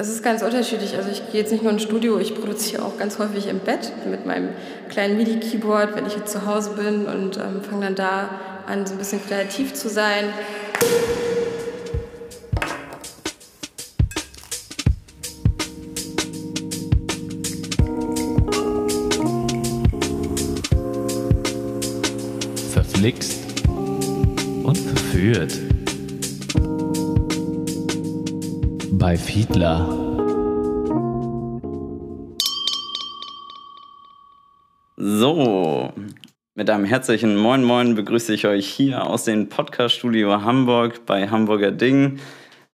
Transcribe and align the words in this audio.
Es 0.00 0.08
ist 0.08 0.22
ganz 0.22 0.42
unterschiedlich. 0.42 0.96
Also 0.96 1.10
ich 1.10 1.28
gehe 1.32 1.40
jetzt 1.40 1.50
nicht 1.50 1.64
nur 1.64 1.72
ins 1.72 1.82
Studio, 1.82 2.20
ich 2.20 2.32
produziere 2.36 2.84
auch 2.84 2.96
ganz 2.98 3.18
häufig 3.18 3.48
im 3.48 3.58
Bett 3.58 3.90
mit 4.08 4.26
meinem 4.26 4.50
kleinen 4.88 5.16
MIDI-Keyboard, 5.16 5.96
wenn 5.96 6.06
ich 6.06 6.14
jetzt 6.14 6.30
zu 6.30 6.46
Hause 6.46 6.70
bin 6.76 7.06
und 7.06 7.36
ähm, 7.36 7.62
fange 7.68 7.86
dann 7.86 7.94
da 7.96 8.30
an, 8.68 8.86
so 8.86 8.92
ein 8.92 8.98
bisschen 8.98 9.20
kreativ 9.26 9.74
zu 9.74 9.88
sein. 9.88 10.26
Verflixt 22.72 23.40
und 24.62 24.78
verführt. 24.78 25.67
Bei 29.08 29.16
Fiedler. 29.16 29.88
So, 34.98 35.94
mit 36.54 36.68
einem 36.68 36.84
herzlichen 36.84 37.34
Moin 37.38 37.64
Moin 37.64 37.94
begrüße 37.94 38.34
ich 38.34 38.46
euch 38.46 38.68
hier 38.68 39.06
aus 39.06 39.24
dem 39.24 39.48
Podcast-Studio 39.48 40.42
Hamburg 40.42 41.06
bei 41.06 41.26
Hamburger 41.26 41.70
Ding 41.70 42.18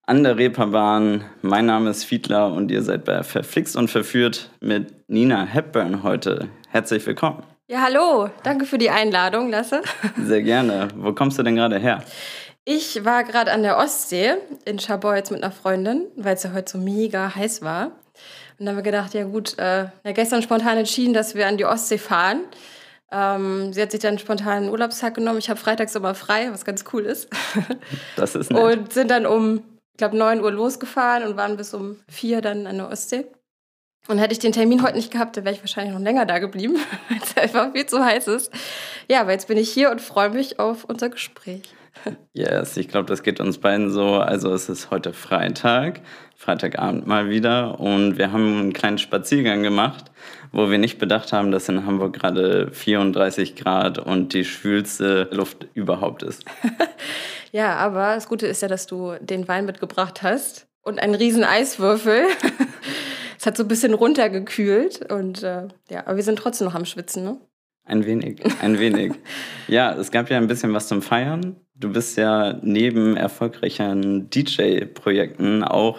an 0.07 0.25
der 0.25 0.39
Reeperbahn. 0.39 1.27
Mein 1.43 1.67
Name 1.67 1.91
ist 1.91 2.05
Fiedler 2.05 2.51
und 2.51 2.71
ihr 2.71 2.81
seid 2.81 3.05
bei 3.05 3.23
Verflixt 3.23 3.77
und 3.77 3.91
Verführt 3.91 4.49
mit 4.61 5.07
Nina 5.11 5.45
Hepburn 5.45 6.03
heute. 6.03 6.49
Herzlich 6.71 7.05
willkommen. 7.05 7.43
Ja, 7.69 7.83
hallo. 7.83 8.31
Danke 8.43 8.65
für 8.65 8.79
die 8.79 8.89
Einladung, 8.89 9.51
Lasse. 9.51 9.83
Sehr 10.19 10.41
gerne. 10.41 10.89
Wo 10.97 11.13
kommst 11.13 11.39
du 11.39 11.43
denn 11.43 11.57
gerade 11.57 11.79
her? 11.79 12.03
Ich 12.65 13.05
war 13.05 13.25
gerade 13.25 13.51
an 13.51 13.63
der 13.63 13.77
Ostsee 13.77 14.35
in 14.65 14.79
Scharbeutz 14.79 15.31
mit 15.31 15.43
einer 15.43 15.53
Freundin, 15.53 16.07
weil 16.17 16.35
es 16.35 16.45
ja 16.45 16.53
heute 16.53 16.71
so 16.73 16.79
mega 16.79 17.35
heiß 17.35 17.63
war. 17.63 17.87
Und 17.87 18.67
dann 18.67 18.69
haben 18.69 18.77
wir 18.77 18.83
gedacht, 18.83 19.15
ja 19.15 19.25
gut, 19.25 19.59
äh, 19.59 19.87
ja, 20.05 20.13
gestern 20.13 20.43
spontan 20.43 20.79
entschieden, 20.79 21.13
dass 21.13 21.35
wir 21.35 21.49
an 21.49 21.57
die 21.57 21.65
Ostsee 21.65 21.99
fahren. 21.99 22.43
Ähm, 23.11 23.73
sie 23.73 23.83
hat 23.83 23.91
sich 23.91 23.99
dann 23.99 24.19
spontan 24.19 24.59
einen 24.59 24.69
Urlaubstag 24.69 25.15
genommen. 25.15 25.39
Ich 25.39 25.51
habe 25.51 25.59
freitags 25.59 25.97
immer 25.97 26.15
frei, 26.15 26.51
was 26.53 26.65
ganz 26.65 26.85
cool 26.93 27.05
ist. 27.05 27.29
Das 28.17 28.37
ist 28.37 28.53
nett. 28.53 28.63
Und 28.63 28.93
sind 28.93 29.11
dann 29.11 29.27
um, 29.27 29.65
ich 29.93 29.99
glaube, 29.99 30.17
9 30.17 30.41
Uhr 30.41 30.53
losgefahren 30.53 31.25
und 31.25 31.37
waren 31.37 31.57
bis 31.57 31.75
um 31.75 31.97
4 32.09 32.43
dann 32.43 32.69
an 32.69 32.77
der 32.77 32.89
Ostsee. 32.89 33.27
Und 34.07 34.19
hätte 34.19 34.33
ich 34.33 34.39
den 34.39 34.53
Termin 34.53 34.83
heute 34.83 34.97
nicht 34.97 35.11
gehabt, 35.11 35.37
dann 35.37 35.45
wäre 35.45 35.55
ich 35.55 35.63
wahrscheinlich 35.63 35.95
noch 35.95 36.01
länger 36.01 36.27
da 36.27 36.39
geblieben, 36.39 36.77
weil 37.09 37.19
es 37.23 37.37
einfach 37.37 37.73
viel 37.73 37.87
zu 37.87 38.05
heiß 38.05 38.29
ist. 38.29 38.53
Ja, 39.09 39.21
aber 39.23 39.33
jetzt 39.33 39.49
bin 39.49 39.59
ich 39.59 39.73
hier 39.73 39.91
und 39.91 40.01
freue 40.01 40.31
mich 40.31 40.61
auf 40.61 40.85
unser 40.85 41.09
Gespräch. 41.09 41.75
Yes, 42.33 42.77
ich 42.77 42.89
glaube, 42.89 43.07
das 43.07 43.23
geht 43.23 43.41
uns 43.41 43.59
beiden 43.59 43.91
so. 43.91 44.15
Also 44.15 44.53
es 44.53 44.69
ist 44.69 44.91
heute 44.91 45.13
Freitag, 45.13 46.01
Freitagabend 46.37 47.07
mal 47.07 47.29
wieder 47.29 47.79
und 47.79 48.19
wir 48.19 48.33
haben 48.33 48.59
einen 48.59 48.73
kleinen 48.73 48.99
Spaziergang 48.99 49.63
gemacht, 49.63 50.11
wo 50.51 50.71
wir 50.71 50.79
nicht 50.79 50.99
bedacht 50.99 51.33
haben, 51.33 51.51
dass 51.51 51.69
in 51.69 51.87
Hamburg 51.87 52.15
gerade 52.15 52.71
34 52.73 53.57
Grad 53.57 53.99
und 53.99 54.33
die 54.33 54.45
schwülste 54.45 55.29
Luft 55.33 55.69
überhaupt 55.75 56.23
ist. 56.23 56.45
ja, 57.53 57.77
aber 57.77 58.15
das 58.15 58.29
Gute 58.29 58.47
ist 58.47 58.63
ja, 58.63 58.69
dass 58.69 58.87
du 58.87 59.15
den 59.21 59.47
Wein 59.47 59.67
mitgebracht 59.67 60.23
hast 60.23 60.67
und 60.83 60.99
einen 60.99 61.15
riesen 61.15 61.45
Eiswürfel. 61.45 62.25
es 63.39 63.47
hat 63.47 63.57
so 63.57 63.65
ein 63.65 63.69
bisschen 63.69 63.95
runtergekühlt 63.95 65.13
und 65.13 65.43
äh, 65.43 65.69
ja, 65.91 66.07
aber 66.07 66.17
wir 66.17 66.25
sind 66.25 66.39
trotzdem 66.39 66.67
noch 66.67 66.75
am 66.75 66.85
Schwitzen, 66.85 67.25
ne? 67.25 67.41
Ein 67.85 68.07
wenig, 68.07 68.41
ein 68.61 68.79
wenig. 68.79 69.13
ja, 69.69 69.93
es 69.95 70.13
gab 70.13 70.31
ja 70.31 70.39
ein 70.39 70.47
bisschen 70.47 70.73
was 70.73 70.87
zum 70.87 71.03
Feiern. 71.03 71.57
Du 71.83 71.93
bist 71.93 72.17
ja 72.17 72.55
neben 72.63 73.17
erfolgreichen 73.17 74.31
DJ-Projekten 74.31 75.65
auch 75.65 75.99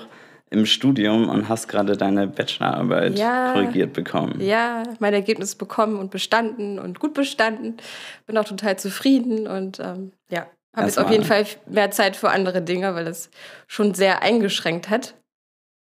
im 0.49 0.65
Studium 0.65 1.27
und 1.27 1.49
hast 1.49 1.67
gerade 1.67 1.97
deine 1.97 2.25
Bachelorarbeit 2.27 3.19
ja, 3.19 3.51
korrigiert 3.51 3.91
bekommen. 3.91 4.39
Ja, 4.39 4.83
mein 4.99 5.13
Ergebnis 5.13 5.55
bekommen 5.55 5.99
und 5.99 6.09
bestanden 6.09 6.79
und 6.79 6.99
gut 6.99 7.13
bestanden. 7.13 7.75
Bin 8.27 8.37
auch 8.37 8.45
total 8.45 8.79
zufrieden 8.79 9.45
und 9.45 9.81
ähm, 9.81 10.13
ja, 10.29 10.47
habe 10.73 10.87
jetzt 10.87 10.97
auf 10.99 11.11
jeden 11.11 11.25
Fall 11.25 11.45
mehr 11.67 11.91
Zeit 11.91 12.15
für 12.15 12.29
andere 12.29 12.61
Dinge, 12.61 12.95
weil 12.95 13.07
es 13.07 13.29
schon 13.67 13.93
sehr 13.93 14.21
eingeschränkt 14.21 14.89
hat. 14.89 15.15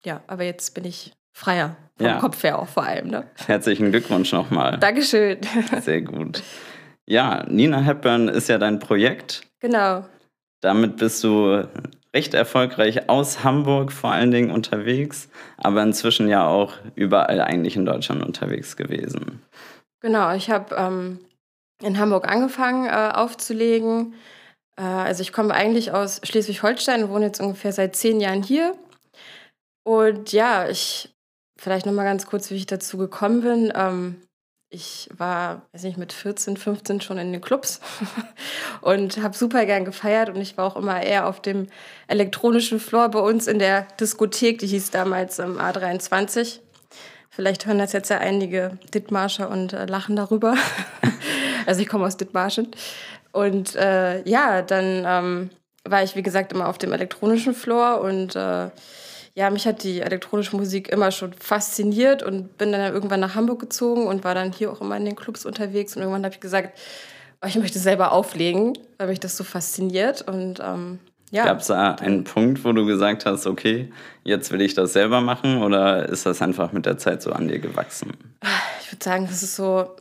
Ja, 0.04 0.20
aber 0.26 0.42
jetzt 0.42 0.74
bin 0.74 0.84
ich 0.84 1.12
freier. 1.32 1.76
Vom 1.96 2.06
ja. 2.06 2.18
Kopf 2.18 2.42
her 2.42 2.58
auch 2.58 2.68
vor 2.68 2.82
allem. 2.82 3.08
Ne? 3.08 3.24
Herzlichen 3.46 3.92
Glückwunsch 3.92 4.32
nochmal. 4.32 4.78
Dankeschön. 4.78 5.38
Sehr 5.80 6.02
gut. 6.02 6.42
Ja, 7.06 7.44
Nina 7.48 7.80
Hepburn 7.80 8.28
ist 8.28 8.48
ja 8.48 8.58
dein 8.58 8.80
Projekt. 8.80 9.45
Genau. 9.60 10.04
Damit 10.60 10.96
bist 10.96 11.22
du 11.24 11.68
recht 12.14 12.34
erfolgreich 12.34 13.08
aus 13.08 13.44
Hamburg 13.44 13.92
vor 13.92 14.10
allen 14.10 14.30
Dingen 14.30 14.50
unterwegs, 14.50 15.28
aber 15.58 15.82
inzwischen 15.82 16.28
ja 16.28 16.46
auch 16.46 16.74
überall 16.94 17.40
eigentlich 17.40 17.76
in 17.76 17.84
Deutschland 17.84 18.24
unterwegs 18.24 18.76
gewesen. 18.76 19.42
Genau, 20.00 20.34
ich 20.34 20.50
habe 20.50 20.74
ähm, 20.76 21.18
in 21.82 21.98
Hamburg 21.98 22.28
angefangen 22.28 22.86
äh, 22.86 23.12
aufzulegen. 23.14 24.14
Äh, 24.78 24.82
also 24.82 25.20
ich 25.20 25.32
komme 25.32 25.54
eigentlich 25.54 25.92
aus 25.92 26.20
Schleswig-Holstein 26.24 27.04
und 27.04 27.10
wohne 27.10 27.26
jetzt 27.26 27.40
ungefähr 27.40 27.72
seit 27.72 27.96
zehn 27.96 28.20
Jahren 28.20 28.42
hier. 28.42 28.74
Und 29.84 30.32
ja, 30.32 30.68
ich 30.68 31.16
Vielleicht 31.58 31.86
noch 31.86 31.92
mal 31.92 32.04
ganz 32.04 32.26
kurz, 32.26 32.50
wie 32.50 32.56
ich 32.56 32.66
dazu 32.66 32.98
gekommen 32.98 33.40
bin. 33.40 33.72
Ähm, 33.74 34.16
ich 34.68 35.08
war, 35.16 35.62
weiß 35.72 35.84
nicht, 35.84 35.96
mit 35.96 36.12
14, 36.12 36.56
15 36.56 37.00
schon 37.00 37.18
in 37.18 37.32
den 37.32 37.40
Clubs 37.40 37.80
und 38.80 39.22
habe 39.22 39.36
super 39.36 39.64
gern 39.64 39.84
gefeiert 39.84 40.28
und 40.28 40.40
ich 40.40 40.56
war 40.56 40.66
auch 40.66 40.76
immer 40.76 41.02
eher 41.02 41.26
auf 41.28 41.40
dem 41.40 41.68
elektronischen 42.08 42.80
Floor 42.80 43.10
bei 43.10 43.20
uns 43.20 43.46
in 43.46 43.58
der 43.58 43.82
Diskothek, 44.00 44.58
die 44.58 44.66
hieß 44.66 44.90
damals 44.90 45.38
ähm, 45.38 45.58
A23. 45.58 46.60
Vielleicht 47.30 47.66
hören 47.66 47.78
das 47.78 47.92
jetzt 47.92 48.08
ja 48.08 48.18
einige 48.18 48.78
Dithmarscher 48.94 49.50
und 49.50 49.72
äh, 49.72 49.84
lachen 49.84 50.16
darüber. 50.16 50.56
also 51.66 51.80
ich 51.80 51.88
komme 51.88 52.06
aus 52.06 52.16
Dithmarschen. 52.16 52.68
Und 53.30 53.76
äh, 53.76 54.26
ja, 54.26 54.62
dann 54.62 55.04
ähm, 55.06 55.50
war 55.84 56.02
ich, 56.02 56.16
wie 56.16 56.22
gesagt, 56.22 56.52
immer 56.52 56.68
auf 56.68 56.78
dem 56.78 56.92
elektronischen 56.92 57.54
Floor 57.54 58.00
und 58.00 58.34
äh, 58.34 58.70
ja, 59.36 59.50
mich 59.50 59.66
hat 59.66 59.82
die 59.82 60.00
elektronische 60.00 60.56
Musik 60.56 60.88
immer 60.88 61.10
schon 61.10 61.34
fasziniert 61.34 62.22
und 62.22 62.56
bin 62.56 62.72
dann 62.72 62.92
irgendwann 62.92 63.20
nach 63.20 63.34
Hamburg 63.34 63.60
gezogen 63.60 64.06
und 64.06 64.24
war 64.24 64.34
dann 64.34 64.50
hier 64.50 64.72
auch 64.72 64.80
immer 64.80 64.96
in 64.96 65.04
den 65.04 65.14
Clubs 65.14 65.44
unterwegs. 65.44 65.94
Und 65.94 66.02
irgendwann 66.02 66.24
habe 66.24 66.34
ich 66.34 66.40
gesagt, 66.40 66.78
oh, 67.42 67.46
ich 67.46 67.56
möchte 67.56 67.78
selber 67.78 68.12
auflegen, 68.12 68.78
weil 68.96 69.08
mich 69.08 69.20
das 69.20 69.36
so 69.36 69.44
fasziniert. 69.44 70.22
Und 70.22 70.60
ähm, 70.60 71.00
ja. 71.30 71.44
Gab 71.44 71.60
es 71.60 71.66
da 71.66 71.96
einen 71.96 72.24
Punkt, 72.24 72.64
wo 72.64 72.72
du 72.72 72.86
gesagt 72.86 73.26
hast, 73.26 73.46
okay, 73.46 73.92
jetzt 74.24 74.52
will 74.52 74.62
ich 74.62 74.72
das 74.72 74.94
selber 74.94 75.20
machen 75.20 75.62
oder 75.62 76.08
ist 76.08 76.24
das 76.24 76.40
einfach 76.40 76.72
mit 76.72 76.86
der 76.86 76.96
Zeit 76.96 77.20
so 77.20 77.32
an 77.32 77.46
dir 77.46 77.58
gewachsen? 77.58 78.14
Ich 78.80 78.90
würde 78.90 79.04
sagen, 79.04 79.26
das 79.26 79.42
ist 79.42 79.54
so 79.54 79.96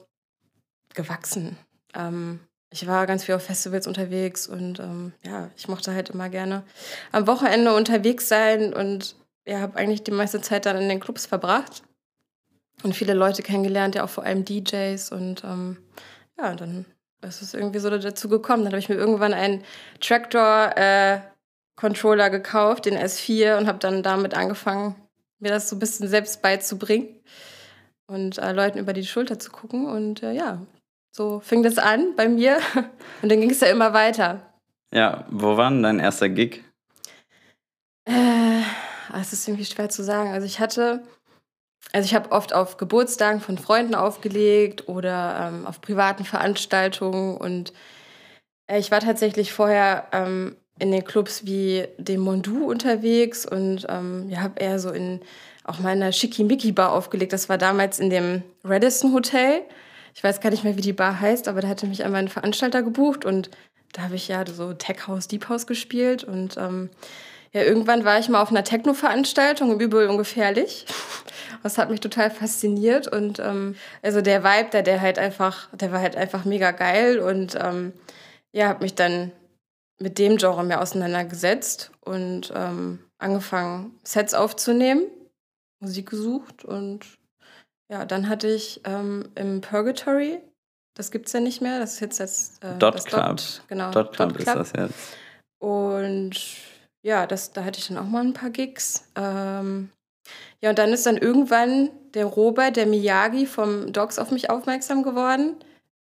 gewachsen. 0.94 1.58
Ähm, 1.94 2.40
ich 2.72 2.88
war 2.88 3.06
ganz 3.06 3.26
viel 3.26 3.36
auf 3.36 3.44
Festivals 3.44 3.86
unterwegs 3.86 4.48
und 4.48 4.80
ähm, 4.80 5.12
ja, 5.26 5.50
ich 5.58 5.68
mochte 5.68 5.94
halt 5.94 6.12
immer 6.12 6.30
gerne 6.30 6.64
am 7.12 7.28
Wochenende 7.28 7.74
unterwegs 7.74 8.30
sein 8.30 8.74
und 8.74 9.16
ja, 9.48 9.60
habe 9.60 9.78
eigentlich 9.78 10.04
die 10.04 10.12
meiste 10.12 10.42
Zeit 10.42 10.66
dann 10.66 10.78
in 10.78 10.90
den 10.90 11.00
Clubs 11.00 11.26
verbracht 11.26 11.84
und 12.84 12.96
viele 12.96 13.14
Leute 13.14 13.44
kennengelernt, 13.44 13.96
ja 13.96 14.04
auch 14.04 14.10
vor 14.10 14.24
allem 14.24 14.46
DJs 14.46 15.12
und 15.12 15.44
ähm, 15.44 15.78
ja, 16.38 16.56
dann 16.56 16.86
ist 17.22 17.42
es 17.42 17.54
irgendwie 17.54 17.80
so 17.80 17.90
dazu 17.90 18.30
gekommen. 18.30 18.64
Dann 18.64 18.74
habe 18.74 18.80
ich 18.80 18.90
mir 18.90 18.96
irgendwann 18.96 19.34
einen 19.34 19.64
Tractor 20.00 20.76
äh, 20.76 21.20
Controller 21.76 22.30
gekauft, 22.30 22.86
den 22.86 22.98
S4 22.98 23.58
und 23.58 23.68
habe 23.68 23.80
dann 23.80 24.04
damit 24.04 24.34
angefangen, 24.36 24.96
mir 25.40 25.50
das 25.50 25.70
so 25.70 25.76
ein 25.76 25.80
bisschen 25.80 26.08
selbst 26.08 26.42
beizubringen 26.42 27.08
und 28.08 28.38
äh, 28.38 28.52
Leuten 28.52 28.80
über 28.80 28.94
die 28.94 29.06
Schulter 29.06 29.40
zu 29.40 29.52
gucken 29.52 29.88
und 29.88 30.24
äh, 30.24 30.34
ja, 30.34 30.62
so 31.12 31.40
fing 31.40 31.64
das 31.64 31.78
an 31.78 32.16
bei 32.16 32.28
mir 32.28 32.60
und 33.22 33.32
dann 33.32 33.42
ging 33.42 33.50
es 33.50 33.62
ja 33.62 33.68
immer 33.68 33.94
weiter. 33.94 34.54
Ja, 34.94 35.26
wo 35.30 35.58
war 35.58 35.70
denn 35.70 35.84
dein 35.84 36.00
erster 36.00 36.30
Gig? 36.30 36.64
Äh, 38.06 38.62
es 39.22 39.34
ist 39.34 39.48
irgendwie 39.48 39.66
schwer 39.66 39.90
zu 39.90 40.04
sagen. 40.04 40.32
Also 40.32 40.46
ich 40.46 40.60
hatte, 40.60 41.04
also 41.94 42.06
ich 42.06 42.16
habe 42.16 42.32
oft 42.32 42.54
auf 42.54 42.78
Geburtstagen 42.78 43.42
von 43.42 43.58
Freunden 43.58 43.96
aufgelegt 43.96 44.88
oder 44.88 45.50
ähm, 45.50 45.68
auf 45.68 45.82
privaten 45.82 46.26
Veranstaltungen 46.26 47.38
und 47.38 47.74
äh, 48.68 48.80
ich 48.80 48.92
war 48.92 49.00
tatsächlich 49.00 49.54
vorher 49.54 50.08
ähm, 50.12 50.56
in 50.80 50.92
den 50.92 51.06
Clubs 51.06 51.46
wie 51.46 51.88
dem 51.98 52.22
Mondu 52.22 52.70
unterwegs 52.70 53.46
und 53.46 53.86
ähm, 53.90 54.30
ja, 54.30 54.42
habe 54.42 54.60
eher 54.60 54.80
so 54.80 54.92
in 54.92 55.22
auch 55.64 55.80
mal 55.80 55.94
in 55.96 56.04
einer 56.04 56.12
Schickimicki-Bar 56.12 56.92
aufgelegt. 56.92 57.34
Das 57.34 57.50
war 57.50 57.58
damals 57.58 58.00
in 58.00 58.12
dem 58.12 58.44
Radisson 58.64 59.14
Hotel. 59.14 59.64
Ich 60.14 60.24
weiß 60.24 60.40
gar 60.40 60.52
nicht 60.52 60.64
mehr, 60.64 60.78
wie 60.78 60.82
die 60.82 60.94
Bar 60.94 61.20
heißt, 61.20 61.48
aber 61.48 61.62
da 61.62 61.68
hatte 61.68 61.88
mich 61.88 62.04
einmal 62.04 62.22
ein 62.22 62.28
Veranstalter 62.28 62.84
gebucht 62.84 63.26
und 63.26 63.50
da 63.94 64.04
habe 64.04 64.16
ich 64.16 64.28
ja 64.28 64.46
so 64.46 64.74
Tech 64.74 65.08
House, 65.08 65.28
Deep 65.28 65.50
House 65.50 65.66
gespielt 65.66 66.24
und 66.24 66.58
ähm, 66.58 66.90
ja, 67.56 67.62
irgendwann 67.62 68.04
war 68.04 68.20
ich 68.20 68.28
mal 68.28 68.42
auf 68.42 68.50
einer 68.50 68.66
Techno-Veranstaltung 68.66 69.72
im 69.72 69.80
Übel 69.80 70.10
ungefährlich. 70.10 70.86
Das 71.64 71.78
hat 71.78 71.90
mich 71.90 72.02
total 72.02 72.30
fasziniert 72.30 73.08
und 73.08 73.40
ähm, 73.40 73.76
also 74.04 74.22
der 74.22 74.44
Vibe, 74.44 74.72
der, 74.72 74.84
der 74.84 75.02
halt 75.02 75.18
einfach, 75.18 75.70
der 75.72 75.92
war 75.94 76.02
halt 76.02 76.18
einfach 76.18 76.44
mega 76.44 76.72
geil 76.72 77.18
und 77.18 77.56
ähm, 77.60 77.94
ja, 78.52 78.68
habe 78.68 78.84
mich 78.84 78.94
dann 78.94 79.32
mit 79.98 80.20
dem 80.20 80.36
Genre 80.36 80.66
mehr 80.66 80.82
auseinandergesetzt 80.82 81.92
und 82.02 82.52
ähm, 82.54 83.00
angefangen, 83.20 83.98
Sets 84.04 84.34
aufzunehmen, 84.34 85.06
Musik 85.80 86.10
gesucht 86.10 86.66
und 86.66 87.06
ja, 87.90 88.04
dann 88.04 88.28
hatte 88.28 88.50
ich 88.50 88.82
ähm, 88.84 89.30
im 89.36 89.62
Purgatory, 89.62 90.40
das 90.94 91.10
gibt 91.10 91.28
es 91.28 91.34
ja 91.34 91.40
nicht 91.40 91.62
mehr, 91.62 91.80
das 91.80 91.94
ist 91.94 92.00
jetzt 92.02 92.20
das, 92.20 92.60
äh, 92.60 92.78
Dot 92.78 92.96
das 92.96 93.06
Club. 93.06 93.28
Dot, 93.28 93.62
genau, 93.70 93.92
Dot 93.92 94.14
Club, 94.14 94.34
Dot 94.34 94.38
Club 94.44 94.60
ist 94.60 94.74
das 94.74 94.74
jetzt. 94.78 95.18
Und 95.58 96.36
ja, 97.06 97.28
das, 97.28 97.52
da 97.52 97.64
hatte 97.64 97.80
ich 97.80 97.88
dann 97.88 98.00
auch 98.00 98.08
mal 98.08 98.24
ein 98.24 98.34
paar 98.34 98.50
Gigs. 98.50 99.08
Ähm, 99.16 99.90
ja, 100.60 100.72
und 100.72 100.80
dann 100.80 100.92
ist 100.92 101.06
dann 101.06 101.18
irgendwann 101.18 101.92
der 102.16 102.26
Robert, 102.26 102.78
der 102.78 102.88
Miyagi 102.88 103.46
vom 103.46 103.94
Dogs 103.94 104.18
auf 104.18 104.32
mich 104.32 104.50
aufmerksam 104.50 105.04
geworden 105.04 105.56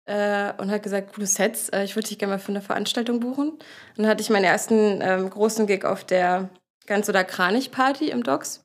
äh, 0.05 0.53
und 0.57 0.71
hat 0.71 0.83
gesagt, 0.83 1.13
coole 1.13 1.27
Sets, 1.27 1.67
äh, 1.69 1.83
ich 1.83 1.97
würde 1.97 2.07
dich 2.07 2.17
gerne 2.17 2.35
mal 2.35 2.39
für 2.39 2.53
eine 2.53 2.61
Veranstaltung 2.61 3.19
buchen. 3.19 3.49
Und 3.49 3.61
dann 3.97 4.07
hatte 4.07 4.21
ich 4.21 4.29
meinen 4.29 4.45
ersten 4.45 5.01
ähm, 5.01 5.29
großen 5.29 5.67
Gig 5.67 5.83
auf 5.83 6.05
der 6.05 6.49
Ganz- 6.87 7.09
oder 7.09 7.25
Kranich-Party 7.25 8.09
im 8.09 8.23
Dogs. 8.23 8.63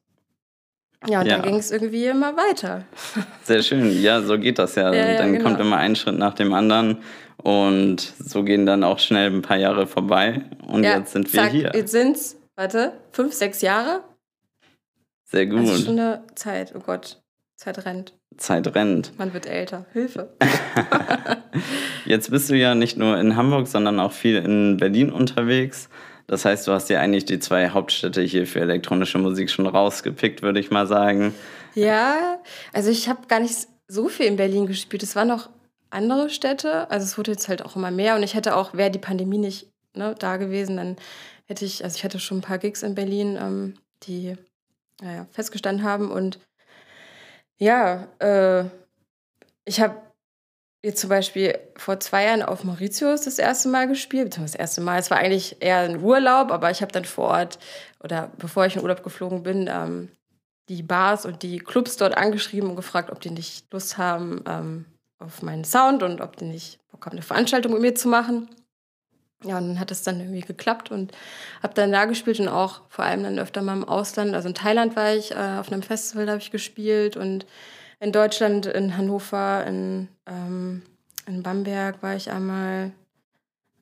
Ja, 1.08 1.22
und 1.22 1.26
ja. 1.26 1.36
dann 1.36 1.42
ging 1.42 1.56
es 1.56 1.72
irgendwie 1.72 2.06
immer 2.06 2.36
weiter. 2.36 2.84
Sehr 3.42 3.62
schön. 3.64 4.00
Ja, 4.00 4.22
so 4.22 4.38
geht 4.38 4.60
das 4.60 4.76
ja. 4.76 4.92
ja, 4.94 5.10
ja 5.10 5.18
dann 5.18 5.32
genau. 5.32 5.46
kommt 5.46 5.58
immer 5.58 5.78
ein 5.78 5.96
Schritt 5.96 6.16
nach 6.16 6.34
dem 6.34 6.52
anderen. 6.52 7.02
Und 7.42 8.00
so 8.18 8.42
gehen 8.42 8.66
dann 8.66 8.84
auch 8.84 8.98
schnell 8.98 9.30
ein 9.30 9.42
paar 9.42 9.56
Jahre 9.56 9.86
vorbei. 9.86 10.42
Und 10.66 10.84
jetzt 10.84 11.12
sind 11.12 11.32
wir 11.32 11.42
zack, 11.42 11.50
hier. 11.50 11.72
Jetzt 11.74 11.92
sind 11.92 12.16
es, 12.16 12.36
warte, 12.56 12.92
fünf, 13.12 13.32
sechs 13.32 13.62
Jahre. 13.62 14.02
Sehr 15.24 15.46
gut. 15.46 15.62
Das 15.62 15.78
ist 15.78 15.86
schon 15.86 15.98
eine 15.98 16.24
Zeit. 16.34 16.74
Oh 16.76 16.80
Gott, 16.80 17.22
Zeit 17.56 17.84
rennt. 17.86 18.14
Zeit 18.36 18.74
rennt. 18.74 19.18
Man 19.18 19.32
wird 19.32 19.46
älter. 19.46 19.86
Hilfe. 19.92 20.34
Jetzt 22.04 22.30
bist 22.30 22.50
du 22.50 22.56
ja 22.56 22.74
nicht 22.74 22.96
nur 22.96 23.18
in 23.18 23.36
Hamburg, 23.36 23.68
sondern 23.68 24.00
auch 24.00 24.12
viel 24.12 24.36
in 24.36 24.76
Berlin 24.76 25.10
unterwegs. 25.10 25.88
Das 26.26 26.44
heißt, 26.44 26.66
du 26.68 26.72
hast 26.72 26.88
ja 26.90 27.00
eigentlich 27.00 27.24
die 27.24 27.38
zwei 27.38 27.70
Hauptstädte 27.70 28.22
hier 28.22 28.46
für 28.46 28.60
elektronische 28.60 29.18
Musik 29.18 29.50
schon 29.50 29.66
rausgepickt, 29.66 30.42
würde 30.42 30.60
ich 30.60 30.70
mal 30.70 30.86
sagen. 30.86 31.34
Ja, 31.74 32.38
also 32.72 32.90
ich 32.90 33.08
habe 33.08 33.26
gar 33.26 33.40
nicht 33.40 33.66
so 33.88 34.08
viel 34.08 34.26
in 34.26 34.36
Berlin 34.36 34.66
gespielt. 34.66 35.02
Es 35.02 35.16
waren 35.16 35.28
noch 35.28 35.48
andere 35.90 36.30
Städte. 36.30 36.90
Also 36.90 37.04
es 37.04 37.18
wurde 37.18 37.32
jetzt 37.32 37.48
halt 37.48 37.64
auch 37.64 37.76
immer 37.76 37.90
mehr. 37.90 38.16
Und 38.16 38.22
ich 38.22 38.34
hätte 38.34 38.56
auch, 38.56 38.74
wäre 38.74 38.90
die 38.90 38.98
Pandemie 38.98 39.38
nicht 39.38 39.66
ne, 39.94 40.14
da 40.18 40.36
gewesen, 40.36 40.76
dann 40.76 40.96
hätte 41.46 41.64
ich, 41.64 41.84
also 41.84 41.96
ich 41.96 42.04
hatte 42.04 42.20
schon 42.20 42.38
ein 42.38 42.42
paar 42.42 42.58
Gigs 42.58 42.82
in 42.82 42.94
Berlin, 42.94 43.36
ähm, 43.40 43.74
die 44.04 44.36
naja, 45.00 45.26
festgestanden 45.32 45.84
haben. 45.84 46.10
Und 46.10 46.38
ja, 47.58 48.08
äh, 48.18 48.64
ich 49.64 49.80
habe 49.80 49.96
jetzt 50.82 51.00
zum 51.00 51.10
Beispiel 51.10 51.58
vor 51.76 52.00
zwei 52.00 52.24
Jahren 52.24 52.42
auf 52.42 52.64
Mauritius 52.64 53.22
das 53.22 53.38
erste 53.38 53.68
Mal 53.68 53.86
gespielt, 53.86 54.30
beziehungsweise 54.30 54.56
das 54.56 54.60
erste 54.60 54.80
Mal. 54.80 54.98
Es 54.98 55.10
war 55.10 55.18
eigentlich 55.18 55.56
eher 55.60 55.78
ein 55.78 56.02
Urlaub, 56.02 56.50
aber 56.50 56.70
ich 56.70 56.80
habe 56.80 56.92
dann 56.92 57.04
vor 57.04 57.28
Ort 57.28 57.58
oder 58.02 58.30
bevor 58.38 58.64
ich 58.66 58.76
in 58.76 58.82
Urlaub 58.82 59.02
geflogen 59.02 59.42
bin, 59.42 59.68
ähm, 59.70 60.08
die 60.68 60.82
Bars 60.82 61.26
und 61.26 61.42
die 61.42 61.58
Clubs 61.58 61.96
dort 61.96 62.16
angeschrieben 62.16 62.70
und 62.70 62.76
gefragt, 62.76 63.10
ob 63.10 63.20
die 63.20 63.30
nicht 63.30 63.70
Lust 63.72 63.98
haben 63.98 64.42
ähm, 64.46 64.86
auf 65.20 65.42
meinen 65.42 65.64
Sound 65.64 66.02
und 66.02 66.20
ob 66.20 66.36
die 66.36 66.46
nicht 66.46 66.78
Bock 66.90 67.06
haben, 67.06 67.12
eine 67.12 67.22
Veranstaltung 67.22 67.72
mit 67.72 67.82
mir 67.82 67.94
zu 67.94 68.08
machen. 68.08 68.48
Ja, 69.44 69.56
und 69.56 69.68
dann 69.68 69.80
hat 69.80 69.90
es 69.90 70.02
dann 70.02 70.20
irgendwie 70.20 70.42
geklappt 70.42 70.90
und 70.90 71.12
habe 71.62 71.72
dann 71.72 71.92
da 71.92 72.04
gespielt 72.04 72.40
und 72.40 72.48
auch 72.48 72.82
vor 72.88 73.04
allem 73.04 73.22
dann 73.22 73.38
öfter 73.38 73.62
mal 73.62 73.74
im 73.74 73.84
Ausland. 73.84 74.34
Also 74.34 74.48
in 74.48 74.54
Thailand 74.54 74.96
war 74.96 75.14
ich, 75.14 75.32
äh, 75.32 75.58
auf 75.58 75.72
einem 75.72 75.82
Festival 75.82 76.28
habe 76.28 76.40
ich 76.40 76.50
gespielt 76.50 77.16
und 77.16 77.46
in 78.00 78.12
Deutschland, 78.12 78.66
in 78.66 78.96
Hannover, 78.96 79.64
in, 79.66 80.08
ähm, 80.26 80.82
in 81.26 81.42
Bamberg 81.42 82.02
war 82.02 82.16
ich 82.16 82.30
einmal. 82.30 82.92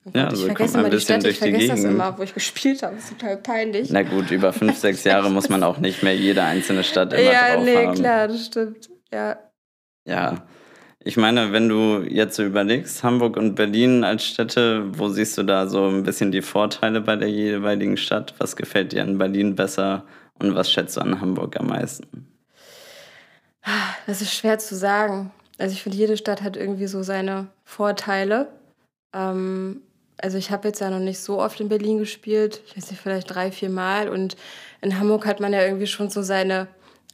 Oh 0.05 0.11
Gott, 0.11 0.14
ja, 0.17 0.29
also 0.29 0.46
ich 0.46 0.52
vergesse 0.52 0.79
immer 0.79 0.90
die 0.90 1.00
Städte, 1.00 1.29
ich 1.29 1.38
vergesse 1.38 1.69
das 1.69 1.85
immer, 1.85 2.17
wo 2.17 2.23
ich 2.23 2.35
gespielt 2.35 2.82
habe. 2.85 2.94
Das 2.94 3.05
ist 3.05 3.19
total 3.19 3.37
peinlich. 3.38 3.90
Na 3.90 4.02
gut, 4.02 4.31
über 4.31 4.52
fünf, 4.52 4.76
sechs 4.79 5.02
Jahre 5.02 5.29
muss 5.29 5.49
man 5.49 5.64
auch 5.64 5.79
nicht 5.79 6.05
mehr 6.05 6.17
jede 6.17 6.43
einzelne 6.44 6.85
Stadt 6.85 7.12
immer 7.14 7.23
ja, 7.23 7.55
drauf 7.55 7.64
nee, 7.64 7.76
haben. 7.76 7.85
Ja, 7.85 7.90
nee, 7.90 8.00
klar, 8.00 8.29
das 8.29 8.46
stimmt. 8.46 8.90
Ja. 9.12 9.38
Ja, 10.05 10.46
ich 11.05 11.17
meine, 11.17 11.53
wenn 11.53 11.69
du 11.69 12.03
jetzt 12.03 12.37
so 12.37 12.43
überlegst, 12.43 13.03
Hamburg 13.05 13.37
und 13.37 13.55
Berlin 13.55 14.05
als 14.05 14.25
Städte, 14.25 14.85
wo 14.99 15.09
siehst 15.09 15.39
du 15.39 15.45
da 15.45 15.67
so 15.69 15.87
ein 15.87 16.03
bisschen 16.03 16.33
die 16.33 16.43
Vorteile 16.43 17.00
bei 17.00 17.17
der 17.17 17.31
jeweiligen 17.31 17.97
Stadt? 17.97 18.35
Was 18.39 18.56
gefällt 18.56 18.93
dir 18.93 19.03
in 19.03 19.19
Berlin 19.19 19.55
besser 19.55 20.05
und 20.39 20.55
was 20.55 20.71
schätzt 20.71 20.97
du 20.97 21.00
an 21.00 21.21
Hamburg 21.21 21.59
am 21.59 21.69
meisten? 21.69 22.27
Das 24.06 24.23
ist 24.23 24.35
schwer 24.35 24.59
zu 24.59 24.75
sagen. 24.75 25.31
Also 25.59 25.73
ich 25.73 25.83
finde, 25.83 25.99
jede 25.99 26.17
Stadt 26.17 26.43
hat 26.43 26.56
irgendwie 26.56 26.87
so 26.87 27.03
seine 27.03 27.49
Vorteile. 27.65 28.49
Ähm, 29.12 29.83
also 30.17 30.37
ich 30.37 30.50
habe 30.50 30.69
jetzt 30.69 30.81
ja 30.81 30.91
noch 30.91 30.99
nicht 30.99 31.21
so 31.21 31.41
oft 31.41 31.61
in 31.61 31.69
Berlin 31.69 31.99
gespielt, 31.99 32.61
ich 32.67 32.77
weiß 32.77 32.91
nicht, 32.91 33.00
vielleicht 33.00 33.33
drei, 33.33 33.53
vier 33.53 33.71
Mal. 33.71 34.09
Und 34.09 34.37
in 34.81 34.99
Hamburg 34.99 35.27
hat 35.27 35.41
man 35.41 35.53
ja 35.53 35.62
irgendwie 35.62 35.87
schon 35.87 36.11
so 36.11 36.23
seine 36.23 36.69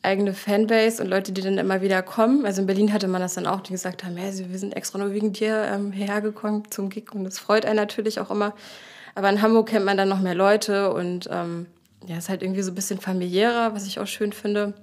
eigene 0.04 0.34
Fanbase 0.34 1.02
und 1.02 1.08
Leute, 1.08 1.32
die 1.32 1.40
dann 1.40 1.58
immer 1.58 1.80
wieder 1.80 2.02
kommen. 2.02 2.44
Also 2.46 2.60
in 2.60 2.66
Berlin 2.66 2.92
hatte 2.92 3.08
man 3.08 3.20
das 3.20 3.34
dann 3.34 3.46
auch, 3.46 3.60
die 3.60 3.72
gesagt 3.72 4.04
haben, 4.04 4.16
hey, 4.16 4.32
wir 4.48 4.58
sind 4.58 4.76
extra 4.76 4.98
nur 4.98 5.12
wegen 5.12 5.32
dir 5.32 5.64
ähm, 5.72 5.92
hergekommen 5.92 6.70
zum 6.70 6.90
Gig 6.90 7.12
und 7.12 7.24
das 7.24 7.38
freut 7.38 7.66
einen 7.66 7.76
natürlich 7.76 8.20
auch 8.20 8.30
immer. 8.30 8.54
Aber 9.14 9.28
in 9.30 9.42
Hamburg 9.42 9.68
kennt 9.68 9.84
man 9.84 9.96
dann 9.96 10.08
noch 10.08 10.20
mehr 10.20 10.34
Leute 10.34 10.92
und 10.92 11.28
ähm, 11.30 11.66
ja, 12.06 12.18
ist 12.18 12.28
halt 12.28 12.42
irgendwie 12.42 12.62
so 12.62 12.72
ein 12.72 12.74
bisschen 12.74 13.00
familiärer, 13.00 13.74
was 13.74 13.86
ich 13.86 13.98
auch 13.98 14.06
schön 14.06 14.32
finde. 14.32 14.74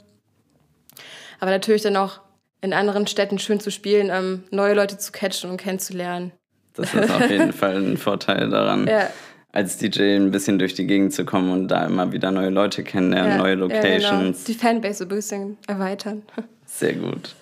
Aber 1.39 1.51
natürlich 1.51 1.81
dann 1.81 1.97
auch 1.97 2.19
in 2.61 2.73
anderen 2.73 3.07
Städten 3.07 3.39
schön 3.39 3.59
zu 3.59 3.71
spielen, 3.71 4.09
ähm, 4.11 4.43
neue 4.51 4.73
Leute 4.73 4.97
zu 4.97 5.11
catchen 5.11 5.49
und 5.49 5.57
kennenzulernen. 5.57 6.31
Das 6.73 6.93
ist 6.93 7.11
auf 7.11 7.29
jeden 7.29 7.53
Fall 7.53 7.75
ein 7.75 7.97
Vorteil 7.97 8.49
daran. 8.49 8.87
Ja 8.87 9.09
als 9.51 9.77
DJ 9.77 10.15
ein 10.15 10.31
bisschen 10.31 10.59
durch 10.59 10.73
die 10.73 10.87
Gegend 10.87 11.13
zu 11.13 11.25
kommen 11.25 11.51
und 11.51 11.67
da 11.67 11.85
immer 11.85 12.11
wieder 12.11 12.31
neue 12.31 12.49
Leute 12.49 12.83
kennenlernen, 12.83 13.31
ja, 13.31 13.37
neue 13.37 13.55
Locations. 13.55 14.03
Ja, 14.03 14.17
genau. 14.19 14.37
Die 14.47 14.53
Fanbase 14.53 15.03
ein 15.03 15.09
bisschen 15.09 15.57
erweitern. 15.67 16.23
Sehr 16.65 16.93
gut. 16.93 17.35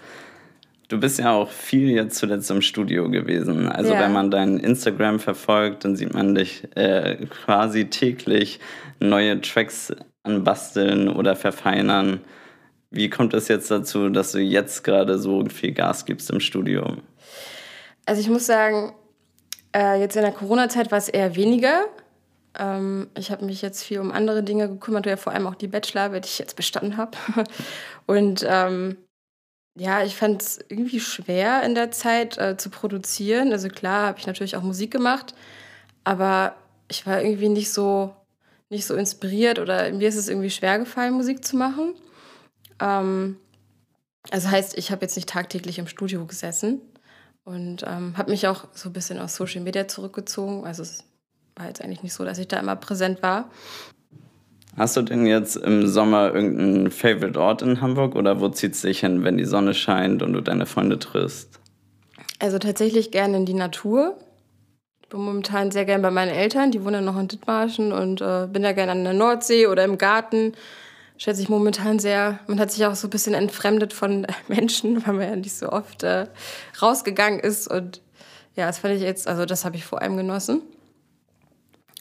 Du 0.88 1.00
bist 1.00 1.20
ja 1.20 1.34
auch 1.34 1.52
viel 1.52 1.92
jetzt 1.92 2.18
zuletzt 2.18 2.50
im 2.50 2.64
Studio 2.64 3.12
gewesen. 3.12 3.70
Also 3.70 3.94
ja. 3.94 4.00
wenn 4.00 4.12
man 4.12 4.32
dein 4.32 4.58
Instagram 4.58 5.20
verfolgt, 5.20 5.86
dann 5.86 5.96
sieht 5.96 6.16
man 6.16 6.34
dich 6.34 6.68
äh, 6.76 7.28
quasi 7.28 7.86
täglich 7.86 8.60
neue 9.00 9.40
Tracks 9.40 9.94
anbasteln 10.24 11.08
oder 11.08 11.36
verfeinern. 11.36 12.22
Wie 12.90 13.08
kommt 13.08 13.36
es 13.36 13.48
jetzt 13.50 13.70
dazu, 13.70 14.10
dass 14.10 14.32
du 14.32 14.40
jetzt 14.40 14.84
gerade 14.84 15.20
so 15.20 15.46
viel 15.46 15.74
Gas 15.74 16.06
gibst 16.06 16.32
im 16.32 16.40
Studio? 16.40 16.98
Also 18.08 18.22
ich 18.22 18.30
muss 18.30 18.48
sagen, 18.48 18.94
äh, 19.76 20.00
jetzt 20.00 20.16
in 20.16 20.24
der 20.24 20.32
Corona-Zeit 20.32 20.92
war 20.92 20.98
es 20.98 21.10
eher 21.10 21.36
weniger. 21.36 21.86
Ähm, 22.58 23.10
ich 23.18 23.32
habe 23.32 23.46
mich 23.46 23.62
jetzt 23.62 23.84
viel 23.84 24.00
um 24.00 24.12
andere 24.12 24.44
Dinge 24.44 24.68
gekümmert, 24.68 25.06
ja 25.06 25.18
vor 25.18 25.34
allem 25.34 25.48
auch 25.48 25.56
die 25.56 25.68
Bachelorarbeit, 25.68 26.26
die 26.26 26.30
ich 26.30 26.40
jetzt 26.40 26.56
bestanden 26.56 26.98
habe. 26.98 27.18
Und 28.08 28.46
ähm, 28.48 28.98
ja, 29.78 30.04
ich 30.04 30.16
fand 30.16 30.42
es 30.42 30.60
irgendwie 30.68 31.00
schwer 31.00 31.64
in 31.64 31.76
der 31.76 31.92
Zeit 31.92 32.38
äh, 32.38 32.58
zu 32.58 32.70
produzieren. 32.70 33.52
Also 33.52 33.70
klar 33.70 34.08
habe 34.08 34.20
ich 34.20 34.28
natürlich 34.28 34.56
auch 34.56 34.64
Musik 34.64 34.92
gemacht, 34.92 35.36
aber 36.04 36.56
ich 36.90 37.06
war 37.06 37.22
irgendwie 37.22 37.50
nicht 37.50 37.72
so, 37.72 38.14
nicht 38.70 38.86
so 38.86 38.96
inspiriert 38.96 39.60
oder 39.60 39.92
mir 39.92 40.10
ist 40.10 40.16
es 40.16 40.28
irgendwie 40.28 40.50
schwer 40.50 40.80
gefallen, 40.80 41.14
Musik 41.14 41.46
zu 41.46 41.56
machen. 41.56 41.94
Ähm, 42.82 43.38
also 44.32 44.50
heißt, 44.50 44.78
ich 44.78 44.92
habe 44.92 45.04
jetzt 45.04 45.16
nicht 45.16 45.30
tagtäglich 45.30 45.80
im 45.80 45.88
Studio 45.88 46.26
gesessen 46.26 46.82
und 47.44 47.84
ähm, 47.88 48.18
habe 48.18 48.32
mich 48.32 48.48
auch 48.48 48.66
so 48.74 48.90
ein 48.90 48.94
bisschen 48.94 49.20
aus 49.20 49.36
Social 49.36 49.62
Media 49.62 49.88
zurückgezogen. 49.88 50.66
Also 50.66 50.84
es 50.84 51.04
war 51.56 51.68
jetzt 51.68 51.82
eigentlich 51.82 52.04
nicht 52.04 52.14
so, 52.14 52.26
dass 52.26 52.38
ich 52.38 52.48
da 52.48 52.60
immer 52.60 52.76
präsent 52.76 53.22
war. 53.22 53.50
Hast 54.78 54.96
du 54.96 55.02
denn 55.02 55.26
jetzt 55.26 55.58
im 55.58 55.88
Sommer 55.88 56.34
irgendeinen 56.34 56.92
Favorite 56.92 57.40
Ort 57.40 57.62
in 57.62 57.82
Hamburg 57.82 58.16
oder 58.16 58.40
wo 58.40 58.50
zieht 58.50 58.76
es 58.76 58.82
dich 58.82 59.00
hin, 59.02 59.24
wenn 59.24 59.38
die 59.38 59.46
Sonne 59.46 59.74
scheint 59.74 60.24
und 60.24 60.34
du 60.34 60.42
deine 60.42 60.66
Freunde 60.66 61.00
triffst? 61.00 61.60
Also 62.40 62.60
tatsächlich 62.60 63.12
gerne 63.12 63.38
in 63.38 63.46
die 63.46 63.54
Natur. 63.54 64.18
Ich 65.02 65.10
bin 65.10 65.20
momentan 65.20 65.72
sehr 65.72 65.86
gerne 65.86 66.04
bei 66.04 66.12
meinen 66.12 66.32
Eltern, 66.32 66.72
die 66.72 66.86
wohnen 66.86 67.04
noch 67.04 67.20
in 67.20 67.28
Dithmarschen 67.28 67.92
und 67.92 68.22
äh, 68.22 68.48
bin 68.48 68.64
da 68.64 68.72
gerne 68.72 68.94
an 68.94 69.04
der 69.04 69.14
Nordsee 69.14 69.68
oder 69.68 69.84
im 69.84 69.98
Garten 69.98 70.54
schätze 71.20 71.42
ich 71.44 71.50
momentan 71.50 72.00
sehr. 72.00 72.40
Man 72.48 72.60
hat 72.60 72.72
sich 72.72 72.84
auch 72.86 72.96
so 72.96 73.08
ein 73.08 73.12
bisschen 73.12 73.36
entfremdet 73.36 73.94
von 73.94 74.26
Menschen, 74.48 75.06
weil 75.06 75.14
man 75.14 75.30
ja 75.30 75.36
nicht 75.36 75.54
so 75.54 75.70
oft 75.70 76.02
äh, 76.02 76.26
rausgegangen 76.82 77.40
ist. 77.40 77.68
Und 77.70 78.02
ja, 78.56 78.66
das 78.66 78.80
fand 78.80 78.96
ich 78.96 79.02
jetzt, 79.02 79.28
also 79.28 79.46
das 79.46 79.66
habe 79.66 79.76
ich 79.76 79.86
vor 79.86 80.02
allem 80.02 80.18
genossen. 80.18 80.64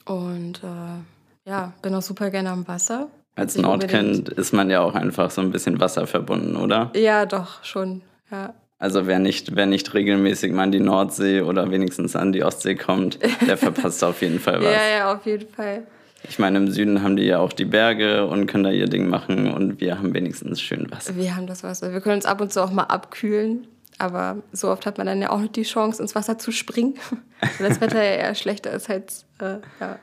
Und 0.05 0.63
äh, 0.63 1.49
ja, 1.49 1.73
bin 1.83 1.93
auch 1.93 2.01
super 2.01 2.31
gerne 2.31 2.49
am 2.49 2.67
Wasser. 2.67 3.09
Als 3.35 3.55
Nordkind 3.57 4.29
ist 4.29 4.53
man 4.53 4.69
ja 4.69 4.81
auch 4.81 4.95
einfach 4.95 5.31
so 5.31 5.41
ein 5.41 5.51
bisschen 5.51 5.79
wasserverbunden, 5.79 6.57
oder? 6.57 6.91
Ja, 6.95 7.25
doch, 7.25 7.63
schon. 7.63 8.01
Ja. 8.31 8.53
Also 8.79 9.07
wer 9.07 9.19
nicht, 9.19 9.55
wer 9.55 9.65
nicht 9.65 9.93
regelmäßig 9.93 10.51
mal 10.51 10.63
an 10.63 10.71
die 10.71 10.79
Nordsee 10.79 11.41
oder 11.41 11.69
wenigstens 11.69 12.15
an 12.15 12.31
die 12.31 12.43
Ostsee 12.43 12.75
kommt, 12.75 13.19
der 13.45 13.57
verpasst 13.57 14.03
auf 14.03 14.21
jeden 14.21 14.39
Fall 14.39 14.61
was. 14.61 14.73
Ja, 14.73 14.97
ja, 14.97 15.13
auf 15.13 15.25
jeden 15.25 15.47
Fall. 15.49 15.83
Ich 16.27 16.39
meine, 16.39 16.57
im 16.57 16.69
Süden 16.69 17.01
haben 17.01 17.15
die 17.15 17.23
ja 17.23 17.39
auch 17.39 17.53
die 17.53 17.65
Berge 17.65 18.25
und 18.25 18.45
können 18.47 18.65
da 18.65 18.71
ihr 18.71 18.87
Ding 18.87 19.07
machen 19.07 19.51
und 19.51 19.79
wir 19.79 19.97
haben 19.97 20.13
wenigstens 20.13 20.61
schön 20.61 20.91
Wasser. 20.91 21.15
Wir 21.15 21.35
haben 21.35 21.47
das 21.47 21.63
Wasser. 21.63 21.93
Wir 21.93 22.01
können 22.01 22.15
uns 22.15 22.25
ab 22.25 22.41
und 22.41 22.51
zu 22.51 22.61
auch 22.61 22.71
mal 22.71 22.83
abkühlen, 22.83 23.67
aber 23.97 24.37
so 24.51 24.69
oft 24.69 24.85
hat 24.85 24.97
man 24.97 25.07
dann 25.07 25.21
ja 25.21 25.29
auch 25.29 25.39
nicht 25.39 25.55
die 25.55 25.63
Chance, 25.63 26.01
ins 26.01 26.15
Wasser 26.15 26.37
zu 26.37 26.51
springen, 26.51 26.95
weil 27.59 27.69
das 27.69 27.81
Wetter 27.81 28.03
ja 28.03 28.15
eher 28.15 28.35
schlechter 28.35 28.71
ist 28.71 28.89
als, 28.89 29.25
äh, 29.39 29.57
ja. 29.79 29.99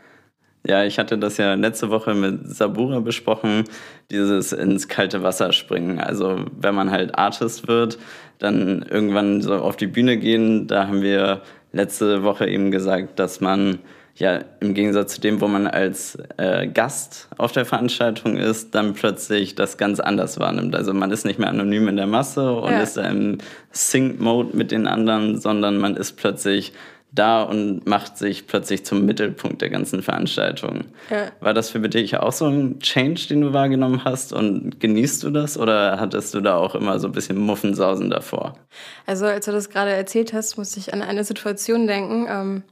Ja, 0.69 0.83
ich 0.83 0.99
hatte 0.99 1.17
das 1.17 1.37
ja 1.37 1.55
letzte 1.55 1.91
Woche 1.91 2.15
mit 2.15 2.49
Sabura 2.49 2.99
besprochen, 2.99 3.63
dieses 4.11 4.53
ins 4.53 4.89
kalte 4.89 5.23
Wasser 5.23 5.53
springen. 5.53 6.01
Also 6.01 6.45
wenn 6.59 6.75
man 6.75 6.91
halt 6.91 7.17
Artist 7.17 7.69
wird, 7.69 7.99
dann 8.41 8.83
irgendwann 8.83 9.43
so 9.43 9.55
auf 9.55 9.77
die 9.77 9.87
Bühne 9.87 10.17
gehen. 10.17 10.67
Da 10.67 10.89
haben 10.89 11.03
wir 11.03 11.43
letzte 11.73 12.25
Woche 12.25 12.49
eben 12.49 12.73
gesagt, 12.73 13.21
dass 13.21 13.41
man 13.41 13.79
ja 14.19 14.41
im 14.61 14.75
Gegensatz 14.75 15.15
zu 15.15 15.21
dem, 15.21 15.41
wo 15.41 15.49
man 15.49 15.67
als 15.67 16.19
äh, 16.39 16.67
Gast 16.67 17.29
auf 17.39 17.53
der 17.53 17.65
Veranstaltung 17.65 18.37
ist, 18.37 18.75
dann 18.75 18.95
plötzlich 18.95 19.55
das 19.55 19.77
ganz 19.77 20.01
anders 20.01 20.39
wahrnimmt. 20.41 20.75
Also 20.75 20.95
man 20.95 21.11
ist 21.11 21.25
nicht 21.25 21.39
mehr 21.39 21.49
anonym 21.49 21.89
in 21.89 21.97
der 21.97 22.07
Masse 22.07 22.53
und 22.53 22.73
Ja. 22.73 22.81
ist 22.81 22.97
im 22.97 23.39
Sync-Mode 23.73 24.57
mit 24.57 24.71
den 24.71 24.87
anderen, 24.87 25.39
sondern 25.41 25.79
man 25.79 25.97
ist 25.97 26.17
plötzlich 26.17 26.73
da 27.13 27.43
und 27.45 27.87
macht 27.87 28.19
sich 28.19 28.47
plötzlich 28.47 28.85
zum 28.85 29.07
Mittelpunkt 29.07 29.63
der 29.63 29.71
ganzen 29.71 30.03
Veranstaltung. 30.03 30.85
Ja. 31.11 31.29
War 31.41 31.55
das 31.55 31.71
für 31.71 31.81
dich 31.89 32.17
auch 32.19 32.33
so 32.33 32.47
ein 32.47 32.79
Change, 32.81 33.29
den 33.31 33.41
du 33.41 33.53
wahrgenommen 33.55 34.05
hast 34.05 34.33
und 34.35 34.81
genießt 34.81 35.23
du 35.23 35.31
das 35.31 35.57
oder 35.57 35.99
hattest 35.99 36.35
du 36.35 36.41
da 36.41 36.57
auch 36.57 36.75
immer 36.75 36.99
so 36.99 37.09
ein 37.09 37.13
bisschen 37.13 37.39
Muffensausen 37.39 38.11
davor? 38.11 38.59
Also 39.07 39.25
als 39.27 39.47
du 39.47 39.53
das 39.53 39.71
gerade 39.71 39.93
erzählt 39.93 40.33
hast, 40.35 40.59
musste 40.59 40.79
ich 40.79 40.93
an 40.93 41.01
eine 41.01 41.25
Situation 41.25 41.87
denken. 41.87 42.27
Ähm, 42.29 42.63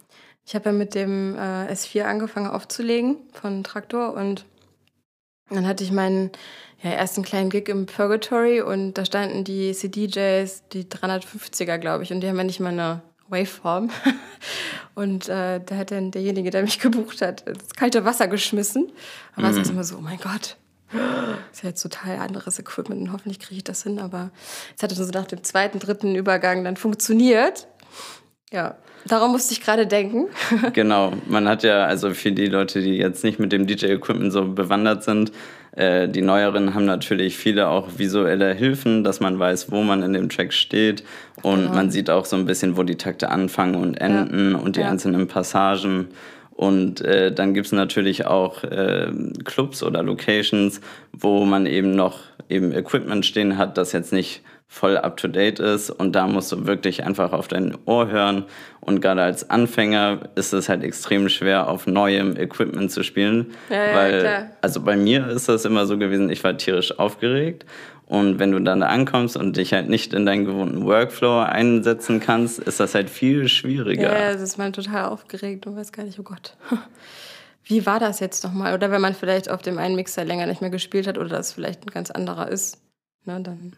ich 0.46 0.54
habe 0.54 0.66
ja 0.66 0.72
mit 0.72 0.94
dem 0.94 1.34
äh, 1.36 1.72
S4 1.72 2.02
angefangen 2.02 2.48
aufzulegen 2.48 3.16
von 3.32 3.64
Traktor 3.64 4.14
und 4.14 4.44
dann 5.50 5.66
hatte 5.66 5.84
ich 5.84 5.92
meinen 5.92 6.30
ja, 6.82 6.90
ersten 6.90 7.22
kleinen 7.22 7.50
Gig 7.50 7.68
im 7.68 7.86
Purgatory 7.86 8.60
und 8.60 8.94
da 8.94 9.04
standen 9.04 9.44
die 9.44 9.72
CDJs, 9.72 10.64
die 10.72 10.84
350er, 10.84 11.78
glaube 11.78 12.04
ich, 12.04 12.12
und 12.12 12.20
die 12.20 12.28
haben 12.28 12.36
ja 12.36 12.44
nicht 12.44 12.60
mal 12.60 12.72
eine 12.72 13.02
Waveform. 13.28 13.90
Und 14.94 15.28
äh, 15.28 15.60
da 15.64 15.76
hat 15.76 15.90
dann 15.90 16.12
derjenige, 16.12 16.50
der 16.50 16.62
mich 16.62 16.78
gebucht 16.78 17.20
hat, 17.20 17.40
ins 17.48 17.74
kalte 17.74 18.04
Wasser 18.04 18.28
geschmissen. 18.28 18.92
Da 19.34 19.42
war 19.42 19.50
es 19.50 19.56
erstmal 19.56 19.82
so, 19.82 19.96
oh 19.96 20.00
mein 20.00 20.18
Gott, 20.18 20.56
ist 21.52 21.62
ja 21.62 21.70
jetzt 21.70 21.82
total 21.82 22.18
anderes 22.18 22.58
Equipment 22.58 23.00
und 23.00 23.12
hoffentlich 23.12 23.40
kriege 23.40 23.56
ich 23.56 23.64
das 23.64 23.82
hin. 23.82 23.98
Aber 23.98 24.30
es 24.76 24.82
hat 24.82 24.90
dann 24.90 25.04
so 25.04 25.10
nach 25.10 25.26
dem 25.26 25.42
zweiten, 25.42 25.80
dritten 25.80 26.14
Übergang 26.14 26.62
dann 26.62 26.76
funktioniert. 26.76 27.66
Ja, 28.52 28.76
daran 29.06 29.32
musste 29.32 29.52
ich 29.52 29.60
gerade 29.62 29.86
denken. 29.86 30.26
Genau, 30.72 31.12
man 31.26 31.48
hat 31.48 31.62
ja, 31.62 31.84
also 31.86 32.10
für 32.14 32.32
die 32.32 32.46
Leute, 32.46 32.80
die 32.82 32.96
jetzt 32.96 33.24
nicht 33.24 33.38
mit 33.38 33.52
dem 33.52 33.66
DJ-Equipment 33.66 34.32
so 34.32 34.44
bewandert 34.46 35.02
sind, 35.02 35.32
äh, 35.72 36.08
die 36.08 36.22
Neueren 36.22 36.74
haben 36.74 36.84
natürlich 36.84 37.36
viele 37.36 37.68
auch 37.68 37.88
visuelle 37.98 38.54
Hilfen, 38.54 39.02
dass 39.02 39.18
man 39.20 39.38
weiß, 39.38 39.72
wo 39.72 39.82
man 39.82 40.02
in 40.02 40.12
dem 40.12 40.28
Track 40.28 40.52
steht 40.52 41.02
und 41.42 41.62
Genau. 41.62 41.74
man 41.74 41.90
sieht 41.90 42.10
auch 42.10 42.24
so 42.26 42.36
ein 42.36 42.46
bisschen, 42.46 42.76
wo 42.76 42.82
die 42.84 42.96
Takte 42.96 43.30
anfangen 43.30 43.74
und 43.74 43.94
enden 43.94 44.54
und 44.54 44.76
die 44.76 44.80
Ja. 44.80 44.88
einzelnen 44.90 45.26
Passagen. 45.26 46.08
Und 46.52 47.00
äh, 47.00 47.32
dann 47.32 47.52
gibt 47.52 47.66
es 47.66 47.72
natürlich 47.72 48.26
auch 48.26 48.62
äh, 48.62 49.10
Clubs 49.44 49.82
oder 49.82 50.04
Locations, 50.04 50.80
wo 51.12 51.44
man 51.44 51.66
eben 51.66 51.96
noch 51.96 52.20
eben 52.48 52.70
Equipment 52.72 53.26
stehen 53.26 53.58
hat, 53.58 53.76
das 53.76 53.90
jetzt 53.90 54.12
nicht 54.12 54.42
voll 54.74 54.96
up-to-date 54.96 55.60
ist. 55.60 55.90
Und 55.90 56.12
da 56.12 56.26
musst 56.26 56.50
du 56.50 56.66
wirklich 56.66 57.04
einfach 57.04 57.32
auf 57.32 57.46
dein 57.46 57.78
Ohr 57.86 58.10
hören. 58.10 58.44
Und 58.80 59.00
gerade 59.00 59.22
als 59.22 59.48
Anfänger 59.48 60.28
ist 60.34 60.52
es 60.52 60.68
halt 60.68 60.82
extrem 60.82 61.28
schwer, 61.28 61.68
auf 61.68 61.86
neuem 61.86 62.36
Equipment 62.36 62.90
zu 62.90 63.04
spielen. 63.04 63.52
Ja, 63.70 63.86
ja, 63.86 63.94
weil, 63.94 64.20
klar. 64.20 64.46
also 64.60 64.80
bei 64.80 64.96
mir 64.96 65.28
ist 65.28 65.48
das 65.48 65.64
immer 65.64 65.86
so 65.86 65.96
gewesen, 65.96 66.28
ich 66.28 66.42
war 66.42 66.56
tierisch 66.56 66.98
aufgeregt. 66.98 67.64
Und 68.06 68.38
wenn 68.38 68.50
du 68.50 68.58
dann 68.58 68.80
da 68.80 68.88
ankommst 68.88 69.36
und 69.36 69.56
dich 69.56 69.72
halt 69.72 69.88
nicht 69.88 70.12
in 70.12 70.26
deinen 70.26 70.44
gewohnten 70.44 70.84
Workflow 70.84 71.40
einsetzen 71.40 72.20
kannst, 72.20 72.58
ist 72.58 72.80
das 72.80 72.94
halt 72.94 73.08
viel 73.08 73.48
schwieriger. 73.48 74.12
Ja, 74.12 74.18
ja, 74.18 74.32
das 74.32 74.42
ist 74.42 74.58
man 74.58 74.72
total 74.72 75.06
aufgeregt 75.06 75.66
und 75.66 75.76
weiß 75.76 75.92
gar 75.92 76.04
nicht, 76.04 76.18
oh 76.18 76.24
Gott. 76.24 76.56
Wie 77.64 77.86
war 77.86 78.00
das 78.00 78.20
jetzt 78.20 78.44
nochmal? 78.44 78.74
Oder 78.74 78.90
wenn 78.90 79.00
man 79.00 79.14
vielleicht 79.14 79.50
auf 79.50 79.62
dem 79.62 79.78
einen 79.78 79.94
Mixer 79.94 80.24
länger 80.24 80.46
nicht 80.46 80.60
mehr 80.60 80.68
gespielt 80.68 81.06
hat 81.06 81.16
oder 81.16 81.30
das 81.30 81.52
vielleicht 81.52 81.86
ein 81.86 81.90
ganz 81.90 82.10
anderer 82.10 82.48
ist. 82.48 82.78
Ne, 83.24 83.40
dann. 83.40 83.72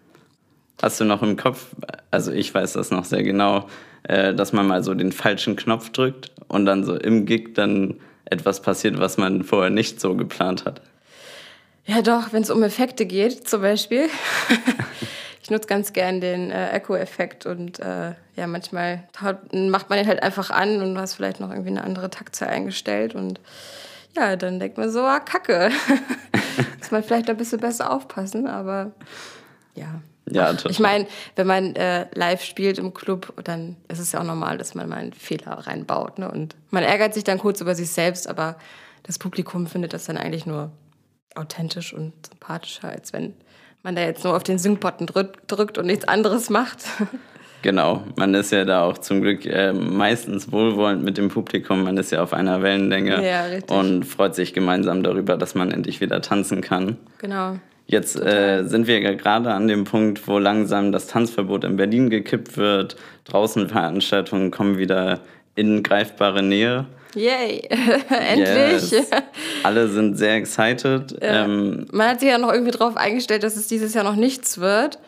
Hast 0.82 1.00
du 1.00 1.04
noch 1.04 1.22
im 1.22 1.36
Kopf, 1.36 1.74
also 2.10 2.32
ich 2.32 2.52
weiß 2.54 2.74
das 2.74 2.90
noch 2.90 3.04
sehr 3.04 3.22
genau, 3.22 3.66
äh, 4.02 4.34
dass 4.34 4.52
man 4.52 4.66
mal 4.66 4.82
so 4.82 4.94
den 4.94 5.12
falschen 5.12 5.56
Knopf 5.56 5.90
drückt 5.90 6.30
und 6.48 6.66
dann 6.66 6.84
so 6.84 6.94
im 6.94 7.24
Gig 7.24 7.54
dann 7.54 7.94
etwas 8.26 8.60
passiert, 8.60 8.98
was 8.98 9.16
man 9.16 9.42
vorher 9.42 9.70
nicht 9.70 10.00
so 10.00 10.14
geplant 10.14 10.64
hat? 10.64 10.82
Ja, 11.86 12.02
doch, 12.02 12.32
wenn 12.32 12.42
es 12.42 12.50
um 12.50 12.62
Effekte 12.62 13.06
geht, 13.06 13.48
zum 13.48 13.62
Beispiel. 13.62 14.08
ich 15.42 15.50
nutze 15.50 15.68
ganz 15.68 15.92
gern 15.92 16.20
den 16.20 16.50
äh, 16.50 16.70
Echo-Effekt 16.70 17.46
und 17.46 17.78
äh, 17.78 18.14
ja, 18.34 18.46
manchmal 18.46 19.04
macht 19.52 19.88
man 19.88 19.98
den 19.98 20.08
halt 20.08 20.22
einfach 20.22 20.50
an 20.50 20.82
und 20.82 20.94
du 20.94 21.00
hast 21.00 21.14
vielleicht 21.14 21.40
noch 21.40 21.50
irgendwie 21.50 21.70
eine 21.70 21.84
andere 21.84 22.10
Taktzahl 22.10 22.48
eingestellt 22.48 23.14
und 23.14 23.40
ja, 24.16 24.34
dann 24.34 24.58
denkt 24.58 24.78
man 24.78 24.90
so, 24.90 25.00
ah, 25.00 25.20
Kacke. 25.20 25.70
Muss 26.78 26.90
man 26.90 27.02
vielleicht 27.02 27.30
ein 27.30 27.36
bisschen 27.36 27.60
besser 27.60 27.92
aufpassen, 27.92 28.46
aber 28.46 28.92
ja. 29.74 30.00
Ja, 30.30 30.52
total. 30.52 30.70
ich 30.72 30.80
meine, 30.80 31.06
wenn 31.36 31.46
man 31.46 31.76
äh, 31.76 32.06
live 32.14 32.42
spielt 32.42 32.78
im 32.78 32.94
Club, 32.94 33.32
dann 33.44 33.76
ist 33.88 33.98
es 33.98 34.12
ja 34.12 34.20
auch 34.20 34.24
normal, 34.24 34.58
dass 34.58 34.74
man 34.74 34.88
mal 34.88 34.96
einen 34.96 35.12
Fehler 35.12 35.52
reinbaut. 35.52 36.18
Ne? 36.18 36.30
Und 36.30 36.56
man 36.70 36.82
ärgert 36.82 37.14
sich 37.14 37.24
dann 37.24 37.38
kurz 37.38 37.60
über 37.60 37.74
sich 37.74 37.90
selbst, 37.90 38.28
aber 38.28 38.56
das 39.04 39.18
Publikum 39.18 39.66
findet 39.66 39.92
das 39.92 40.06
dann 40.06 40.16
eigentlich 40.16 40.46
nur 40.46 40.72
authentisch 41.34 41.92
und 41.92 42.12
sympathischer, 42.26 42.88
als 42.88 43.12
wenn 43.12 43.34
man 43.82 43.94
da 43.94 44.02
jetzt 44.02 44.24
nur 44.24 44.34
auf 44.34 44.42
den 44.42 44.58
Sync-Button 44.58 45.06
drück, 45.06 45.46
drückt 45.46 45.78
und 45.78 45.86
nichts 45.86 46.06
anderes 46.06 46.50
macht. 46.50 46.84
Genau, 47.62 48.04
man 48.14 48.32
ist 48.34 48.52
ja 48.52 48.64
da 48.64 48.84
auch 48.84 48.98
zum 48.98 49.22
Glück 49.22 49.44
äh, 49.44 49.72
meistens 49.72 50.52
wohlwollend 50.52 51.02
mit 51.02 51.18
dem 51.18 51.30
Publikum, 51.30 51.82
man 51.82 51.96
ist 51.96 52.12
ja 52.12 52.22
auf 52.22 52.32
einer 52.32 52.62
Wellenlänge 52.62 53.26
Ja, 53.26 53.44
und 53.74 54.04
freut 54.04 54.36
sich 54.36 54.52
gemeinsam 54.52 55.02
darüber, 55.02 55.36
dass 55.36 55.56
man 55.56 55.72
endlich 55.72 56.00
wieder 56.00 56.20
tanzen 56.20 56.60
kann. 56.60 56.96
genau. 57.18 57.56
Jetzt 57.86 58.16
äh, 58.16 58.64
sind 58.64 58.88
wir 58.88 58.98
ja 58.98 59.14
gerade 59.14 59.52
an 59.52 59.68
dem 59.68 59.84
Punkt, 59.84 60.26
wo 60.26 60.38
langsam 60.38 60.90
das 60.90 61.06
Tanzverbot 61.06 61.64
in 61.64 61.76
Berlin 61.76 62.10
gekippt 62.10 62.56
wird. 62.56 62.96
Draußen 63.24 63.68
Veranstaltungen 63.68 64.50
kommen 64.50 64.76
wieder 64.76 65.20
in 65.54 65.82
greifbare 65.84 66.42
Nähe. 66.42 66.86
Yay! 67.14 67.60
Endlich! 68.08 68.90
Yes. 68.90 69.10
Alle 69.62 69.88
sind 69.88 70.16
sehr 70.16 70.34
excited. 70.34 71.16
Ähm, 71.20 71.86
Man 71.92 72.10
hat 72.10 72.20
sich 72.20 72.28
ja 72.28 72.38
noch 72.38 72.52
irgendwie 72.52 72.72
drauf 72.72 72.96
eingestellt, 72.96 73.42
dass 73.42 73.56
es 73.56 73.68
dieses 73.68 73.94
Jahr 73.94 74.04
noch 74.04 74.16
nichts 74.16 74.58
wird. 74.58 74.98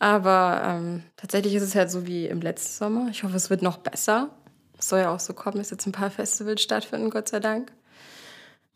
Aber 0.00 0.62
ähm, 0.66 1.02
tatsächlich 1.16 1.54
ist 1.54 1.62
es 1.62 1.74
halt 1.74 1.90
so 1.90 2.06
wie 2.06 2.26
im 2.26 2.40
letzten 2.40 2.84
Sommer. 2.84 3.08
Ich 3.10 3.22
hoffe, 3.22 3.36
es 3.36 3.50
wird 3.50 3.62
noch 3.62 3.78
besser. 3.78 4.30
Es 4.78 4.88
soll 4.88 5.00
ja 5.00 5.14
auch 5.14 5.20
so 5.20 5.32
kommen, 5.32 5.58
dass 5.58 5.70
jetzt 5.70 5.86
ein 5.86 5.92
paar 5.92 6.10
Festivals 6.10 6.62
stattfinden, 6.62 7.10
Gott 7.10 7.28
sei 7.28 7.38
Dank. 7.38 7.70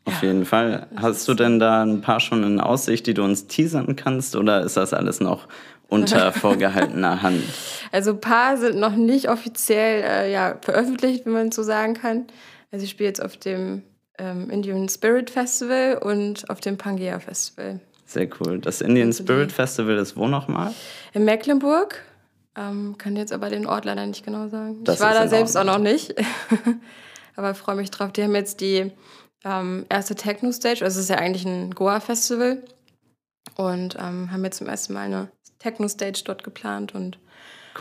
Auf 0.06 0.22
jeden 0.22 0.44
Fall. 0.44 0.86
Hast 0.96 1.26
du 1.28 1.34
denn 1.34 1.58
da 1.58 1.82
ein 1.82 2.00
paar 2.00 2.20
schon 2.20 2.44
in 2.44 2.60
Aussicht, 2.60 3.06
die 3.06 3.14
du 3.14 3.24
uns 3.24 3.46
teasern 3.46 3.96
kannst, 3.96 4.36
oder 4.36 4.62
ist 4.62 4.76
das 4.76 4.92
alles 4.92 5.20
noch 5.20 5.48
unter 5.88 6.32
vorgehaltener 6.32 7.22
Hand? 7.22 7.42
Also 7.90 8.10
ein 8.10 8.20
paar 8.20 8.56
sind 8.56 8.78
noch 8.78 8.96
nicht 8.96 9.30
offiziell 9.30 10.02
äh, 10.02 10.32
ja, 10.32 10.56
veröffentlicht, 10.60 11.24
wenn 11.24 11.32
man 11.32 11.52
so 11.52 11.62
sagen 11.62 11.94
kann. 11.94 12.26
Also 12.70 12.84
ich 12.84 12.90
spiele 12.90 13.08
jetzt 13.08 13.22
auf 13.22 13.36
dem 13.36 13.82
ähm, 14.18 14.50
Indian 14.50 14.88
Spirit 14.88 15.30
Festival 15.30 15.98
und 15.98 16.48
auf 16.50 16.60
dem 16.60 16.76
Pangea 16.76 17.18
Festival. 17.18 17.80
Sehr 18.04 18.28
cool. 18.40 18.58
Das 18.58 18.80
Indian 18.80 19.08
Also 19.08 19.22
Spirit 19.22 19.52
Festival 19.52 19.96
ist 19.96 20.16
wo 20.16 20.28
nochmal? 20.28 20.74
In 21.14 21.24
Mecklenburg. 21.24 22.02
Ähm, 22.56 22.96
kann 22.98 23.16
jetzt 23.16 23.32
aber 23.32 23.48
den 23.48 23.66
Ort 23.66 23.84
leider 23.84 24.06
nicht 24.06 24.24
genau 24.24 24.48
sagen. 24.48 24.84
Das 24.84 24.96
ich 24.96 25.00
war 25.00 25.14
da 25.14 25.26
selbst 25.26 25.56
auch 25.56 25.64
Ordnung. 25.64 25.82
noch 25.82 25.90
nicht. 25.92 26.14
aber 27.36 27.54
freue 27.54 27.76
mich 27.76 27.90
drauf. 27.90 28.12
Die 28.12 28.22
haben 28.22 28.34
jetzt 28.34 28.60
die 28.60 28.92
ähm, 29.44 29.86
erste 29.88 30.14
Techno-Stage. 30.14 30.84
Also 30.84 30.98
es 30.98 31.04
ist 31.04 31.10
ja 31.10 31.16
eigentlich 31.16 31.44
ein 31.44 31.70
Goa-Festival. 31.74 32.62
Und 33.56 33.96
ähm, 34.00 34.30
haben 34.32 34.44
jetzt 34.44 34.58
zum 34.58 34.66
ersten 34.68 34.94
Mal 34.94 35.02
eine 35.02 35.28
Techno-Stage 35.58 36.22
dort 36.24 36.42
geplant. 36.44 36.94
Und 36.94 37.18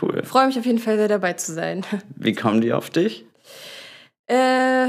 Cool. 0.00 0.22
freue 0.24 0.46
mich 0.46 0.58
auf 0.58 0.66
jeden 0.66 0.78
Fall 0.78 0.96
sehr 0.96 1.08
dabei 1.08 1.32
zu 1.34 1.52
sein. 1.52 1.84
Wie 2.16 2.32
kommen 2.34 2.60
die 2.60 2.72
auf 2.72 2.90
dich? 2.90 3.24
äh, 4.26 4.88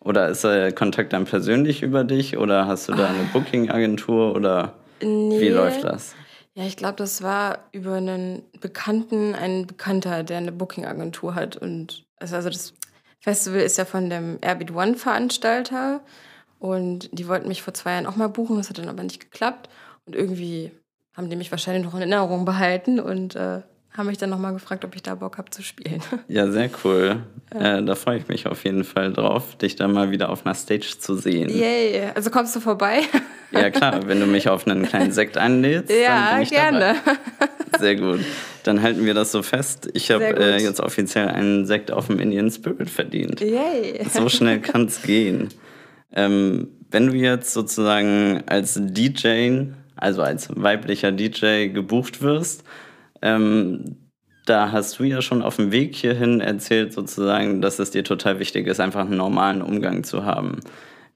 Oder 0.00 0.28
ist 0.28 0.44
der 0.44 0.72
Kontakt 0.72 1.12
dann 1.12 1.24
persönlich 1.24 1.82
über 1.82 2.04
dich? 2.04 2.36
Oder 2.38 2.66
hast 2.66 2.88
du 2.88 2.94
da 2.94 3.08
eine 3.08 3.24
Booking-Agentur? 3.32 4.34
Oder 4.34 4.74
nee. 5.02 5.40
wie 5.40 5.48
läuft 5.48 5.84
das? 5.84 6.14
Ja, 6.54 6.64
ich 6.64 6.76
glaube, 6.76 6.96
das 6.96 7.22
war 7.22 7.68
über 7.72 7.94
einen 7.94 8.42
Bekannten, 8.60 9.34
ein 9.34 9.66
Bekannter, 9.66 10.24
der 10.24 10.38
eine 10.38 10.52
Booking-Agentur 10.52 11.34
hat. 11.34 11.56
Und 11.56 12.04
also, 12.16 12.36
also 12.36 12.48
das 12.50 12.74
Festival 13.20 13.60
ist 13.60 13.78
ja 13.78 13.84
von 13.84 14.10
dem 14.10 14.38
Airbeat 14.40 14.70
One-Veranstalter. 14.74 16.00
Und 16.58 17.08
die 17.16 17.28
wollten 17.28 17.48
mich 17.48 17.62
vor 17.62 17.74
zwei 17.74 17.92
Jahren 17.92 18.06
auch 18.06 18.16
mal 18.16 18.28
buchen, 18.28 18.56
das 18.56 18.68
hat 18.68 18.78
dann 18.78 18.88
aber 18.88 19.02
nicht 19.02 19.20
geklappt. 19.20 19.68
Und 20.06 20.16
irgendwie 20.16 20.72
haben 21.16 21.30
die 21.30 21.36
mich 21.36 21.50
wahrscheinlich 21.50 21.84
noch 21.84 21.94
in 21.94 22.00
Erinnerung 22.00 22.44
behalten 22.44 22.98
und 23.00 23.36
äh, 23.36 23.62
haben 23.96 24.06
mich 24.06 24.18
dann 24.18 24.30
nochmal 24.30 24.52
gefragt, 24.52 24.84
ob 24.84 24.94
ich 24.94 25.02
da 25.02 25.16
Bock 25.16 25.38
habe 25.38 25.50
zu 25.50 25.62
spielen. 25.62 26.02
Ja, 26.28 26.50
sehr 26.50 26.70
cool. 26.84 27.22
Äh, 27.50 27.82
da 27.82 27.94
freue 27.94 28.18
ich 28.18 28.28
mich 28.28 28.46
auf 28.46 28.64
jeden 28.64 28.84
Fall 28.84 29.12
drauf, 29.12 29.56
dich 29.56 29.76
da 29.76 29.88
mal 29.88 30.10
wieder 30.10 30.28
auf 30.28 30.44
einer 30.44 30.54
Stage 30.54 30.96
zu 30.98 31.16
sehen. 31.16 31.48
Yay! 31.48 32.10
Also 32.14 32.30
kommst 32.30 32.54
du 32.54 32.60
vorbei? 32.60 33.00
Ja, 33.50 33.70
klar, 33.70 34.06
wenn 34.06 34.20
du 34.20 34.26
mich 34.26 34.48
auf 34.48 34.66
einen 34.66 34.84
kleinen 34.84 35.10
Sekt 35.12 35.38
einlädst, 35.38 35.90
dann 35.90 35.98
ja, 36.02 36.34
bin 36.34 36.42
ich 36.42 36.50
gerne. 36.50 36.96
dabei. 37.04 37.18
Sehr 37.78 37.96
gut. 37.96 38.20
Dann 38.64 38.82
halten 38.82 39.04
wir 39.04 39.14
das 39.14 39.32
so 39.32 39.42
fest. 39.42 39.88
Ich 39.94 40.10
habe 40.10 40.24
äh, 40.24 40.62
jetzt 40.62 40.80
offiziell 40.80 41.28
einen 41.28 41.66
Sekt 41.66 41.90
auf 41.90 42.06
dem 42.06 42.18
Indian 42.18 42.50
Spirit 42.50 42.90
verdient. 42.90 43.40
Yay! 43.40 44.04
So 44.10 44.28
schnell 44.28 44.60
kann 44.60 44.86
es 44.86 45.02
gehen. 45.02 45.48
Ähm, 46.12 46.68
wenn 46.90 47.08
du 47.08 47.14
jetzt 47.14 47.52
sozusagen 47.52 48.42
als 48.46 48.78
DJ, 48.80 49.66
also 49.96 50.22
als 50.22 50.48
weiblicher 50.54 51.12
DJ 51.12 51.68
gebucht 51.68 52.22
wirst, 52.22 52.64
ähm, 53.20 53.96
da 54.46 54.72
hast 54.72 54.98
du 54.98 55.04
ja 55.04 55.20
schon 55.20 55.42
auf 55.42 55.56
dem 55.56 55.72
Weg 55.72 55.94
hierhin 55.94 56.40
erzählt, 56.40 56.92
sozusagen, 56.94 57.60
dass 57.60 57.78
es 57.78 57.90
dir 57.90 58.04
total 58.04 58.38
wichtig 58.38 58.66
ist, 58.66 58.80
einfach 58.80 59.02
einen 59.02 59.18
normalen 59.18 59.60
Umgang 59.60 60.04
zu 60.04 60.24
haben. 60.24 60.60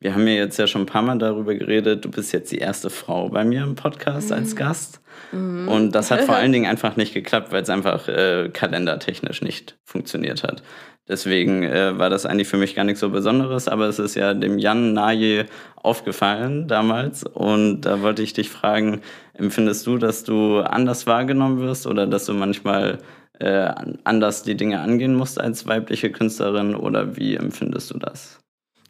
Wir 0.00 0.14
haben 0.14 0.26
ja 0.26 0.34
jetzt 0.34 0.58
ja 0.58 0.66
schon 0.66 0.82
ein 0.82 0.86
paar 0.86 1.02
Mal 1.02 1.18
darüber 1.18 1.54
geredet, 1.54 2.04
du 2.04 2.10
bist 2.10 2.32
jetzt 2.32 2.52
die 2.52 2.58
erste 2.58 2.90
Frau 2.90 3.28
bei 3.28 3.44
mir 3.44 3.62
im 3.62 3.74
Podcast 3.74 4.30
mhm. 4.30 4.36
als 4.36 4.56
Gast. 4.56 5.01
Mhm. 5.30 5.68
Und 5.68 5.92
das 5.92 6.10
hat 6.10 6.20
vor 6.24 6.34
allen 6.34 6.52
Dingen 6.52 6.66
einfach 6.66 6.96
nicht 6.96 7.14
geklappt, 7.14 7.52
weil 7.52 7.62
es 7.62 7.70
einfach 7.70 8.08
äh, 8.08 8.50
kalendertechnisch 8.52 9.42
nicht 9.42 9.76
funktioniert 9.84 10.42
hat. 10.42 10.62
Deswegen 11.08 11.64
äh, 11.64 11.98
war 11.98 12.10
das 12.10 12.26
eigentlich 12.26 12.48
für 12.48 12.56
mich 12.56 12.74
gar 12.74 12.84
nichts 12.84 13.00
so 13.00 13.10
Besonderes, 13.10 13.66
aber 13.66 13.86
es 13.86 13.98
ist 13.98 14.14
ja 14.14 14.34
dem 14.34 14.58
Jan 14.58 14.92
Naje 14.92 15.46
aufgefallen 15.76 16.68
damals. 16.68 17.24
Und 17.24 17.82
da 17.82 18.02
wollte 18.02 18.22
ich 18.22 18.32
dich 18.32 18.50
fragen, 18.50 19.00
empfindest 19.34 19.86
du, 19.86 19.98
dass 19.98 20.22
du 20.22 20.60
anders 20.60 21.06
wahrgenommen 21.06 21.60
wirst 21.60 21.86
oder 21.86 22.06
dass 22.06 22.26
du 22.26 22.34
manchmal 22.34 22.98
äh, 23.40 23.68
anders 24.04 24.44
die 24.44 24.56
Dinge 24.56 24.80
angehen 24.80 25.14
musst 25.14 25.40
als 25.40 25.66
weibliche 25.66 26.12
Künstlerin 26.12 26.76
oder 26.76 27.16
wie 27.16 27.34
empfindest 27.34 27.90
du 27.90 27.98
das? 27.98 28.38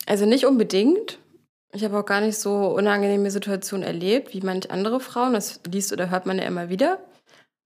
Also 0.07 0.27
nicht 0.27 0.45
unbedingt. 0.45 1.19
Ich 1.75 1.85
habe 1.85 1.99
auch 1.99 2.05
gar 2.05 2.21
nicht 2.21 2.39
so 2.39 2.67
unangenehme 2.67 3.31
Situationen 3.31 3.87
erlebt 3.87 4.35
wie 4.35 4.41
manche 4.43 4.71
andere 4.71 5.01
Frauen. 5.01 5.33
Das 5.33 5.61
liest 5.67 5.93
oder 5.93 6.11
hört 6.11 6.27
man 6.27 6.39
ja 6.39 6.45
immer 6.45 6.69
wieder. 6.69 6.99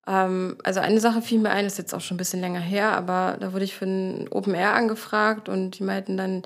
Ähm, 0.07 0.57
also 0.63 0.79
eine 0.79 1.01
Sache 1.01 1.21
fiel 1.21 1.39
mir 1.39 1.49
ein, 1.49 1.65
das 1.65 1.73
ist 1.73 1.79
jetzt 1.79 1.93
auch 1.93 2.01
schon 2.01 2.15
ein 2.15 2.17
bisschen 2.17 2.39
länger 2.39 2.61
her, 2.61 2.93
aber 2.93 3.37
da 3.39 3.51
wurde 3.51 3.65
ich 3.65 3.75
für 3.75 3.85
ein 3.85 4.27
Open 4.31 4.55
Air 4.55 4.73
angefragt 4.73 5.49
und 5.49 5.77
die 5.77 5.83
meinten 5.83 6.15
dann, 6.15 6.43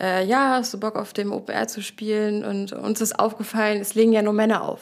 äh, 0.00 0.24
ja, 0.24 0.54
hast 0.54 0.72
du 0.72 0.80
Bock 0.80 0.96
auf 0.96 1.12
dem 1.12 1.32
Open 1.32 1.54
Air 1.54 1.68
zu 1.68 1.82
spielen? 1.82 2.44
Und 2.44 2.72
uns 2.72 3.02
ist 3.02 3.18
aufgefallen, 3.18 3.80
es 3.80 3.94
legen 3.94 4.12
ja 4.12 4.22
nur 4.22 4.32
Männer 4.32 4.62
auf. 4.62 4.80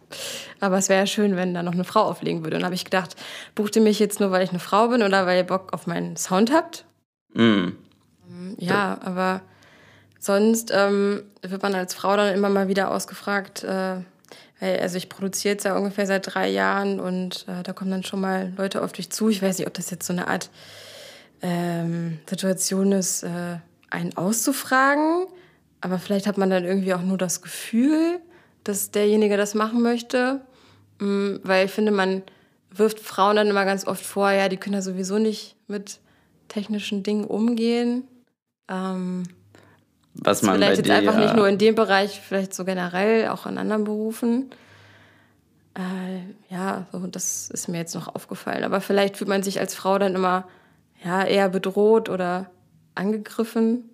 aber 0.60 0.78
es 0.78 0.88
wäre 0.88 1.00
ja 1.00 1.06
schön, 1.06 1.36
wenn 1.36 1.54
da 1.54 1.62
noch 1.62 1.74
eine 1.74 1.84
Frau 1.84 2.02
auflegen 2.02 2.42
würde. 2.42 2.56
Und 2.56 2.64
habe 2.64 2.74
ich 2.74 2.84
gedacht, 2.84 3.14
bucht 3.54 3.76
ihr 3.76 3.82
mich 3.82 4.00
jetzt 4.00 4.18
nur, 4.18 4.32
weil 4.32 4.42
ich 4.42 4.50
eine 4.50 4.58
Frau 4.58 4.88
bin 4.88 5.04
oder 5.04 5.26
weil 5.26 5.38
ihr 5.38 5.44
Bock 5.44 5.72
auf 5.72 5.86
meinen 5.86 6.16
Sound 6.16 6.52
habt? 6.52 6.84
Mm. 7.34 7.68
Ja, 8.58 8.98
aber 9.02 9.42
Sonst 10.26 10.72
ähm, 10.74 11.22
wird 11.42 11.62
man 11.62 11.76
als 11.76 11.94
Frau 11.94 12.16
dann 12.16 12.34
immer 12.34 12.48
mal 12.48 12.66
wieder 12.66 12.90
ausgefragt, 12.90 13.62
äh, 13.62 13.98
also 14.58 14.96
ich 14.96 15.08
produziere 15.08 15.52
jetzt 15.52 15.64
ja 15.64 15.76
ungefähr 15.76 16.04
seit 16.04 16.34
drei 16.34 16.48
Jahren 16.48 16.98
und 16.98 17.46
äh, 17.46 17.62
da 17.62 17.72
kommen 17.72 17.92
dann 17.92 18.02
schon 18.02 18.20
mal 18.20 18.52
Leute 18.56 18.82
auf 18.82 18.90
dich 18.90 19.10
zu. 19.10 19.28
Ich 19.28 19.40
weiß 19.40 19.56
nicht, 19.58 19.68
ob 19.68 19.74
das 19.74 19.88
jetzt 19.90 20.04
so 20.04 20.12
eine 20.12 20.26
Art 20.26 20.50
ähm, 21.42 22.18
Situation 22.28 22.90
ist, 22.90 23.22
äh, 23.22 23.58
einen 23.88 24.16
auszufragen, 24.16 25.26
aber 25.80 26.00
vielleicht 26.00 26.26
hat 26.26 26.38
man 26.38 26.50
dann 26.50 26.64
irgendwie 26.64 26.94
auch 26.94 27.02
nur 27.02 27.18
das 27.18 27.40
Gefühl, 27.40 28.18
dass 28.64 28.90
derjenige 28.90 29.36
das 29.36 29.54
machen 29.54 29.80
möchte, 29.80 30.40
mhm, 30.98 31.38
weil 31.44 31.66
ich 31.66 31.70
finde, 31.70 31.92
man 31.92 32.24
wirft 32.72 32.98
Frauen 32.98 33.36
dann 33.36 33.46
immer 33.46 33.64
ganz 33.64 33.86
oft 33.86 34.04
vor, 34.04 34.32
ja, 34.32 34.48
die 34.48 34.56
können 34.56 34.74
ja 34.74 34.82
sowieso 34.82 35.18
nicht 35.18 35.54
mit 35.68 36.00
technischen 36.48 37.04
Dingen 37.04 37.26
umgehen. 37.26 38.08
Ähm, 38.68 39.22
was 40.22 40.42
man 40.42 40.56
vielleicht 40.56 40.78
jetzt 40.78 40.90
einfach 40.90 41.18
nicht 41.18 41.34
nur 41.36 41.48
in 41.48 41.58
dem 41.58 41.74
Bereich, 41.74 42.20
vielleicht 42.20 42.54
so 42.54 42.64
generell, 42.64 43.28
auch 43.28 43.46
in 43.46 43.58
anderen 43.58 43.84
Berufen. 43.84 44.50
Äh, 45.74 46.52
ja, 46.52 46.86
so, 46.92 47.06
das 47.06 47.50
ist 47.50 47.68
mir 47.68 47.78
jetzt 47.78 47.94
noch 47.94 48.14
aufgefallen. 48.14 48.64
Aber 48.64 48.80
vielleicht 48.80 49.16
fühlt 49.16 49.28
man 49.28 49.42
sich 49.42 49.60
als 49.60 49.74
Frau 49.74 49.98
dann 49.98 50.14
immer 50.14 50.48
ja, 51.04 51.24
eher 51.24 51.48
bedroht 51.48 52.08
oder 52.08 52.50
angegriffen. 52.94 53.90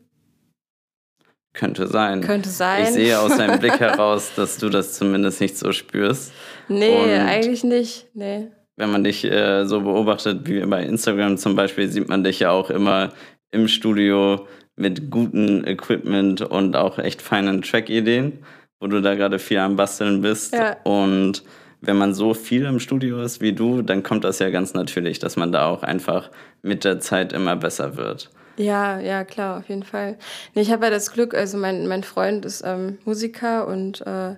Könnte 1.55 1.87
sein. 1.87 2.23
Könnte 2.23 2.49
sein. 2.49 2.85
Ich 2.85 2.91
sehe 2.91 3.19
aus 3.19 3.37
deinem 3.37 3.59
Blick 3.59 3.79
heraus, 3.81 4.31
dass 4.37 4.57
du 4.59 4.69
das 4.69 4.95
zumindest 4.95 5.41
nicht 5.41 5.59
so 5.59 5.73
spürst. 5.73 6.33
Nee, 6.69 6.97
Und 6.97 7.11
eigentlich 7.11 7.65
nicht. 7.65 8.07
Nee. 8.15 8.49
Wenn 8.77 8.91
man 8.91 9.05
dich 9.05 9.25
äh, 9.25 9.67
so 9.67 9.83
beobachtet, 9.83 10.49
wie 10.49 10.65
bei 10.65 10.83
Instagram 10.83 11.37
zum 11.37 11.55
Beispiel, 11.55 11.89
sieht 11.91 12.09
man 12.09 12.25
dich 12.25 12.41
ja 12.41 12.51
auch 12.51 12.71
immer 12.71 13.13
im 13.51 13.69
Studio 13.69 14.47
mit 14.77 15.11
gutem 15.11 15.65
Equipment 15.65 16.41
und 16.43 16.77
auch 16.77 16.99
echt 16.99 17.23
feinen 17.23 17.63
Track-Ideen, 17.63 18.45
wo 18.81 18.87
du 18.87 19.01
da 19.01 19.15
gerade 19.15 19.39
viel 19.39 19.59
am 19.59 19.77
Basteln 19.77 20.23
bist. 20.23 20.55
Ja. 20.55 20.77
Und 20.85 21.43
wenn 21.81 21.97
man 21.97 22.15
so 22.15 22.33
viel 22.33 22.65
im 22.65 22.79
Studio 22.79 23.21
ist 23.23 23.41
wie 23.41 23.53
du, 23.53 23.83
dann 23.83 24.03
kommt 24.03 24.25
das 24.25 24.39
ja 24.39 24.51
ganz 24.51 24.73
natürlich, 24.75 25.19
dass 25.19 25.37
man 25.37 25.53
da 25.53 25.67
auch 25.67 25.83
einfach 25.83 26.31
mit 26.63 26.85
der 26.85 27.01
Zeit 27.01 27.33
immer 27.33 27.57
besser 27.57 27.97
wird. 27.97 28.31
Ja, 28.57 29.01
ja, 29.01 29.25
klar, 29.25 29.59
auf 29.59 29.69
jeden 29.69 29.83
Fall. 29.83 30.19
Nee, 30.55 30.63
ich 30.63 30.71
habe 30.71 30.85
ja 30.85 30.91
das 30.91 31.13
Glück, 31.13 31.35
also 31.35 31.57
mein, 31.57 31.89
mein 31.89 32.05
Freund 32.05 32.45
ist 32.45 32.63
ähm, 32.65 32.99
Musiker 33.05 33.67
und 33.67 34.07
äh, 34.07 34.37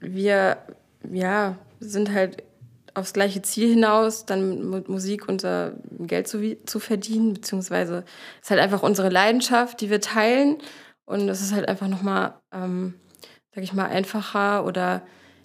wir 0.00 0.58
ja, 1.10 1.56
sind 1.80 2.12
halt 2.12 2.42
aufs 2.94 3.12
gleiche 3.12 3.42
Ziel 3.42 3.70
hinaus, 3.70 4.26
dann 4.26 4.70
mit 4.70 4.88
Musik 4.88 5.28
unser 5.28 5.72
Geld 6.00 6.28
zu, 6.28 6.56
zu 6.64 6.78
verdienen, 6.78 7.34
beziehungsweise 7.34 8.04
es 8.40 8.46
ist 8.46 8.50
halt 8.50 8.60
einfach 8.60 8.82
unsere 8.82 9.08
Leidenschaft, 9.08 9.80
die 9.80 9.90
wir 9.90 10.00
teilen 10.00 10.58
und 11.04 11.28
es 11.28 11.40
ist 11.40 11.52
halt 11.52 11.68
einfach 11.68 11.88
nochmal, 11.88 12.34
ähm, 12.52 12.94
sag 13.54 13.64
ich 13.64 13.72
mal, 13.72 13.86
einfacher 13.86 14.64
oder 14.64 15.02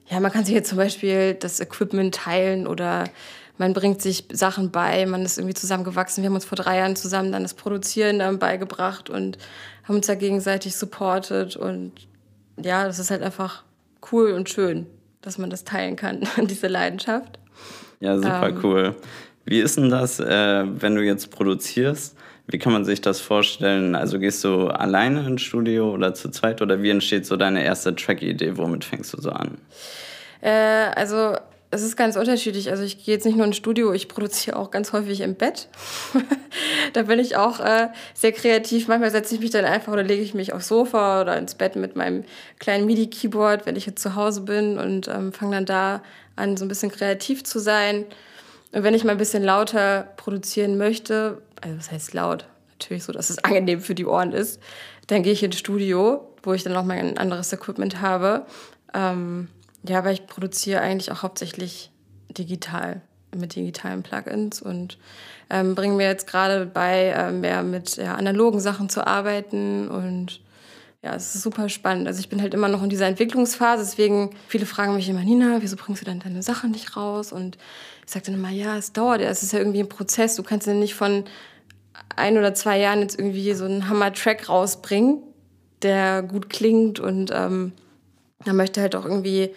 ja, 0.10 0.20
man 0.20 0.32
kann 0.32 0.46
sich 0.46 0.54
jetzt 0.54 0.70
zum 0.70 0.78
Beispiel 0.78 1.34
das 1.34 1.60
Equipment 1.60 2.16
teilen 2.16 2.68
oder 2.68 3.06
man 3.58 3.74
bringt 3.74 4.02
sich 4.02 4.26
Sachen 4.32 4.72
bei, 4.72 5.06
man 5.06 5.24
ist 5.24 5.38
irgendwie 5.38 5.56
zusammengewachsen. 5.56 6.22
Wir 6.22 6.30
haben 6.30 6.36
uns 6.36 6.46
vor 6.46 6.58
drei 6.58 6.78
Jahren 6.78 6.96
zusammen 6.96 7.32
dann 7.32 7.44
das 7.44 7.56
Produzieren 7.56 8.20
dann 8.20 8.40
beigebracht 8.40 9.10
und 9.10 9.38
haben 9.84 9.96
uns 9.96 10.08
da 10.08 10.16
gegenseitig 10.16 10.76
supportet 10.76 11.56
und 11.56 11.94
ja, 12.62 12.86
das 12.86 13.00
ist 13.00 13.12
halt 13.12 13.24
einfach 13.24 13.64
cool 14.12 14.32
und 14.32 14.50
schön 14.50 14.86
dass 15.28 15.38
man 15.38 15.50
das 15.50 15.63
teilen 15.63 15.96
kann, 15.96 16.22
diese 16.50 16.68
Leidenschaft. 16.68 17.38
Ja, 18.00 18.16
super 18.18 18.50
ähm, 18.50 18.60
cool. 18.63 18.96
Wie 19.46 19.60
ist 19.60 19.78
denn 19.78 19.90
das, 19.90 20.20
äh, 20.20 20.63
wenn 20.66 20.96
du 20.96 21.04
jetzt 21.04 21.32
produzierst? 21.32 22.18
Wie 22.48 22.58
kann 22.58 22.72
man 22.72 22.86
sich 22.86 23.02
das 23.02 23.20
vorstellen? 23.20 23.94
Also 23.94 24.20
gehst 24.20 24.44
du 24.44 24.68
alleine 24.68 25.28
ins 25.28 25.42
Studio 25.42 25.92
oder 25.92 26.13
zu 26.13 26.30
zweit 26.30 26.62
oder 26.62 26.82
wie 26.82 26.90
entsteht 26.90 27.26
so 27.26 27.36
deine 27.36 27.63
erste 27.63 27.94
Track-Idee? 27.94 28.58
Womit 28.58 28.86
fängst 28.86 29.13
du 29.13 29.22
so 29.22 29.32
an? 29.32 29.58
Äh, 30.42 30.50
also 30.96 31.36
es 31.78 31.84
ist 31.84 31.96
ganz 31.96 32.16
unterschiedlich. 32.16 32.70
Also 32.72 32.84
ich 32.84 33.04
gehe 33.04 33.13
jetzt 33.13 33.26
nicht 33.26 33.38
nur 33.38 33.46
ins 33.46 33.58
Studio, 33.58 33.94
ich 33.94 34.08
produziere 34.08 34.58
auch 34.58 34.72
ganz 34.72 34.94
häufig 34.94 35.22
im 35.22 35.36
Bett. 35.36 35.68
da 36.94 37.04
bin 37.04 37.20
ich 37.20 37.36
auch 37.36 37.60
äh, 37.60 37.90
sehr 38.13 38.32
kreativ. 38.32 38.88
Manchmal 38.88 39.12
setze 39.12 39.36
ich 39.36 39.42
mich 39.42 39.52
dann 39.52 39.66
einfach 39.66 39.94
oder 39.94 40.04
lege 40.04 40.22
ich 40.22 40.34
mich 40.34 40.54
aufs 40.54 40.68
Sofa 40.68 41.22
oder 41.22 41.38
ins 41.38 41.56
Bett 41.56 41.76
mit 41.76 41.96
meinem 41.96 42.24
kleinen 42.60 42.86
MIDI-Keyboard, 42.86 43.66
wenn 43.66 43.76
ich 43.76 43.86
jetzt 43.86 44.02
zu 44.02 44.16
Hause 44.16 44.42
bin 44.42 44.78
und 44.78 45.08
ähm, 45.08 45.32
fange 45.32 45.56
dann 45.56 45.66
da 45.66 46.04
an, 46.36 46.58
so 46.58 46.66
ein 46.66 46.68
bisschen 46.68 46.92
kreativ 46.92 47.44
zu 47.44 47.60
sein. 47.60 48.06
Und 48.72 48.84
wenn 48.84 48.94
ich 48.94 49.04
mal 49.04 49.12
ein 49.12 49.18
bisschen 49.18 49.44
lauter 49.44 50.08
produzieren 50.18 50.78
möchte, 50.78 51.42
also 51.62 51.78
was 51.78 51.92
heißt 51.92 52.13
laut? 52.13 52.46
Natürlich 52.72 53.04
so, 53.04 53.13
dass 53.13 53.30
es 53.30 53.38
angenehm 53.44 53.82
für 53.82 53.96
die 53.96 54.06
Ohren 54.06 54.34
ist, 54.34 54.60
dann 55.08 55.24
gehe 55.24 55.34
ich 55.34 55.44
ins 55.44 55.58
Studio, 55.58 56.28
wo 56.44 56.54
ich 56.54 56.63
dann 56.63 56.76
auch 56.76 56.84
mal 56.84 56.98
ein 56.98 57.18
anderes 57.18 57.54
Equipment 57.54 58.02
habe. 58.02 58.46
Ähm, 58.94 59.48
ja, 59.84 60.00
aber 60.00 60.12
ich 60.12 60.28
produziere 60.28 60.82
eigentlich 60.82 61.12
auch 61.12 61.24
hauptsächlich 61.24 61.92
digital, 62.30 63.02
mit 63.36 63.56
digitalen 63.56 64.04
Plugins 64.04 64.62
und 64.62 64.98
ähm, 65.50 65.76
bringe 65.76 65.96
mir 65.96 66.08
jetzt 66.08 66.28
gerade 66.28 66.66
bei, 66.66 67.10
äh, 67.10 67.32
mehr 67.32 67.63
mit 67.63 67.98
ja, 67.98 68.16
analogen 68.16 68.60
Sachen 68.60 68.90
zu 68.90 69.06
arbeiten 69.06 69.88
und 69.88 70.42
ja, 71.04 71.16
es 71.16 71.36
ist 71.36 71.44
super 71.44 71.70
spannend. 71.70 72.08
Also 72.08 72.20
ich 72.20 72.30
bin 72.30 72.42
halt 72.42 72.54
immer 72.54 72.68
noch 72.68 72.84
in 72.84 72.90
dieser 72.90 73.06
Entwicklungsphase, 73.06 73.84
deswegen 73.84 74.32
viele 74.48 74.66
fragen 74.66 74.96
mich 74.96 75.08
immer, 75.08 75.22
Nina, 75.22 75.58
wieso 75.62 75.76
bringst 75.76 76.02
du 76.02 76.06
dann 76.06 76.20
deine 76.20 76.42
Sachen 76.42 76.72
nicht 76.72 76.98
raus? 76.98 77.32
Und 77.32 77.58
ich 78.06 78.12
sage 78.12 78.26
dann 78.26 78.36
immer, 78.36 78.50
ja, 78.50 78.78
es 78.78 78.94
dauert, 78.94 79.22
es 79.22 79.44
ist 79.44 79.54
ja 79.54 79.60
irgendwie 79.60 79.80
ein 79.80 79.90
Prozess. 79.90 80.36
Du 80.36 80.44
kannst 80.44 80.68
ja 80.68 80.74
nicht 80.74 80.96
von 80.96 81.26
ein 82.16 82.38
oder 82.38 82.54
zwei 82.54 82.80
Jahren 82.80 83.02
jetzt 83.02 83.18
irgendwie 83.18 83.54
so 83.54 83.66
einen 83.66 83.90
Hammer-Track 83.90 84.50
rausbringen, 84.50 85.22
der 85.82 86.24
gut 86.24 86.50
klingt 86.50 87.00
und 87.00 87.32
ähm, 87.34 87.74
man 88.46 88.56
möchte 88.56 88.82
halt 88.82 88.96
auch 88.96 89.06
irgendwie 89.06 89.54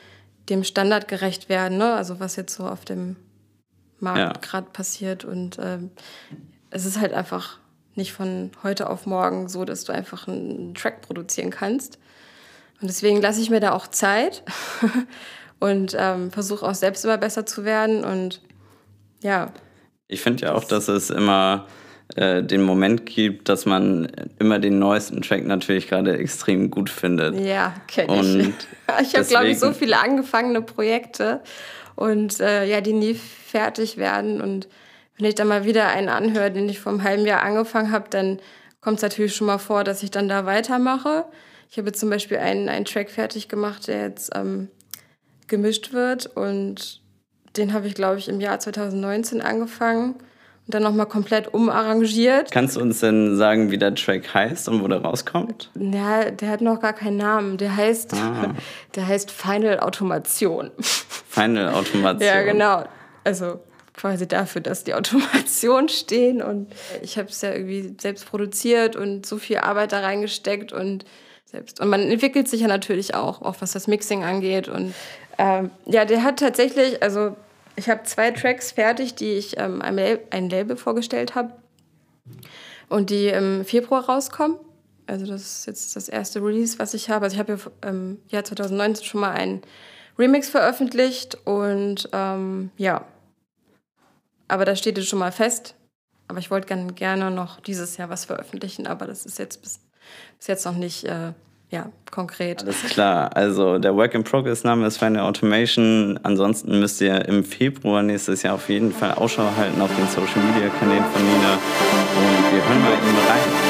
dem 0.50 0.64
Standard 0.64 1.08
gerecht 1.08 1.48
werden, 1.48 1.78
ne? 1.78 1.94
also 1.94 2.20
was 2.20 2.36
jetzt 2.36 2.54
so 2.54 2.66
auf 2.66 2.84
dem 2.84 3.16
Markt 4.00 4.18
ja. 4.18 4.32
gerade 4.32 4.68
passiert. 4.70 5.24
Und 5.24 5.58
ähm, 5.60 5.90
es 6.70 6.84
ist 6.84 7.00
halt 7.00 7.12
einfach 7.12 7.58
nicht 7.94 8.12
von 8.12 8.50
heute 8.62 8.88
auf 8.90 9.06
morgen 9.06 9.48
so, 9.48 9.64
dass 9.64 9.84
du 9.84 9.92
einfach 9.92 10.28
einen 10.28 10.74
Track 10.74 11.02
produzieren 11.02 11.50
kannst. 11.50 11.98
Und 12.80 12.88
deswegen 12.88 13.20
lasse 13.20 13.40
ich 13.40 13.50
mir 13.50 13.60
da 13.60 13.72
auch 13.72 13.86
Zeit 13.88 14.42
und 15.60 15.94
ähm, 15.98 16.30
versuche 16.30 16.66
auch 16.66 16.74
selbst 16.74 17.04
immer 17.04 17.18
besser 17.18 17.46
zu 17.46 17.64
werden. 17.64 18.04
Und 18.04 18.40
ja. 19.22 19.52
Ich 20.08 20.22
finde 20.22 20.46
ja 20.46 20.54
auch, 20.54 20.64
dass 20.64 20.88
es 20.88 21.10
immer 21.10 21.66
äh, 22.16 22.42
den 22.42 22.62
Moment 22.62 23.06
gibt, 23.06 23.48
dass 23.48 23.66
man 23.66 24.10
immer 24.38 24.58
den 24.58 24.78
neuesten 24.78 25.22
Track 25.22 25.44
natürlich 25.46 25.88
gerade 25.88 26.16
extrem 26.16 26.70
gut 26.70 26.90
findet. 26.90 27.38
Ja, 27.38 27.74
kenne 27.86 28.20
ich. 28.20 28.48
ich 29.02 29.14
habe, 29.14 29.26
glaube 29.26 29.48
ich, 29.48 29.58
so 29.58 29.72
viele 29.72 29.98
angefangene 29.98 30.62
Projekte 30.62 31.40
und 31.94 32.40
äh, 32.40 32.64
ja, 32.64 32.80
die 32.80 32.92
nie 32.92 33.14
fertig 33.14 33.96
werden. 33.96 34.40
Und 34.40 34.68
wenn 35.16 35.26
ich 35.26 35.34
dann 35.34 35.48
mal 35.48 35.64
wieder 35.64 35.88
einen 35.88 36.08
anhöre, 36.08 36.50
den 36.50 36.68
ich 36.68 36.80
vor 36.80 36.92
einem 36.92 37.04
halben 37.04 37.26
Jahr 37.26 37.42
angefangen 37.42 37.92
habe, 37.92 38.08
dann 38.10 38.40
kommt 38.80 38.96
es 38.96 39.02
natürlich 39.02 39.36
schon 39.36 39.46
mal 39.46 39.58
vor, 39.58 39.84
dass 39.84 40.02
ich 40.02 40.10
dann 40.10 40.28
da 40.28 40.46
weitermache. 40.46 41.26
Ich 41.70 41.78
habe 41.78 41.88
jetzt 41.88 42.00
zum 42.00 42.10
Beispiel 42.10 42.38
einen, 42.38 42.68
einen 42.68 42.86
Track 42.86 43.10
fertig 43.10 43.48
gemacht, 43.48 43.86
der 43.86 44.02
jetzt 44.02 44.30
ähm, 44.34 44.68
gemischt 45.46 45.92
wird 45.92 46.26
und 46.26 47.00
den 47.56 47.72
habe 47.72 47.86
ich, 47.86 47.94
glaube 47.94 48.18
ich, 48.18 48.28
im 48.28 48.40
Jahr 48.40 48.58
2019 48.58 49.40
angefangen 49.40 50.16
dann 50.70 50.82
nochmal 50.82 51.06
komplett 51.06 51.52
umarrangiert. 51.52 52.50
Kannst 52.50 52.76
du 52.76 52.80
uns 52.80 53.00
denn 53.00 53.36
sagen, 53.36 53.70
wie 53.70 53.78
der 53.78 53.94
Track 53.94 54.32
heißt 54.34 54.68
und 54.68 54.82
wo 54.82 54.88
der 54.88 55.02
rauskommt? 55.02 55.70
Ja, 55.74 56.30
der 56.30 56.48
hat 56.50 56.60
noch 56.60 56.80
gar 56.80 56.92
keinen 56.92 57.16
Namen. 57.16 57.56
Der 57.56 57.76
heißt, 57.76 58.14
Ah. 58.14 58.54
der 58.94 59.06
heißt 59.06 59.30
Final 59.30 59.80
Automation. 59.80 60.70
Final 60.80 61.68
Automation. 61.74 62.20
Ja, 62.22 62.42
genau. 62.42 62.84
Also 63.24 63.60
quasi 63.94 64.26
dafür, 64.26 64.62
dass 64.62 64.84
die 64.84 64.94
Automation 64.94 65.88
stehen 65.90 66.40
und 66.42 66.68
ich 67.02 67.18
habe 67.18 67.28
es 67.28 67.42
ja 67.42 67.52
irgendwie 67.52 67.94
selbst 68.00 68.26
produziert 68.26 68.96
und 68.96 69.26
so 69.26 69.36
viel 69.36 69.58
Arbeit 69.58 69.92
da 69.92 70.00
reingesteckt 70.00 70.72
und 70.72 71.04
selbst 71.44 71.80
und 71.80 71.88
man 71.88 72.00
entwickelt 72.08 72.48
sich 72.48 72.62
ja 72.62 72.68
natürlich 72.68 73.14
auch, 73.14 73.42
auch 73.42 73.56
was 73.60 73.72
das 73.72 73.88
Mixing 73.88 74.24
angeht 74.24 74.68
und 74.68 74.94
ähm, 75.36 75.70
ja, 75.84 76.04
der 76.06 76.22
hat 76.22 76.38
tatsächlich, 76.38 77.02
also 77.02 77.36
ich 77.76 77.88
habe 77.88 78.02
zwei 78.04 78.30
Tracks 78.30 78.72
fertig, 78.72 79.14
die 79.14 79.32
ich 79.32 79.58
ähm, 79.58 79.82
einem 79.82 79.98
Lab 79.98 80.20
ein 80.30 80.50
Label 80.50 80.76
vorgestellt 80.76 81.34
habe 81.34 81.54
und 82.88 83.10
die 83.10 83.28
im 83.28 83.64
Februar 83.64 84.04
rauskommen. 84.04 84.56
Also 85.06 85.26
das 85.26 85.42
ist 85.42 85.66
jetzt 85.66 85.96
das 85.96 86.08
erste 86.08 86.40
Release, 86.40 86.78
was 86.78 86.94
ich 86.94 87.10
habe. 87.10 87.24
Also 87.24 87.34
ich 87.34 87.40
habe 87.40 87.58
im 87.82 88.18
Jahr 88.28 88.44
2019 88.44 89.04
schon 89.04 89.20
mal 89.20 89.32
einen 89.32 89.62
Remix 90.18 90.48
veröffentlicht 90.48 91.38
und 91.46 92.08
ähm, 92.12 92.70
ja, 92.76 93.04
aber 94.48 94.64
da 94.64 94.76
steht 94.76 94.98
jetzt 94.98 95.08
schon 95.08 95.18
mal 95.18 95.32
fest. 95.32 95.74
Aber 96.28 96.38
ich 96.38 96.50
wollte 96.50 96.68
gern, 96.68 96.94
gerne 96.94 97.30
noch 97.30 97.60
dieses 97.60 97.96
Jahr 97.96 98.08
was 98.08 98.24
veröffentlichen, 98.24 98.86
aber 98.86 99.06
das 99.06 99.26
ist 99.26 99.38
jetzt 99.38 99.62
bis, 99.62 99.80
bis 100.38 100.46
jetzt 100.46 100.64
noch 100.64 100.76
nicht 100.76 101.04
äh, 101.04 101.32
ja, 101.70 101.86
konkret. 102.10 102.62
Alles 102.62 102.82
klar. 102.84 103.30
Also 103.36 103.78
der 103.78 103.94
Work 103.94 104.14
in 104.14 104.24
Progress 104.24 104.64
Name 104.64 104.86
ist 104.86 104.98
Final 104.98 105.22
Automation. 105.22 106.18
Ansonsten 106.24 106.80
müsst 106.80 107.00
ihr 107.00 107.24
im 107.26 107.44
Februar 107.44 108.02
nächstes 108.02 108.42
Jahr 108.42 108.54
auf 108.54 108.68
jeden 108.68 108.92
Fall 108.92 109.12
Ausschau 109.12 109.48
halten 109.56 109.80
auf 109.80 109.90
den 109.96 110.08
Social 110.08 110.42
Media 110.52 110.68
Kanälen 110.80 111.04
von 111.04 111.22
Nina. 111.22 111.52
Und 111.54 112.52
wir 112.52 112.68
hören 112.68 112.82
mal 112.82 112.92
eben 112.92 113.18
rein. 113.28 113.69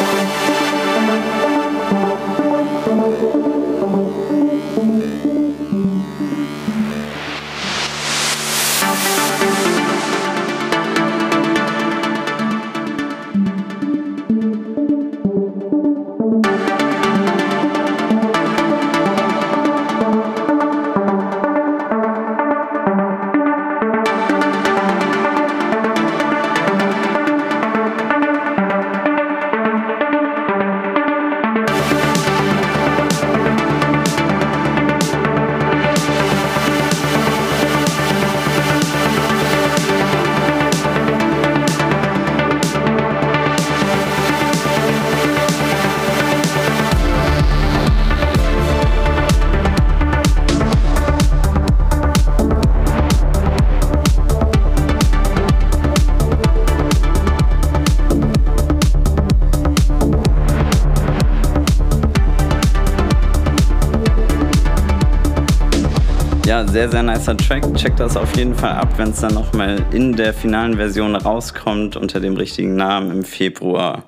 Sehr, 66.71 66.89
sehr 66.89 67.03
nicer 67.03 67.37
Track. 67.37 67.63
Checkt 67.75 68.01
das 68.01 68.17
auf 68.17 68.37
jeden 68.37 68.55
Fall 68.55 68.73
ab, 68.73 68.89
wenn 68.97 69.11
es 69.11 69.21
dann 69.21 69.35
nochmal 69.35 69.85
in 69.93 70.15
der 70.15 70.33
finalen 70.33 70.77
Version 70.77 71.17
rauskommt 71.17 71.97
unter 71.97 72.21
dem 72.21 72.37
richtigen 72.37 72.77
Namen 72.77 73.11
im 73.11 73.25
Februar. 73.25 74.05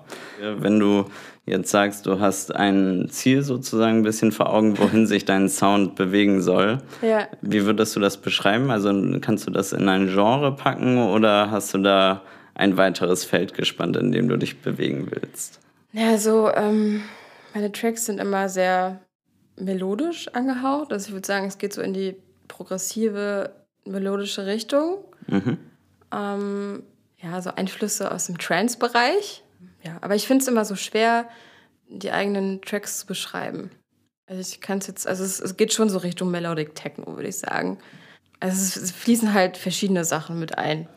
Wenn 0.58 0.78
du 0.78 1.06
jetzt 1.46 1.70
sagst, 1.70 2.06
du 2.06 2.20
hast 2.20 2.54
ein 2.54 3.08
Ziel 3.10 3.42
sozusagen 3.42 3.98
ein 3.98 4.02
bisschen 4.02 4.30
vor 4.32 4.52
Augen, 4.52 4.78
wohin 4.78 5.06
sich 5.06 5.24
dein 5.24 5.48
Sound 5.48 5.94
bewegen 5.96 6.40
soll, 6.40 6.78
Ja. 7.00 7.26
wie 7.42 7.64
würdest 7.66 7.94
du 7.96 8.00
das 8.00 8.16
beschreiben? 8.16 8.70
Also 8.70 8.92
kannst 9.20 9.46
du 9.46 9.50
das 9.50 9.72
in 9.72 9.88
ein 9.88 10.06
Genre 10.08 10.54
packen 10.54 10.98
oder 10.98 11.50
hast 11.50 11.74
du 11.74 11.78
da 11.78 12.22
ein 12.54 12.76
weiteres 12.76 13.24
Feld 13.24 13.54
gespannt, 13.54 13.96
in 13.96 14.12
dem 14.12 14.28
du 14.28 14.36
dich 14.36 14.60
bewegen 14.60 15.08
willst? 15.10 15.58
Ja, 15.92 16.16
so, 16.16 16.50
ähm, 16.54 17.02
meine 17.54 17.72
Tracks 17.72 18.06
sind 18.06 18.20
immer 18.20 18.48
sehr 18.48 19.00
melodisch 19.58 20.28
angehaucht. 20.28 20.92
Also 20.92 21.08
ich 21.08 21.12
würde 21.12 21.26
sagen, 21.26 21.46
es 21.46 21.58
geht 21.58 21.72
so 21.72 21.82
in 21.82 21.92
die 21.92 22.16
progressive, 22.52 23.50
melodische 23.84 24.46
Richtung. 24.46 25.04
Mhm. 25.26 25.58
Ähm, 26.12 26.82
ja, 27.20 27.40
so 27.40 27.50
Einflüsse 27.50 28.12
aus 28.12 28.26
dem 28.26 28.38
Trance-Bereich. 28.38 29.42
Ja, 29.82 29.96
aber 30.02 30.14
ich 30.14 30.26
finde 30.26 30.42
es 30.42 30.48
immer 30.48 30.64
so 30.64 30.76
schwer, 30.76 31.28
die 31.88 32.12
eigenen 32.12 32.60
Tracks 32.60 33.00
zu 33.00 33.06
beschreiben. 33.06 33.70
Also 34.26 34.40
ich 34.40 34.60
kann 34.60 34.78
es 34.78 34.86
jetzt, 34.86 35.06
also 35.06 35.24
es, 35.24 35.40
es 35.40 35.56
geht 35.56 35.72
schon 35.72 35.88
so 35.88 35.98
Richtung 35.98 36.30
Melodic 36.30 36.74
Techno, 36.74 37.16
würde 37.16 37.28
ich 37.28 37.38
sagen. 37.38 37.78
Also 38.38 38.56
es, 38.56 38.76
es 38.76 38.92
fließen 38.92 39.32
halt 39.32 39.56
verschiedene 39.56 40.04
Sachen 40.04 40.38
mit 40.38 40.58
ein. 40.58 40.88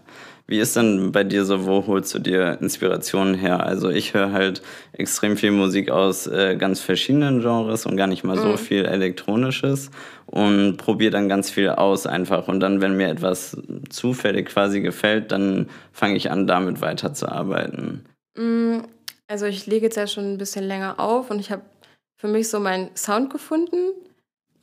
Wie 0.48 0.60
ist 0.60 0.76
denn 0.76 1.12
bei 1.12 1.24
dir 1.24 1.44
so, 1.44 1.66
wo 1.66 1.88
holst 1.88 2.14
du 2.14 2.20
dir 2.20 2.60
Inspirationen 2.62 3.34
her? 3.34 3.66
Also 3.66 3.90
ich 3.90 4.14
höre 4.14 4.32
halt 4.32 4.62
extrem 4.94 5.38
viel 5.38 5.50
Musik 5.50 5.90
aus 5.90 6.28
äh, 6.28 6.56
ganz 6.56 6.82
verschiedenen 6.82 7.42
Genres 7.42 7.88
und 7.88 7.98
gar 7.98 8.06
nicht 8.06 8.24
mal 8.24 8.38
so 8.38 8.56
viel 8.56 8.86
Elektronisches 8.86 9.90
und 10.28 10.78
probiere 10.78 11.12
dann 11.12 11.30
ganz 11.30 11.50
viel 11.50 11.70
aus 11.70 12.06
einfach. 12.06 12.48
Und 12.48 12.60
dann, 12.60 12.80
wenn 12.80 12.96
mir 12.96 13.08
etwas 13.08 13.58
zufällig 13.90 14.48
quasi 14.50 14.82
gefällt, 14.82 15.32
dann 15.32 15.68
fange 15.92 16.16
ich 16.16 16.30
an, 16.30 16.46
damit 16.46 16.80
weiterzuarbeiten. 16.80 18.06
Mm, 18.38 18.82
Also 19.28 19.48
ich 19.48 19.66
lege 19.66 19.86
jetzt 19.88 19.98
ja 19.98 20.06
schon 20.06 20.34
ein 20.34 20.38
bisschen 20.38 20.66
länger 20.66 21.00
auf 21.00 21.32
und 21.32 21.40
ich 21.40 21.50
habe 21.52 21.64
für 22.18 22.28
mich 22.28 22.50
so 22.50 22.60
meinen 22.60 22.90
Sound 22.96 23.32
gefunden, 23.32 23.94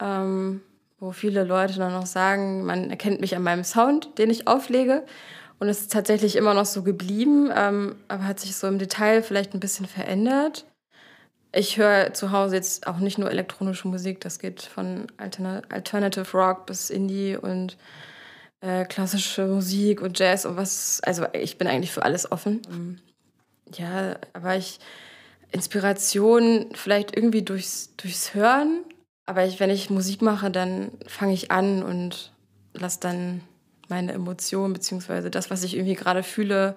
ähm, 0.00 0.60
wo 1.00 1.10
viele 1.10 1.42
Leute 1.42 1.78
dann 1.78 1.92
noch 1.92 2.06
sagen, 2.06 2.64
man 2.64 2.90
erkennt 2.90 3.20
mich 3.20 3.34
an 3.34 3.42
meinem 3.42 3.64
Sound, 3.64 4.16
den 4.18 4.30
ich 4.30 4.46
auflege. 4.46 5.02
Und 5.58 5.68
es 5.68 5.82
ist 5.82 5.92
tatsächlich 5.92 6.36
immer 6.36 6.54
noch 6.54 6.66
so 6.66 6.82
geblieben, 6.82 7.50
ähm, 7.54 7.96
aber 8.08 8.26
hat 8.26 8.40
sich 8.40 8.56
so 8.56 8.66
im 8.66 8.78
Detail 8.78 9.22
vielleicht 9.22 9.54
ein 9.54 9.60
bisschen 9.60 9.86
verändert. 9.86 10.66
Ich 11.54 11.76
höre 11.76 12.14
zu 12.14 12.32
Hause 12.32 12.56
jetzt 12.56 12.86
auch 12.86 12.98
nicht 12.98 13.18
nur 13.18 13.30
elektronische 13.30 13.86
Musik, 13.86 14.20
das 14.20 14.38
geht 14.38 14.62
von 14.62 15.06
Alterna 15.18 15.62
Alternative 15.68 16.26
Rock 16.32 16.66
bis 16.66 16.88
Indie 16.88 17.36
und 17.36 17.76
äh, 18.60 18.84
klassische 18.86 19.46
Musik 19.46 20.00
und 20.00 20.18
Jazz 20.18 20.46
und 20.46 20.56
was. 20.56 21.00
Also 21.04 21.26
ich 21.32 21.58
bin 21.58 21.68
eigentlich 21.68 21.92
für 21.92 22.04
alles 22.04 22.30
offen. 22.32 22.62
Ähm, 22.70 22.98
Ja, 23.74 24.16
aber 24.32 24.56
ich 24.56 24.80
Inspiration 25.52 26.70
vielleicht 26.72 27.14
irgendwie 27.14 27.42
durchs, 27.42 27.94
durchs 27.96 28.34
Hören. 28.34 28.84
Aber 29.26 29.44
ich, 29.44 29.60
wenn 29.60 29.70
ich 29.70 29.90
Musik 29.90 30.22
mache, 30.22 30.50
dann 30.50 30.90
fange 31.06 31.34
ich 31.34 31.50
an 31.50 31.82
und 31.82 32.32
lasse 32.72 33.00
dann 33.00 33.42
meine 33.92 34.12
Emotionen 34.12 34.72
beziehungsweise 34.72 35.30
das, 35.30 35.50
was 35.50 35.62
ich 35.64 35.76
irgendwie 35.76 35.94
gerade 35.94 36.22
fühle, 36.22 36.76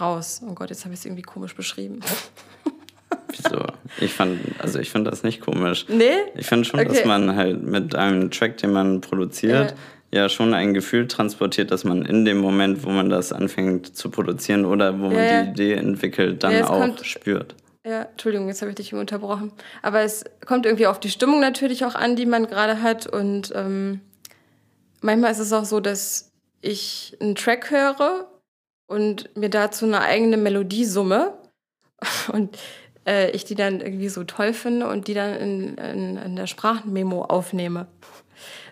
raus. 0.00 0.40
Oh 0.48 0.54
Gott, 0.54 0.70
jetzt 0.70 0.84
habe 0.84 0.94
ich 0.94 1.00
es 1.00 1.04
irgendwie 1.06 1.22
komisch 1.22 1.54
beschrieben. 1.54 2.00
Wieso? 3.28 3.62
Ich 4.00 4.14
fand, 4.14 4.38
also 4.58 4.78
ich 4.78 4.90
finde 4.90 5.10
das 5.10 5.22
nicht 5.22 5.42
komisch. 5.42 5.84
Nee? 5.88 6.10
Ich 6.36 6.46
finde 6.46 6.64
schon, 6.64 6.80
dass 6.82 6.98
Okay. 6.98 7.06
man 7.06 7.36
halt 7.36 7.62
mit 7.62 7.94
einem 7.94 8.30
Track, 8.30 8.56
den 8.56 8.72
man 8.72 9.00
produziert, 9.02 9.74
ja. 10.10 10.28
schon 10.30 10.54
ein 10.54 10.72
Gefühl 10.72 11.06
transportiert, 11.06 11.70
dass 11.70 11.84
man 11.84 12.06
in 12.06 12.24
dem 12.24 12.38
Moment, 12.38 12.82
wo 12.84 12.88
man 12.90 13.10
das 13.10 13.30
anfängt 13.32 13.94
zu 13.94 14.10
produzieren 14.10 14.64
oder 14.64 14.94
wo 14.98 15.04
man 15.08 15.12
Ja, 15.16 15.22
ja. 15.24 15.42
die 15.42 15.50
Idee 15.50 15.72
entwickelt, 15.74 16.42
dann 16.42 16.52
Ja, 16.52 16.68
auch 16.70 16.80
kommt- 16.80 17.04
spürt. 17.04 17.54
Ja, 17.86 18.02
Entschuldigung, 18.02 18.48
jetzt 18.48 18.60
habe 18.62 18.70
ich 18.70 18.76
dich 18.76 18.94
unterbrochen. 18.94 19.52
Aber 19.82 20.00
es 20.00 20.24
kommt 20.46 20.64
irgendwie 20.66 20.86
auf 20.86 20.98
die 20.98 21.10
Stimmung 21.10 21.40
natürlich 21.40 21.84
auch 21.84 21.94
an, 21.94 22.16
die 22.16 22.26
man 22.26 22.46
gerade 22.46 22.80
hat. 22.82 23.06
Und 23.06 23.52
ähm, 23.54 24.00
manchmal 25.00 25.30
ist 25.32 25.38
es 25.38 25.52
auch 25.52 25.64
so, 25.64 25.80
dass 25.80 26.30
ich 26.60 27.16
einen 27.20 27.34
Track 27.34 27.70
höre 27.70 28.26
und 28.86 29.36
mir 29.36 29.50
dazu 29.50 29.84
eine 29.86 30.00
eigene 30.00 30.36
Melodie 30.36 30.84
summe 30.84 31.34
und 32.32 32.56
äh, 33.06 33.30
ich 33.30 33.44
die 33.44 33.54
dann 33.54 33.80
irgendwie 33.80 34.08
so 34.08 34.24
toll 34.24 34.52
finde 34.52 34.88
und 34.88 35.08
die 35.08 35.14
dann 35.14 35.34
in, 35.36 35.78
in, 35.78 36.16
in 36.16 36.36
der 36.36 36.46
Sprachmemo 36.46 37.22
aufnehme. 37.24 37.86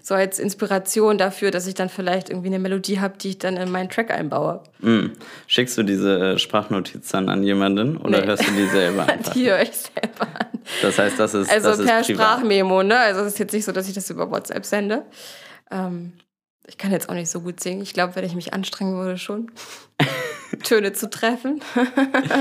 so 0.03 0.15
als 0.15 0.39
Inspiration 0.39 1.19
dafür, 1.19 1.51
dass 1.51 1.67
ich 1.67 1.75
dann 1.75 1.89
vielleicht 1.89 2.29
irgendwie 2.31 2.49
eine 2.49 2.59
Melodie 2.61 3.01
habe, 3.01 3.19
die 3.19 3.31
ich 3.31 3.39
dann 3.39 3.57
in 3.57 3.71
meinen 3.71 3.91
Track 3.91 4.11
einbaue. 4.13 4.63
Mm. 4.79 5.07
Schickst 5.49 5.77
du 5.79 5.83
diese 5.83 6.35
äh, 6.35 6.39
Sprachnotiz 6.39 7.09
dann 7.11 7.29
an 7.29 7.43
jemanden 7.43 7.97
oder 7.97 8.21
Nee. 8.21 8.27
hörst 8.27 8.47
du 8.47 8.53
die 8.53 8.67
selber 8.69 9.07
einfach? 9.09 9.33
Die 9.33 9.49
höre 9.51 9.63
ich 9.63 9.73
selber 9.73 10.23
an. 10.39 10.47
Das 10.83 10.99
heißt, 10.99 11.19
das 11.19 11.35
ist, 11.35 11.51
Also 11.51 11.69
das 11.71 11.79
ist 11.81 11.87
per 11.87 12.03
privat. 12.03 12.27
Sprachmemo, 12.39 12.83
ne? 12.85 12.97
Also 12.99 13.23
es 13.23 13.29
ist 13.35 13.39
jetzt 13.39 13.53
nicht 13.53 13.65
so, 13.65 13.73
dass 13.73 13.89
ich 13.89 13.95
das 13.95 14.09
über 14.11 14.31
WhatsApp 14.31 14.65
sende. 14.65 15.05
Ähm, 15.71 16.13
ich 16.67 16.79
kann 16.79 16.93
jetzt 16.93 17.09
auch 17.09 17.15
nicht 17.15 17.31
so 17.31 17.41
gut 17.41 17.61
singen. 17.61 17.83
Ich 17.83 17.95
glaube, 17.95 18.17
wenn 18.17 18.25
ich 18.25 18.35
mich 18.35 18.53
anstrengen 18.53 18.97
würde, 18.97 19.19
schon. 19.19 19.51
Töne 20.63 20.93
zu 20.93 21.11
treffen. 21.11 21.61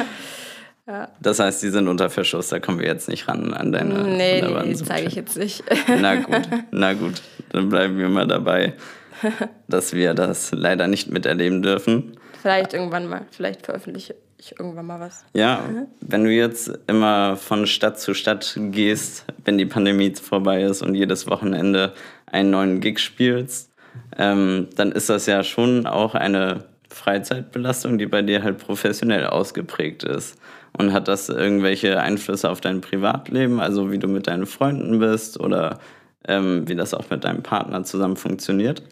Das 1.19 1.39
heißt, 1.39 1.63
die 1.63 1.69
sind 1.69 1.87
unter 1.87 2.11
Verschluss, 2.11 2.49
da 2.49 2.59
kommen 2.59 2.77
wir 2.77 2.85
jetzt 2.85 3.09
nicht 3.09 3.27
ran 3.27 3.55
an 3.55 3.71
deine 3.71 4.03
nee, 4.03 4.35
wunderbaren 4.35 4.69
nee, 4.69 4.75
zeige 4.75 5.07
ich 5.07 5.15
jetzt 5.15 5.35
nicht. 5.35 5.63
Na 5.87 6.13
gut, 6.13 6.47
na 6.69 6.93
gut, 6.93 7.23
dann 7.49 7.69
bleiben 7.69 7.97
wir 7.97 8.07
mal 8.07 8.27
dabei, 8.27 8.73
dass 9.67 9.93
wir 9.93 10.13
das 10.13 10.51
leider 10.51 10.85
nicht 10.85 11.09
miterleben 11.09 11.63
dürfen. 11.63 12.19
Vielleicht 12.39 12.75
irgendwann 12.75 13.07
mal. 13.07 13.25
Vielleicht 13.31 13.65
veröffentliche 13.65 14.15
ich 14.37 14.59
irgendwann 14.59 14.85
mal 14.85 14.99
was. 14.99 15.25
Ja, 15.33 15.63
wenn 16.01 16.23
du 16.23 16.29
jetzt 16.29 16.71
immer 16.87 17.35
von 17.35 17.65
Stadt 17.65 17.99
zu 17.99 18.13
Stadt 18.13 18.55
gehst, 18.55 19.25
wenn 19.43 19.57
die 19.57 19.65
Pandemie 19.65 20.13
vorbei 20.13 20.61
ist 20.61 20.83
und 20.83 20.93
jedes 20.93 21.27
Wochenende 21.27 21.93
einen 22.27 22.51
neuen 22.51 22.79
Gig 22.79 22.99
spielst, 22.99 23.71
ähm, 24.17 24.67
dann 24.75 24.91
ist 24.91 25.09
das 25.09 25.25
ja 25.25 25.43
schon 25.43 25.87
auch 25.87 26.15
eine 26.15 26.65
Freizeitbelastung, 26.89 27.97
die 27.97 28.05
bei 28.05 28.21
dir 28.21 28.43
halt 28.43 28.57
professionell 28.57 29.27
ausgeprägt 29.27 30.03
ist. 30.03 30.37
Und 30.77 30.91
hat 30.91 31.07
das 31.07 31.29
irgendwelche 31.29 32.01
Einflüsse 32.01 32.49
auf 32.49 32.59
dein 32.59 32.81
Privatleben, 32.81 33.61
also 33.61 33.91
wie 33.91 33.99
du 33.99 34.07
mit 34.07 34.27
deinen 34.27 34.45
Freunden 34.45 34.99
bist 34.99 35.39
oder 35.39 35.79
ähm, 36.27 36.67
wie 36.67 36.75
das 36.75 36.93
auch 36.93 37.09
mit 37.09 37.23
deinem 37.23 37.43
Partner 37.43 37.83
zusammen 37.83 38.17
funktioniert? 38.17 38.83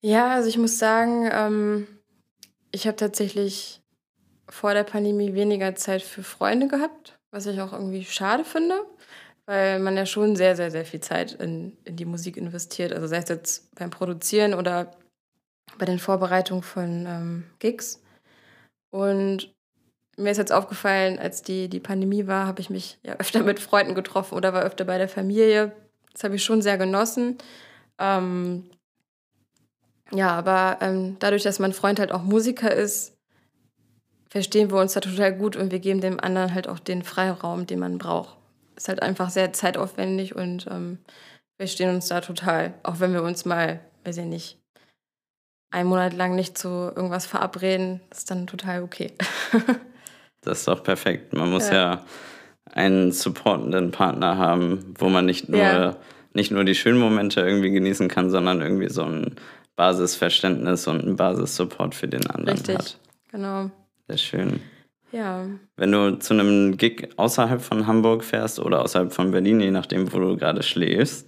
Ja, 0.00 0.30
also 0.30 0.48
ich 0.48 0.58
muss 0.58 0.78
sagen, 0.78 1.28
ähm, 1.32 1.86
ich 2.72 2.86
habe 2.86 2.96
tatsächlich 2.96 3.80
vor 4.48 4.74
der 4.74 4.84
Pandemie 4.84 5.34
weniger 5.34 5.74
Zeit 5.76 6.02
für 6.02 6.22
Freunde 6.22 6.68
gehabt, 6.68 7.18
was 7.30 7.46
ich 7.46 7.60
auch 7.60 7.72
irgendwie 7.72 8.04
schade 8.04 8.44
finde, 8.44 8.74
weil 9.50 9.80
man 9.80 9.96
ja 9.96 10.06
schon 10.06 10.36
sehr, 10.36 10.54
sehr, 10.54 10.70
sehr 10.70 10.84
viel 10.84 11.00
Zeit 11.00 11.32
in, 11.32 11.76
in 11.82 11.96
die 11.96 12.04
Musik 12.04 12.36
investiert. 12.36 12.92
Also 12.92 13.08
sei 13.08 13.16
es 13.16 13.28
jetzt 13.28 13.74
beim 13.74 13.90
Produzieren 13.90 14.54
oder 14.54 14.92
bei 15.76 15.86
den 15.86 15.98
Vorbereitungen 15.98 16.62
von 16.62 17.04
ähm, 17.08 17.44
Gigs. 17.58 18.00
Und 18.90 19.52
mir 20.16 20.30
ist 20.30 20.38
jetzt 20.38 20.52
aufgefallen, 20.52 21.18
als 21.18 21.42
die, 21.42 21.68
die 21.68 21.80
Pandemie 21.80 22.28
war, 22.28 22.46
habe 22.46 22.60
ich 22.60 22.70
mich 22.70 23.00
ja 23.02 23.14
öfter 23.14 23.42
mit 23.42 23.58
Freunden 23.58 23.96
getroffen 23.96 24.36
oder 24.36 24.52
war 24.52 24.62
öfter 24.62 24.84
bei 24.84 24.98
der 24.98 25.08
Familie. 25.08 25.72
Das 26.12 26.22
habe 26.22 26.36
ich 26.36 26.44
schon 26.44 26.62
sehr 26.62 26.78
genossen. 26.78 27.36
Ähm, 27.98 28.70
ja, 30.12 30.30
aber 30.30 30.78
ähm, 30.80 31.16
dadurch, 31.18 31.42
dass 31.42 31.58
mein 31.58 31.72
Freund 31.72 31.98
halt 31.98 32.12
auch 32.12 32.22
Musiker 32.22 32.72
ist, 32.72 33.16
verstehen 34.28 34.70
wir 34.70 34.78
uns 34.78 34.92
da 34.92 35.00
total 35.00 35.36
gut 35.36 35.56
und 35.56 35.72
wir 35.72 35.80
geben 35.80 36.00
dem 36.00 36.20
anderen 36.20 36.54
halt 36.54 36.68
auch 36.68 36.78
den 36.78 37.02
Freiraum, 37.02 37.66
den 37.66 37.80
man 37.80 37.98
braucht. 37.98 38.39
Ist 38.80 38.88
halt 38.88 39.02
einfach 39.02 39.28
sehr 39.28 39.52
zeitaufwendig 39.52 40.34
und 40.34 40.66
ähm, 40.70 40.96
wir 41.58 41.66
stehen 41.66 41.94
uns 41.94 42.08
da 42.08 42.22
total. 42.22 42.72
Auch 42.82 42.98
wenn 42.98 43.12
wir 43.12 43.22
uns 43.22 43.44
mal, 43.44 43.80
weiß 44.04 44.16
ich 44.16 44.24
nicht, 44.24 44.58
einen 45.70 45.86
Monat 45.90 46.14
lang 46.14 46.34
nicht 46.34 46.56
zu 46.56 46.68
irgendwas 46.68 47.26
verabreden, 47.26 48.00
ist 48.10 48.30
dann 48.30 48.46
total 48.46 48.82
okay. 48.82 49.12
Das 50.42 50.60
ist 50.60 50.68
doch 50.68 50.82
perfekt. 50.82 51.34
Man 51.34 51.50
muss 51.50 51.68
Ja. 51.68 51.74
ja, 51.74 52.04
einen 52.72 53.12
supportenden 53.12 53.90
Partner 53.90 54.38
haben, 54.38 54.94
wo 54.98 55.10
man 55.10 55.26
nicht 55.26 55.50
nur, 55.50 55.60
Ja. 55.60 55.96
nicht 56.32 56.50
nur 56.50 56.64
die 56.64 56.74
schönen 56.74 56.98
Momente 56.98 57.42
irgendwie 57.42 57.70
genießen 57.70 58.08
kann, 58.08 58.30
sondern 58.30 58.62
irgendwie 58.62 58.88
so 58.88 59.02
ein 59.02 59.36
Basisverständnis 59.76 60.86
und 60.86 61.02
einen 61.02 61.16
Basissupport 61.16 61.94
für 61.94 62.08
den 62.08 62.26
anderen 62.30 62.56
Richtig. 62.56 62.78
hat. 62.78 62.98
Genau. 63.30 63.70
Sehr 64.08 64.16
schön. 64.16 64.62
Ja. 65.12 65.46
Wenn 65.76 65.92
du 65.92 66.18
zu 66.18 66.34
einem 66.34 66.76
Gig 66.76 67.08
außerhalb 67.16 67.60
von 67.60 67.86
Hamburg 67.86 68.24
fährst 68.24 68.60
oder 68.60 68.82
außerhalb 68.82 69.12
von 69.12 69.30
Berlin, 69.30 69.60
je 69.60 69.70
nachdem, 69.70 70.12
wo 70.12 70.18
du 70.18 70.36
gerade 70.36 70.62
schläfst, 70.62 71.26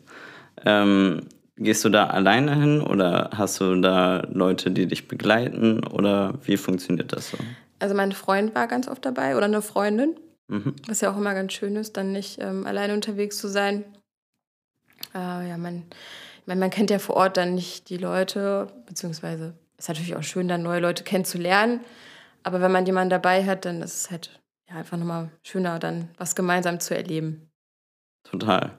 ähm, 0.65 1.23
gehst 1.57 1.85
du 1.85 1.89
da 1.89 2.07
alleine 2.07 2.55
hin 2.55 2.81
oder 2.81 3.31
hast 3.35 3.61
du 3.61 3.81
da 3.81 4.27
Leute, 4.31 4.71
die 4.71 4.87
dich 4.87 5.09
begleiten 5.09 5.85
oder 5.85 6.35
wie 6.45 6.57
funktioniert 6.57 7.13
das 7.13 7.31
so? 7.31 7.39
Also 7.79 7.95
mein 7.95 8.13
Freund 8.13 8.55
war 8.55 8.69
ganz 8.69 8.89
oft 8.89 9.05
dabei 9.05 9.37
oder 9.37 9.47
eine 9.47 9.63
Freundin. 9.63 10.17
Mhm. 10.49 10.75
Was 10.87 11.01
ja 11.01 11.11
auch 11.11 11.17
immer 11.17 11.35
ganz 11.35 11.53
schön 11.53 11.77
ist, 11.77 11.97
dann 11.97 12.13
nicht 12.13 12.39
ähm, 12.41 12.67
alleine 12.67 12.95
unterwegs 12.95 13.39
zu 13.39 13.49
sein. 13.49 13.85
Äh, 15.15 15.49
ja, 15.49 15.57
man, 15.57 15.85
meine, 16.47 16.61
man 16.61 16.71
kennt 16.71 16.91
ja 16.91 16.99
vor 16.99 17.17
Ort 17.17 17.37
dann 17.37 17.55
nicht 17.55 17.89
die 17.91 17.97
Leute, 17.97 18.69
beziehungsweise 18.87 19.55
ist 19.79 19.89
natürlich 19.89 20.15
auch 20.15 20.23
schön, 20.23 20.49
dann 20.49 20.63
neue 20.63 20.81
Leute 20.81 21.05
kennenzulernen. 21.05 21.81
Aber 22.43 22.61
wenn 22.61 22.73
man 22.73 22.87
jemanden 22.87 23.11
dabei 23.11 23.45
hat, 23.45 23.65
dann 23.65 23.83
ist 23.83 23.97
es 23.97 24.11
halt 24.11 24.41
ja, 24.69 24.77
einfach 24.77 24.97
nochmal 24.97 25.31
schöner, 25.43 25.79
dann 25.79 26.09
was 26.19 26.35
gemeinsam 26.35 26.81
zu 26.81 26.97
erleben. 26.97 27.51
Total. 28.25 28.71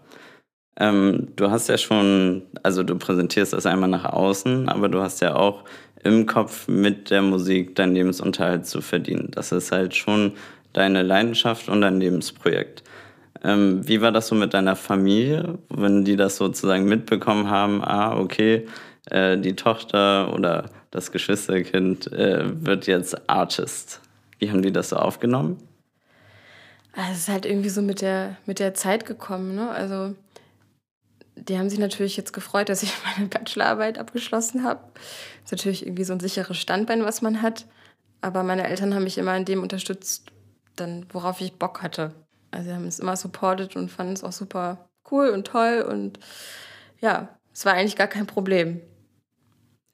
Ähm, 0.77 1.27
du 1.35 1.51
hast 1.51 1.69
ja 1.69 1.77
schon, 1.77 2.43
also 2.63 2.83
du 2.83 2.97
präsentierst 2.97 3.53
das 3.53 3.65
einmal 3.65 3.89
nach 3.89 4.05
außen, 4.05 4.69
aber 4.69 4.89
du 4.89 5.01
hast 5.01 5.21
ja 5.21 5.35
auch 5.35 5.63
im 6.03 6.25
Kopf 6.25 6.67
mit 6.67 7.11
der 7.11 7.21
Musik 7.21 7.75
deinen 7.75 7.95
Lebensunterhalt 7.95 8.65
zu 8.65 8.81
verdienen. 8.81 9.29
Das 9.31 9.51
ist 9.51 9.71
halt 9.71 9.95
schon 9.95 10.33
deine 10.73 11.03
Leidenschaft 11.03 11.69
und 11.69 11.81
dein 11.81 11.99
Lebensprojekt. 11.99 12.83
Ähm, 13.43 13.87
wie 13.87 14.01
war 14.01 14.11
das 14.11 14.27
so 14.27 14.35
mit 14.35 14.53
deiner 14.53 14.75
Familie, 14.75 15.59
wenn 15.69 16.05
die 16.05 16.15
das 16.15 16.37
sozusagen 16.37 16.85
mitbekommen 16.85 17.49
haben? 17.49 17.83
Ah, 17.83 18.17
okay, 18.17 18.65
äh, 19.09 19.37
die 19.37 19.55
Tochter 19.55 20.33
oder 20.33 20.69
das 20.93 21.11
Geschwisterkind 21.11 22.11
äh, 22.13 22.65
wird 22.65 22.85
jetzt 22.85 23.27
Artist. 23.27 23.99
Wie 24.37 24.51
haben 24.51 24.61
die 24.61 24.71
das 24.71 24.89
so 24.89 24.95
aufgenommen? 24.95 25.57
Also 26.95 27.11
es 27.11 27.17
ist 27.19 27.29
halt 27.29 27.47
irgendwie 27.47 27.69
so 27.69 27.81
mit 27.81 28.01
der, 28.01 28.37
mit 28.45 28.59
der 28.59 28.75
Zeit 28.75 29.07
gekommen. 29.07 29.55
Ne? 29.55 29.71
Also 29.71 30.15
die 31.35 31.57
haben 31.57 31.69
sich 31.71 31.79
natürlich 31.79 32.15
jetzt 32.15 32.31
gefreut, 32.31 32.69
dass 32.69 32.83
ich 32.83 32.93
meine 33.17 33.27
Bachelorarbeit 33.27 33.97
abgeschlossen 33.97 34.63
habe. 34.63 34.81
Ist 35.43 35.51
natürlich 35.51 35.83
irgendwie 35.83 36.03
so 36.03 36.13
ein 36.13 36.19
sicheres 36.19 36.57
Standbein, 36.57 37.03
was 37.03 37.23
man 37.23 37.41
hat. 37.41 37.65
Aber 38.21 38.43
meine 38.43 38.67
Eltern 38.67 38.93
haben 38.93 39.03
mich 39.03 39.17
immer 39.17 39.35
in 39.35 39.45
dem 39.45 39.63
unterstützt, 39.63 40.31
dann, 40.75 41.07
worauf 41.11 41.41
ich 41.41 41.53
Bock 41.53 41.81
hatte. 41.81 42.13
Also 42.51 42.69
sie 42.69 42.75
haben 42.75 42.85
es 42.85 42.99
immer 42.99 43.17
supportet 43.17 43.75
und 43.75 43.89
fanden 43.89 44.13
es 44.13 44.23
auch 44.23 44.31
super 44.31 44.89
cool 45.09 45.29
und 45.29 45.47
toll. 45.47 45.83
Und 45.89 46.19
ja, 47.01 47.29
es 47.51 47.65
war 47.65 47.73
eigentlich 47.73 47.95
gar 47.95 48.07
kein 48.07 48.27
Problem. 48.27 48.79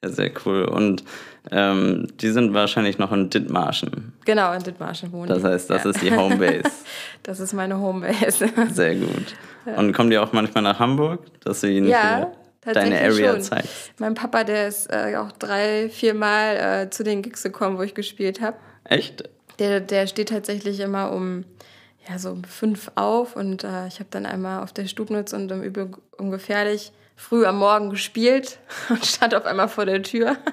Ja, 0.03 0.09
sehr 0.09 0.31
cool. 0.45 0.63
Und 0.63 1.03
ähm, 1.51 2.07
die 2.21 2.29
sind 2.29 2.53
wahrscheinlich 2.53 2.97
noch 2.99 3.11
in 3.11 3.29
Dithmarschen. 3.29 4.13
Genau, 4.25 4.53
in 4.53 4.63
Dithmarschen 4.63 5.11
wohnen 5.11 5.29
Das 5.29 5.43
heißt, 5.43 5.69
das 5.69 5.83
ja. 5.83 5.89
ist 5.89 6.01
die 6.01 6.11
Homebase. 6.11 6.63
Das 7.23 7.39
ist 7.39 7.53
meine 7.53 7.77
Homebase. 7.77 8.49
Sehr 8.71 8.95
gut. 8.95 9.35
Und 9.75 9.93
kommen 9.93 10.09
die 10.09 10.17
auch 10.17 10.31
manchmal 10.31 10.63
nach 10.63 10.79
Hamburg, 10.79 11.25
dass 11.41 11.61
du 11.61 11.69
ihnen 11.69 11.87
Ja, 11.87 12.31
deine 12.63 12.99
Area 12.99 13.33
schon. 13.33 13.41
zeigst? 13.41 13.93
Mein 13.99 14.13
Papa, 14.13 14.43
der 14.43 14.67
ist 14.67 14.87
äh, 14.91 15.15
auch 15.17 15.31
drei, 15.33 15.89
vier 15.89 16.13
Mal 16.13 16.55
äh, 16.85 16.89
zu 16.89 17.03
den 17.03 17.21
Gigs 17.21 17.43
gekommen, 17.43 17.77
wo 17.77 17.81
ich 17.81 17.93
gespielt 17.93 18.41
habe. 18.41 18.57
Echt? 18.85 19.29
Der, 19.59 19.81
der 19.81 20.07
steht 20.07 20.29
tatsächlich 20.29 20.79
immer 20.79 21.11
um, 21.11 21.43
ja, 22.09 22.17
so 22.17 22.31
um 22.31 22.43
fünf 22.45 22.89
auf 22.95 23.35
und 23.35 23.63
äh, 23.65 23.87
ich 23.87 23.99
habe 23.99 24.07
dann 24.11 24.25
einmal 24.25 24.63
auf 24.63 24.71
der 24.71 24.87
Stubnitz 24.87 25.33
und 25.33 25.51
im 25.51 25.61
Übel 25.61 25.91
ungefährlich 26.17 26.93
früh 27.19 27.45
am 27.45 27.57
Morgen 27.57 27.89
gespielt 27.89 28.59
und 28.89 29.05
stand 29.05 29.35
auf 29.35 29.45
einmal 29.45 29.67
vor 29.67 29.85
der 29.85 30.01
Tür. 30.01 30.37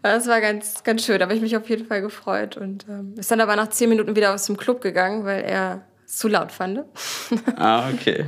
Das 0.00 0.28
war 0.28 0.40
ganz, 0.40 0.84
ganz 0.84 1.04
schön, 1.04 1.18
da 1.18 1.24
habe 1.24 1.34
ich 1.34 1.40
mich 1.40 1.56
auf 1.56 1.68
jeden 1.68 1.84
Fall 1.84 2.00
gefreut 2.00 2.56
und 2.56 2.86
ähm, 2.88 3.14
ist 3.16 3.32
dann 3.32 3.40
aber 3.40 3.56
nach 3.56 3.68
zehn 3.68 3.88
Minuten 3.88 4.14
wieder 4.14 4.32
aus 4.32 4.46
dem 4.46 4.56
Club 4.56 4.80
gegangen, 4.80 5.24
weil 5.24 5.42
er 5.42 5.82
es 6.06 6.18
zu 6.18 6.28
laut 6.28 6.52
fand. 6.52 6.84
Ah, 7.56 7.90
okay. 7.92 8.26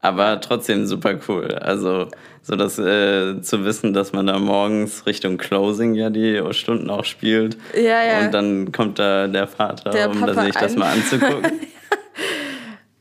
Aber 0.00 0.40
trotzdem 0.40 0.86
super 0.86 1.18
cool. 1.28 1.48
Also, 1.56 2.08
so 2.40 2.54
das 2.54 2.78
äh, 2.78 3.42
zu 3.42 3.64
wissen, 3.64 3.94
dass 3.94 4.12
man 4.12 4.28
da 4.28 4.38
morgens 4.38 5.06
Richtung 5.06 5.38
Closing 5.38 5.94
ja 5.94 6.08
die 6.08 6.40
Stunden 6.52 6.88
auch 6.88 7.04
spielt. 7.04 7.58
Ja, 7.74 8.04
ja. 8.04 8.20
Und 8.20 8.32
dann 8.32 8.70
kommt 8.70 9.00
da 9.00 9.26
der 9.26 9.48
Vater, 9.48 9.90
Der 9.90 10.08
um 10.08 10.20
Papa 10.20 10.44
sich 10.44 10.54
das 10.54 10.76
mal 10.76 10.92
anzugucken. 10.92 11.50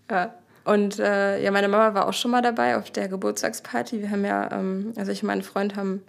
Ja. 0.10 0.34
Und 0.66 1.00
äh, 1.00 1.42
ja, 1.42 1.52
meine 1.52 1.68
Mama 1.68 1.94
war 1.94 2.08
auch 2.08 2.14
schon 2.14 2.32
mal 2.32 2.42
dabei 2.42 2.76
auf 2.76 2.90
der 2.90 3.08
Geburtstagsparty. 3.08 4.02
Wir 4.02 4.10
haben 4.10 4.26
ja, 4.26 4.52
ähm, 4.52 4.94
also 4.98 5.12
ich 5.12 5.22
und 5.22 5.28
mein 5.28 5.44
Freund 5.44 5.76
haben 5.76 6.04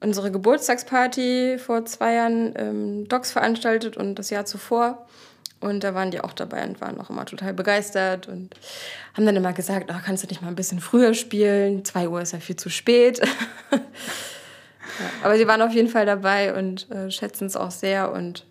unsere 0.00 0.30
Geburtstagsparty 0.30 1.58
vor 1.58 1.84
zwei 1.84 2.14
Jahren 2.14 2.54
ähm, 2.56 3.08
Docs 3.08 3.32
veranstaltet 3.32 3.96
und 3.96 4.14
das 4.14 4.30
Jahr 4.30 4.44
zuvor. 4.44 5.06
Und 5.60 5.82
da 5.82 5.92
waren 5.94 6.12
die 6.12 6.20
auch 6.20 6.32
dabei 6.32 6.64
und 6.64 6.80
waren 6.80 7.00
auch 7.00 7.10
immer 7.10 7.26
total 7.26 7.52
begeistert 7.52 8.28
und 8.28 8.54
haben 9.14 9.26
dann 9.26 9.34
immer 9.34 9.52
gesagt, 9.52 9.90
oh, 9.92 10.00
kannst 10.04 10.22
du 10.22 10.28
nicht 10.28 10.40
mal 10.40 10.48
ein 10.48 10.54
bisschen 10.54 10.78
früher 10.78 11.14
spielen? 11.14 11.84
Zwei 11.84 12.08
Uhr 12.08 12.22
ist 12.22 12.32
ja 12.32 12.38
viel 12.38 12.54
zu 12.54 12.70
spät. 12.70 13.18
ja, 13.72 13.80
aber 15.24 15.36
sie 15.36 15.48
waren 15.48 15.60
auf 15.60 15.72
jeden 15.72 15.88
Fall 15.88 16.06
dabei 16.06 16.56
und 16.56 16.88
äh, 16.92 17.10
schätzen 17.10 17.46
es 17.46 17.56
auch 17.56 17.72
sehr 17.72 18.12
und 18.12 18.46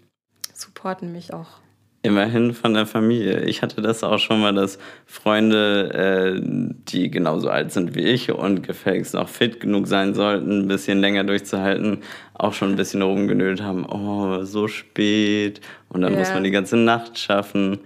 supporten 0.53 1.13
mich 1.13 1.33
auch. 1.33 1.61
Immerhin 2.07 2.53
von 2.53 2.73
der 2.73 2.85
Familie. 2.85 3.41
Ich 3.45 3.61
hatte 3.61 3.81
das 3.81 4.03
auch 4.03 4.17
schon 4.19 4.39
mal, 4.41 4.53
dass 4.53 4.79
Freunde, 5.05 6.37
äh, 6.37 6.41
die 6.43 7.09
genauso 7.11 7.49
alt 7.49 7.71
sind 7.71 7.95
wie 7.95 8.01
ich 8.05 8.31
und 8.31 8.63
gefälligst 8.65 9.13
noch 9.13 9.29
fit 9.29 9.59
genug 9.59 9.87
sein 9.87 10.13
sollten, 10.13 10.61
ein 10.63 10.67
bisschen 10.67 10.99
länger 10.99 11.23
durchzuhalten, 11.23 12.03
auch 12.33 12.53
schon 12.53 12.69
ein 12.71 12.75
bisschen 12.75 13.01
rumgenölt 13.01 13.61
haben. 13.61 13.85
Oh, 13.85 14.43
so 14.43 14.67
spät. 14.67 15.61
Und 15.89 16.01
dann 16.01 16.13
Ja. 16.13 16.19
muss 16.19 16.33
man 16.33 16.43
die 16.43 16.51
ganze 16.51 16.77
Nacht 16.77 17.17
schaffen. 17.19 17.79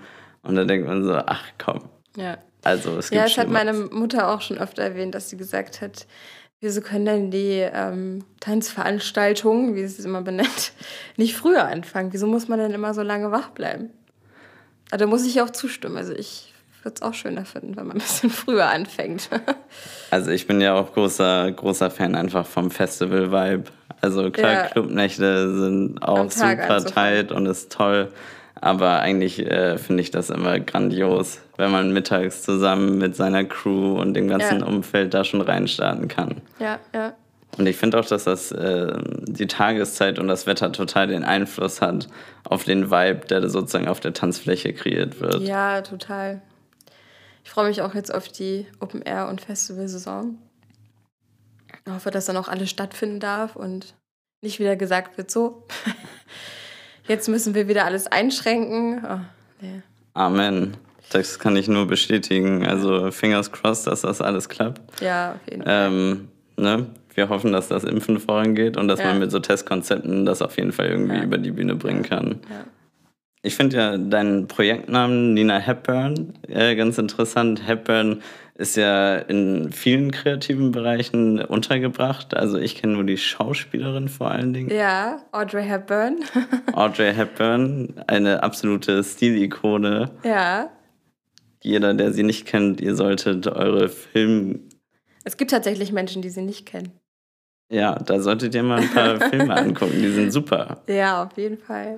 Und 0.43 0.55
dann 0.55 0.67
denkt 0.67 0.87
man 0.87 1.03
so, 1.03 1.13
ach 1.13 1.43
komm. 1.57 1.81
Ja. 2.15 2.37
Also 2.63 2.97
es 2.97 3.09
gibt 3.09 3.19
Ja, 3.19 3.25
es 3.25 3.37
hat 3.37 3.49
meine 3.49 3.73
Mutter 3.73 4.29
auch 4.31 4.41
schon 4.41 4.57
öfter 4.59 4.83
erwähnt, 4.83 5.15
dass 5.15 5.29
sie 5.29 5.37
gesagt 5.37 5.81
hat, 5.81 6.05
wieso 6.59 6.81
können 6.81 7.05
denn 7.05 7.31
die 7.31 7.67
ähm, 7.73 8.23
Tanzveranstaltungen, 8.39 9.73
wie 9.75 9.85
sie 9.87 9.99
es 9.99 10.05
immer 10.05 10.21
benennt, 10.21 10.73
nicht 11.17 11.35
früher 11.35 11.65
anfangen? 11.65 12.13
Wieso 12.13 12.27
muss 12.27 12.47
man 12.47 12.59
denn 12.59 12.71
immer 12.71 12.93
so 12.93 13.01
lange 13.01 13.31
wach 13.31 13.49
bleiben? 13.49 13.89
Aber 14.91 14.97
da 14.99 15.07
muss 15.07 15.25
ich 15.25 15.41
auch 15.41 15.49
zustimmen. 15.49 15.97
Also 15.97 16.13
ich 16.13 16.53
würde 16.83 16.95
es 16.95 17.01
auch 17.01 17.13
schöner 17.13 17.45
finden, 17.45 17.75
wenn 17.77 17.87
man 17.87 17.97
ein 17.97 18.01
bisschen 18.01 18.29
früher 18.29 18.69
anfängt. 18.69 19.29
Also 20.11 20.29
ich 20.31 20.45
bin 20.45 20.59
ja 20.59 20.73
auch 20.73 20.93
großer, 20.93 21.49
großer 21.53 21.89
Fan 21.89 22.15
einfach 22.15 22.45
vom 22.45 22.69
Festival-Vibe. 22.69 23.63
Also 24.01 24.29
klar, 24.29 24.51
Ja. 24.53 24.67
Clubnächte 24.67 25.57
sind 25.57 26.03
auch 26.03 26.29
super 26.29 26.83
tight 26.83 27.31
und 27.31 27.45
ist 27.45 27.71
toll. 27.71 28.11
Aber 28.59 28.99
eigentlich 28.99 29.39
äh, 29.39 29.77
finde 29.77 30.01
ich 30.03 30.11
das 30.11 30.29
immer 30.29 30.59
grandios, 30.59 31.39
wenn 31.55 31.71
man 31.71 31.93
mittags 31.93 32.43
zusammen 32.43 32.97
mit 32.97 33.15
seiner 33.15 33.45
Crew 33.45 33.97
und 34.01 34.13
dem 34.15 34.27
ganzen 34.27 34.59
Ja. 34.59 34.65
Umfeld 34.65 35.13
da 35.13 35.23
schon 35.23 35.39
reinstarten 35.39 36.09
kann. 36.09 36.41
ja, 36.59 36.77
ja. 36.93 37.13
Und 37.57 37.65
ich 37.67 37.77
finde 37.77 37.99
auch, 37.99 38.05
dass 38.05 38.23
das 38.23 38.51
äh, 38.51 38.97
die 39.23 39.47
Tageszeit 39.47 40.19
und 40.19 40.27
das 40.27 40.47
Wetter 40.47 40.71
total 40.71 41.07
den 41.07 41.23
Einfluss 41.23 41.81
hat 41.81 42.07
auf 42.45 42.63
den 42.63 42.91
Vibe, 42.91 43.27
der 43.27 43.47
sozusagen 43.49 43.87
auf 43.87 43.99
der 43.99 44.13
Tanzfläche 44.13 44.73
kreiert 44.73 45.19
wird. 45.19 45.41
Ja, 45.41 45.81
total. 45.81 46.41
Ich 47.43 47.49
freue 47.49 47.67
mich 47.67 47.81
auch 47.81 47.93
jetzt 47.93 48.13
auf 48.13 48.29
die 48.29 48.67
Open 48.79 49.01
Air 49.01 49.27
und 49.27 49.41
Festival-Saison. 49.41 50.37
Ich 51.85 51.91
hoffe, 51.91 52.11
dass 52.11 52.25
dann 52.25 52.37
auch 52.37 52.47
alles 52.47 52.69
stattfinden 52.69 53.19
darf 53.19 53.55
und 53.55 53.95
nicht 54.41 54.59
wieder 54.59 54.75
gesagt 54.75 55.17
wird, 55.17 55.31
so, 55.31 55.67
jetzt 57.07 57.27
müssen 57.27 57.53
wir 57.53 57.67
wieder 57.67 57.85
alles 57.85 58.07
einschränken. 58.07 59.03
Oh, 59.05 59.19
nee. 59.61 59.81
Amen. 60.13 60.77
Das 61.11 61.39
kann 61.39 61.55
ich 61.55 61.67
nur 61.67 61.87
bestätigen. 61.87 62.65
Also 62.65 63.11
fingers 63.11 63.51
crossed, 63.51 63.87
dass 63.87 64.01
das 64.01 64.21
alles 64.21 64.47
klappt. 64.47 65.01
Ja, 65.01 65.33
auf 65.33 65.51
jeden 65.51 65.63
Fall. 65.63 65.87
Ähm, 65.87 66.27
ne? 66.57 66.87
Wir 67.15 67.29
hoffen, 67.29 67.51
dass 67.51 67.67
das 67.67 67.83
Impfen 67.83 68.19
vorangeht 68.19 68.77
und 68.77 68.87
dass 68.87 68.99
Ja. 68.99 69.07
man 69.07 69.19
mit 69.19 69.31
so 69.31 69.39
Testkonzepten 69.39 70.25
das 70.25 70.41
auf 70.41 70.57
jeden 70.57 70.71
Fall 70.71 70.87
irgendwie 70.87 71.17
Ja. 71.17 71.23
über 71.23 71.37
die 71.37 71.51
Bühne 71.51 71.75
bringen 71.75 72.03
kann. 72.03 72.39
Ja. 72.49 72.65
Ich 73.43 73.55
finde 73.55 73.75
ja 73.77 73.97
deinen 73.97 74.47
Projektnamen 74.47 75.33
Nina 75.33 75.57
Hepburn 75.57 76.33
äh, 76.47 76.75
ganz 76.75 76.97
interessant. 76.99 77.67
Hepburn 77.67 78.21
ist 78.53 78.75
ja 78.77 79.15
in 79.15 79.71
vielen 79.71 80.11
kreativen 80.11 80.71
Bereichen 80.71 81.39
untergebracht. 81.43 82.35
Also 82.37 82.59
ich 82.59 82.75
kenne 82.75 82.93
nur 82.93 83.03
die 83.03 83.17
Schauspielerin 83.17 84.07
vor 84.09 84.29
allen 84.29 84.53
Dingen. 84.53 84.69
ja, 84.69 85.23
Audrey 85.31 85.63
Hepburn. 85.65 86.17
Audrey 86.73 87.11
Hepburn, 87.15 87.95
eine 88.07 88.43
absolute 88.43 89.03
Stilikone. 89.03 90.11
ja. 90.23 90.69
Jeder, 91.63 91.93
der 91.93 92.11
sie 92.11 92.23
nicht 92.23 92.47
kennt, 92.47 92.81
ihr 92.81 92.95
solltet 92.95 93.45
eure 93.47 93.87
Film... 93.87 94.61
Es 95.23 95.37
gibt 95.37 95.51
tatsächlich 95.51 95.91
Menschen, 95.91 96.23
die 96.23 96.29
sie 96.31 96.41
nicht 96.41 96.65
kennen. 96.65 96.91
Ja, 97.71 97.95
da 97.95 98.19
solltet 98.19 98.53
ihr 98.53 98.63
mal 98.63 98.81
ein 98.81 98.89
paar 98.89 99.19
Filme 99.29 99.55
angucken. 99.55 100.01
Die 100.01 100.11
sind 100.11 100.31
super. 100.31 100.81
Ja, 100.87 101.23
auf 101.23 101.37
jeden 101.37 101.57
Fall. 101.57 101.95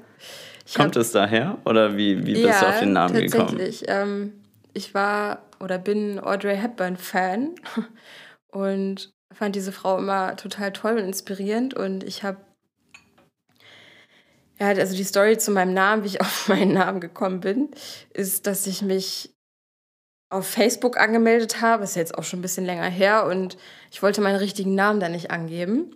Ich 0.65 0.75
Kommt 0.75 0.95
hab- 0.95 1.01
es 1.01 1.11
daher 1.11 1.57
oder 1.65 1.97
wie, 1.97 2.25
wie 2.25 2.33
bist 2.35 2.61
du 2.61 2.65
auf 2.67 2.79
den 2.79 2.93
Namen 2.93 3.15
gekommen? 3.15 3.47
tatsächlich. 3.57 3.83
Ähm, 3.87 4.33
ich 4.73 4.93
war 4.93 5.41
oder 5.59 5.79
bin 5.79 6.19
Audrey 6.19 6.55
Hepburn-Fan 6.57 7.55
und 8.51 9.11
fand 9.33 9.55
diese 9.55 9.71
Frau 9.71 9.97
immer 9.97 10.35
total 10.35 10.71
toll 10.73 10.93
und 10.93 11.05
inspirierend. 11.05 11.73
Und 11.73 12.03
ich 12.03 12.21
habe, 12.23 12.37
ja, 14.59 14.67
also 14.67 14.95
die 14.95 15.03
Story 15.03 15.37
zu 15.39 15.51
meinem 15.51 15.73
Namen, 15.73 16.03
wie 16.03 16.07
ich 16.07 16.21
auf 16.21 16.47
meinen 16.47 16.73
Namen 16.73 16.99
gekommen 17.01 17.39
bin, 17.39 17.71
ist, 18.13 18.45
dass 18.47 18.67
ich 18.67 18.83
mich 18.83 19.32
auf 20.33 20.47
Facebook 20.47 20.97
angemeldet 20.97 21.61
habe. 21.61 21.83
Ist 21.83 21.95
jetzt 21.95 22.17
auch 22.17 22.23
schon 22.23 22.39
ein 22.39 22.41
bisschen 22.41 22.65
länger 22.65 22.89
her 22.89 23.25
und 23.25 23.57
ich 23.91 24.01
wollte 24.01 24.21
meinen 24.21 24.37
richtigen 24.37 24.75
Namen 24.75 24.99
da 24.99 25.09
nicht 25.09 25.31
angeben. 25.31 25.95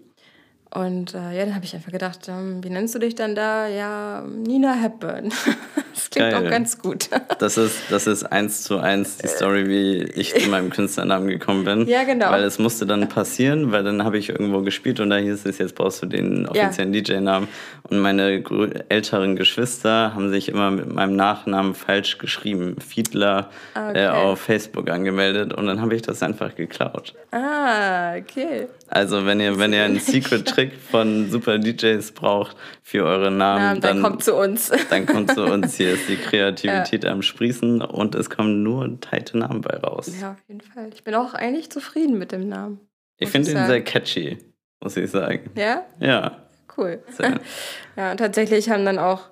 Und 0.70 1.14
äh, 1.14 1.38
ja, 1.38 1.46
dann 1.46 1.56
habe 1.56 1.64
ich 1.64 1.74
einfach 1.74 1.92
gedacht, 1.92 2.28
ähm, 2.28 2.62
wie 2.64 2.70
nennst 2.70 2.94
du 2.94 3.00
dich 3.00 3.16
dann 3.16 3.36
da? 3.36 3.68
Ja, 3.68 4.24
Nina 4.28 4.74
Hepburn. 4.74 5.30
das 5.94 6.10
klingt 6.10 6.32
Geil. 6.32 6.36
auch 6.46 6.50
ganz 6.50 6.78
gut. 6.80 7.10
Das 7.40 7.56
ist, 7.58 7.76
das 7.92 8.08
ist 8.08 8.24
eins 8.24 8.64
zu 8.64 8.80
eins 8.80 9.18
die 9.20 9.28
Story, 9.28 9.68
wie 9.68 10.04
ich 10.20 10.34
zu 10.34 10.50
meinem 10.50 10.72
Künstlernamen 10.72 11.28
gekommen 11.28 11.64
bin. 11.66 11.88
Ja, 11.88 12.04
genau. 12.04 12.32
Weil 12.32 12.44
es 12.44 12.58
musste 12.58 12.88
dann 12.88 13.08
passieren, 13.10 13.72
weil 13.72 13.84
dann 13.84 14.04
habe 14.04 14.18
ich 14.18 14.30
irgendwo 14.30 14.62
gespielt 14.62 15.00
und 15.00 15.12
da 15.12 15.18
hieß 15.18 15.46
es, 15.46 15.58
jetzt 15.60 15.76
brauchst 15.76 16.02
du 16.02 16.08
den 16.08 16.48
offiziellen 16.48 16.92
DJ-Namen. 16.94 17.48
Und 17.84 18.00
meine 18.00 18.44
älteren 18.90 19.36
Geschwister 19.36 20.14
haben 20.16 20.32
sich 20.32 20.50
immer 20.50 20.72
mit 20.72 20.92
meinem 20.92 21.16
Nachnamen 21.16 21.76
falsch 21.76 22.18
geschrieben. 22.18 22.76
Fiedler 22.80 23.50
Ah, 23.76 23.90
okay. 23.92 24.06
äh, 24.06 24.08
auf 24.08 24.40
Facebook 24.42 24.90
angemeldet 24.90 25.54
und 25.54 25.68
dann 25.68 25.80
habe 25.80 25.96
ich 25.96 26.02
das 26.02 26.24
einfach 26.24 26.56
geklaut. 26.56 27.14
ah, 27.32 28.16
okay. 28.18 28.68
Also 28.90 29.26
wenn 29.26 29.40
ihr, 29.42 29.58
wenn 29.60 29.74
ihr 29.74 29.84
einen 29.84 30.00
Secret-Trick 30.00 30.74
von 30.80 31.30
super 31.30 31.58
DJs 31.60 32.10
braucht 32.14 32.56
für 32.84 33.04
eure 33.04 33.30
Namen, 33.32 33.62
Na, 33.62 33.74
dann, 33.74 33.82
dann, 33.82 34.02
kommt 34.02 34.24
zu 34.24 34.36
uns. 34.36 34.72
dann 34.90 35.06
kommt 35.06 35.32
zu 35.34 35.44
uns. 35.44 35.76
Hier 35.76 35.92
ist 35.94 36.08
die 36.08 36.16
Kreativität 36.30 37.06
am 37.06 37.22
Sprießen 37.22 37.82
und 37.82 38.16
es 38.16 38.30
kommen 38.30 38.64
nur 38.64 39.00
teite 39.02 39.38
Namen 39.38 39.62
bei 39.62 39.76
raus. 39.78 40.10
ja, 40.20 40.32
auf 40.32 40.38
jeden 40.48 40.62
Fall. 40.62 40.90
Ich 40.94 41.04
bin 41.04 41.16
auch 41.16 41.34
eigentlich 41.34 41.70
zufrieden 41.70 42.18
mit 42.18 42.32
dem 42.32 42.48
Namen. 42.48 42.80
ich 43.18 43.30
finde 43.30 43.52
ihn 43.52 43.66
sehr 43.68 43.84
catchy, 43.84 44.38
muss 44.82 44.96
ich 44.96 45.12
sagen. 45.12 45.50
Ja, 45.56 45.86
Ja, 46.00 46.48
cool. 46.78 47.04
sehr. 47.10 47.40
Ja, 47.98 48.12
und 48.12 48.18
tatsächlich 48.18 48.70
haben 48.70 48.86
dann 48.86 49.00
auch 49.00 49.24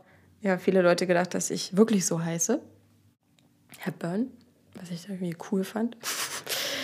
ja, 0.41 0.57
viele 0.57 0.81
Leute 0.81 1.07
gedacht, 1.07 1.33
dass 1.33 1.49
ich 1.49 1.77
wirklich 1.77 2.05
so 2.05 2.21
heiße. 2.23 2.59
Hepburn, 3.79 4.27
was 4.79 4.89
ich 4.91 5.07
irgendwie 5.07 5.35
cool 5.51 5.63
fand. 5.63 5.95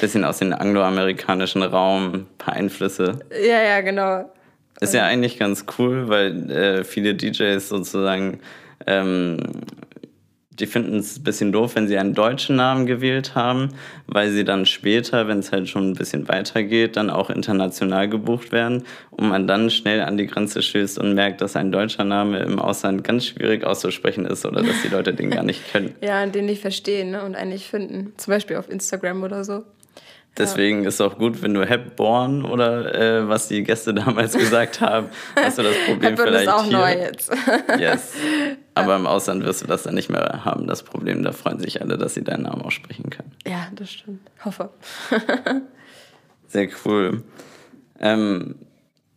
Bisschen 0.02 0.26
aus 0.26 0.40
dem 0.40 0.52
angloamerikanischen 0.52 1.64
Raum, 1.64 2.14
ein 2.14 2.26
paar 2.38 2.56
Einflüsse. 2.56 3.20
Ja, 3.32 3.62
ja, 3.62 3.82
genau. 3.82 4.30
Ist 4.82 4.96
ja 4.96 5.06
eigentlich 5.06 5.38
ganz 5.38 5.66
cool, 5.78 6.10
weil 6.10 6.50
äh, 6.52 6.84
viele 6.84 7.14
DJs 7.14 7.70
sozusagen, 7.70 8.40
ähm, 8.88 9.38
die 10.50 10.66
finden 10.66 10.98
es 10.98 11.20
ein 11.20 11.24
bisschen 11.24 11.52
doof, 11.52 11.76
wenn 11.76 11.88
sie 11.88 12.00
einen 12.00 12.16
deutschen 12.16 12.56
Namen 12.56 12.88
gewählt 12.88 13.36
haben, 13.36 13.70
weil 14.08 14.32
sie 14.32 14.44
dann 14.44 14.66
später, 14.66 15.28
wenn 15.28 15.38
es 15.38 15.52
halt 15.52 15.70
schon 15.70 15.92
ein 15.92 15.94
bisschen 15.94 16.28
weitergeht, 16.28 16.98
dann 16.98 17.12
auch 17.12 17.30
international 17.30 18.10
gebucht 18.10 18.52
werden 18.52 18.84
und 19.12 19.30
man 19.30 19.48
dann 19.48 19.70
schnell 19.70 20.02
an 20.02 20.18
die 20.18 20.26
Grenze 20.26 20.64
stößt 20.64 20.98
und 20.98 21.14
merkt, 21.14 21.42
dass 21.42 21.56
ein 21.56 21.72
deutscher 21.72 22.04
Name 22.04 22.40
im 22.40 22.58
Ausland 22.58 23.04
ganz 23.04 23.28
schwierig 23.28 23.64
auszusprechen 23.64 24.26
ist 24.26 24.46
oder 24.48 24.64
dass 24.64 24.82
die 24.82 24.90
Leute 24.90 25.14
den 25.14 25.30
gar 25.30 25.44
nicht 25.44 25.62
können. 25.72 25.94
Ja, 26.02 26.26
den 26.26 26.48
nicht 26.48 26.62
verstehen 26.62 27.12
ne, 27.12 27.24
und 27.24 27.36
einen 27.36 27.52
nicht 27.52 27.70
finden. 27.70 28.14
Zum 28.18 28.32
Beispiel 28.32 28.56
auf 28.58 28.68
Instagram 28.68 29.22
oder 29.22 29.44
so. 29.44 29.64
Deswegen 30.38 30.86
ist 30.86 31.02
auch 31.02 31.18
gut, 31.18 31.42
wenn 31.42 31.54
du 31.54 31.68
Hepborn 31.68 32.46
oder 32.46 32.96
äh, 32.96 33.28
was 33.28 33.50
die 33.50 33.64
Gäste 33.64 33.94
damals 33.94 34.34
gesagt 34.38 34.80
haben, 34.80 35.08
hast 35.36 35.58
du 35.58 35.64
das 35.64 35.76
Problem 35.86 36.12
Hepburn 36.12 36.28
vielleicht 36.28 36.48
ist 36.48 36.54
auch 36.54 36.64
hier. 36.64 36.78
neu 36.78 36.92
jetzt. 36.94 37.32
Yes. 37.80 38.14
Aber 38.74 38.96
im 38.96 39.06
Ausland 39.06 39.44
wirst 39.44 39.62
du 39.62 39.68
das 39.68 39.84
dann 39.84 39.94
nicht 39.96 40.10
mehr 40.10 40.46
haben, 40.46 40.68
das 40.68 40.84
Problem. 40.84 41.24
Da 41.24 41.34
freuen 41.34 41.60
sich 41.60 41.82
alle, 41.82 41.98
dass 41.98 42.14
sie 42.14 42.24
deinen 42.24 42.44
Namen 42.44 42.62
aussprechen 42.62 43.10
können. 43.10 43.32
ja, 43.46 43.68
das 43.76 43.92
stimmt. 43.92 44.22
Hoffe. 44.46 44.70
Sehr 46.48 46.70
cool. 46.86 47.24
Ähm, 48.00 48.56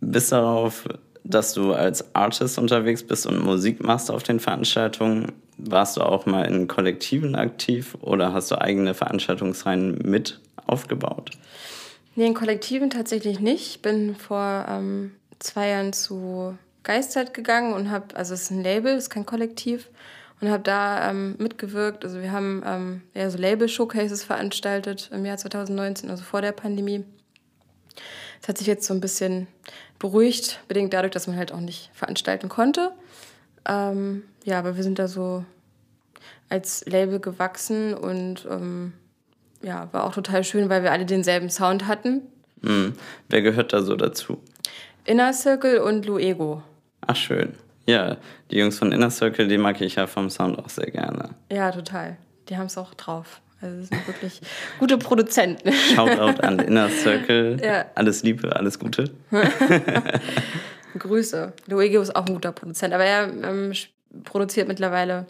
bis 0.01 0.31
darauf, 0.31 0.85
dass 1.23 1.55
du 1.55 1.73
als 1.73 2.15
Artist 2.15 2.59
unterwegs 2.59 3.05
bist 3.05 3.27
und 3.27 3.43
Musik 3.43 3.83
machst 3.83 4.11
auf 4.11 4.25
den 4.25 4.41
Veranstaltungen, 4.41 5.33
warst 5.57 5.97
du 5.97 6.03
auch 6.03 6.27
mal 6.27 6.45
in 6.45 6.69
Kollektiven 6.69 7.35
aktiv 7.35 7.97
oder 8.01 8.33
hast 8.33 8.51
du 8.51 8.61
eigene 8.61 8.95
Veranstaltungsreihen 8.95 9.99
mit 10.05 10.41
aufgebaut? 10.67 11.31
Nee, 12.17 12.27
in 12.27 12.35
Kollektiven 12.35 12.91
tatsächlich 12.91 13.41
nicht. 13.41 13.69
Ich 13.69 13.83
bin 13.83 14.15
vor 14.15 14.67
ähm, 14.69 15.13
zwei 15.39 15.69
Jahren 15.69 15.93
zu 15.93 16.57
Geistzeit 16.83 17.35
gegangen 17.35 17.73
und 17.73 17.91
habe, 17.91 18.15
also 18.15 18.35
es 18.35 18.43
ist 18.43 18.51
ein 18.51 18.63
Label, 18.63 18.93
es 18.93 19.05
ist 19.05 19.11
kein 19.11 19.27
Kollektiv, 19.27 19.89
und 20.41 20.51
habe 20.51 20.63
da 20.63 21.11
ähm, 21.11 21.37
mitgewirkt. 21.39 22.05
Also 22.05 22.21
wir 22.21 22.33
haben 22.33 22.63
ähm, 22.67 23.03
ja, 23.15 23.31
so 23.31 23.39
Label-Showcases 23.39 24.25
veranstaltet 24.25 25.11
im 25.13 25.25
Jahr 25.25 25.39
2019, 25.39 26.11
also 26.11 26.23
vor 26.23 26.43
der 26.43 26.53
Pandemie. 26.53 27.05
Das 28.41 28.49
hat 28.49 28.59
sich 28.59 28.67
jetzt 28.67 28.87
so 28.87 28.93
ein 28.93 29.01
bisschen 29.01 29.47
beruhigt, 29.99 30.61
bedingt 30.69 30.93
dadurch, 30.93 31.13
dass 31.13 31.27
man 31.27 31.37
halt 31.37 31.53
auch 31.53 31.61
nicht 31.61 31.91
veranstalten 31.95 32.49
konnte. 32.49 32.93
Ähm, 33.69 34.23
ja, 34.45 34.59
aber 34.59 34.77
wir 34.77 34.83
sind 34.83 34.99
da 34.99 35.09
so 35.09 35.45
als 36.49 36.85
Label 36.87 37.21
gewachsen 37.21 37.95
und 37.95 38.47
ähm, 38.51 38.93
ja, 39.63 39.89
war 39.93 40.05
auch 40.05 40.15
total 40.15 40.45
schön, 40.45 40.69
weil 40.69 40.83
wir 40.83 40.93
alle 40.93 41.07
denselben 41.07 41.51
Sound 41.51 41.87
hatten. 41.87 42.23
Hm. 42.63 42.95
Wer 43.29 43.43
gehört 43.43 43.73
da 43.73 43.83
so 43.83 43.97
dazu? 43.97 44.41
Inner 45.05 45.33
Circle 45.33 45.79
und 45.79 46.07
Luego. 46.07 46.63
Ach, 47.07 47.17
schön. 47.17 47.55
Ja, 47.87 48.17
die 48.51 48.59
Jungs 48.59 48.79
von 48.79 48.93
Inner 48.93 49.11
Circle, 49.11 49.49
die 49.49 49.59
mag 49.59 49.81
ich 49.81 49.97
ja 49.97 50.07
vom 50.07 50.31
Sound 50.31 50.59
auch 50.59 50.71
sehr 50.71 50.91
gerne. 50.91 51.31
Ja, 51.51 51.71
total. 51.71 52.17
Die 52.49 52.57
haben 52.57 52.67
es 52.67 52.79
auch 52.79 52.95
drauf. 52.95 53.41
Also 53.61 53.81
das 53.81 53.89
sind 53.89 54.07
wirklich 54.07 54.41
gute 54.79 54.99
Produzenten. 54.99 55.73
Shoutout 55.73 56.43
an 56.43 56.59
Inner 56.59 56.89
Circle. 57.03 57.61
Ja. 57.63 57.87
Alles 57.95 58.23
Liebe, 58.23 58.55
alles 58.55 58.79
Gute. 58.79 59.11
Grüße. 60.99 61.53
Luigi 61.67 61.97
ist 61.97 62.15
auch 62.15 62.27
ein 62.27 62.35
guter 62.35 62.53
Produzent, 62.53 62.95
aber 62.95 63.05
er 63.05 63.25
ähm, 63.29 63.73
produziert 64.25 64.69
mittlerweile. 64.69 65.27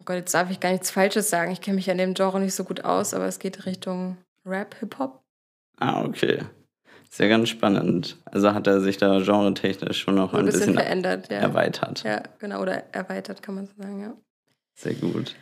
Oh 0.00 0.04
Gott, 0.04 0.16
jetzt 0.16 0.34
darf 0.34 0.50
ich 0.50 0.60
gar 0.60 0.72
nichts 0.72 0.90
Falsches 0.90 1.30
sagen. 1.30 1.52
Ich 1.52 1.60
kenne 1.60 1.76
mich 1.76 1.90
an 1.90 1.98
dem 1.98 2.14
Genre 2.14 2.40
nicht 2.40 2.54
so 2.54 2.64
gut 2.64 2.84
aus, 2.84 3.14
aber 3.14 3.26
es 3.26 3.38
geht 3.38 3.66
Richtung 3.66 4.16
Rap, 4.44 4.74
Hip-Hop. 4.80 5.22
Ah, 5.78 6.02
okay. 6.04 6.40
Sehr 7.10 7.28
ganz 7.28 7.50
spannend. 7.50 8.16
Also 8.24 8.54
hat 8.54 8.66
er 8.66 8.80
sich 8.80 8.96
da 8.96 9.18
genretechnisch 9.20 10.00
schon 10.00 10.14
noch 10.14 10.32
So 10.32 10.38
ein 10.38 10.46
bisschen, 10.46 10.74
verändert. 10.74 11.30
Ja. 11.30 11.38
erweitert. 11.38 12.02
ja, 12.04 12.22
genau. 12.38 12.60
Oder 12.62 12.84
erweitert, 12.92 13.42
kann 13.42 13.54
man 13.54 13.66
so 13.66 13.72
sagen, 13.78 14.00
ja. 14.00 14.12
Sehr 14.74 14.94
gut. 14.94 15.36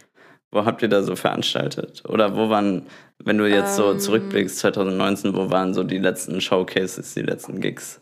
Wo 0.50 0.64
habt 0.64 0.82
ihr 0.82 0.88
da 0.88 1.04
so 1.04 1.14
veranstaltet? 1.14 2.02
Oder 2.08 2.34
wo 2.36 2.50
waren, 2.50 2.86
wenn 3.22 3.38
du 3.38 3.48
jetzt 3.48 3.76
so 3.76 3.92
Ähm. 3.92 4.00
zurückblickst, 4.00 4.58
2019, 4.58 5.32
wo 5.34 5.48
waren 5.50 5.72
so 5.72 5.84
die 5.84 5.98
letzten 5.98 6.40
Showcases, 6.40 7.14
die 7.14 7.22
letzten 7.22 7.60
Gigs? 7.60 8.00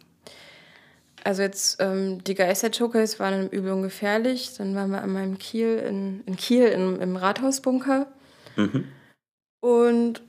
Also 1.29 1.43
jetzt 1.43 1.77
ähm, 1.83 2.25
die 2.25 2.35
Geister-Showcase 2.35 3.19
waren 3.19 3.43
im 3.43 3.49
Übel 3.49 3.73
und 3.73 3.83
gefährlich. 3.83 4.55
Dann 4.57 4.75
waren 4.75 4.91
wir 4.91 5.03
einmal 5.03 5.25
in 5.25 5.37
Kiel, 5.37 5.77
in, 5.77 6.23
in 6.25 6.37
Kiel 6.37 6.65
im, 6.69 6.99
im 7.03 7.17
Rathausbunker. 7.17 8.07
Mhm. 8.57 8.85
Und 9.61 10.23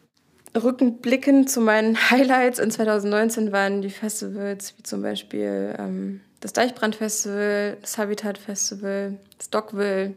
rückblickend 0.61 1.49
zu 1.49 1.61
meinen 1.61 1.95
Highlights 2.11 2.59
in 2.59 2.69
2019 2.69 3.53
waren 3.53 3.81
die 3.81 3.91
Festivals 3.91 4.77
wie 4.77 4.83
zum 4.83 5.01
Beispiel 5.01 5.73
ähm, 5.79 6.19
das 6.41 6.51
Deichbrand-Festival, 6.51 7.77
das 7.79 7.97
Habitat-Festival, 7.97 9.17
das 9.37 9.49
Dockville. 9.49 10.15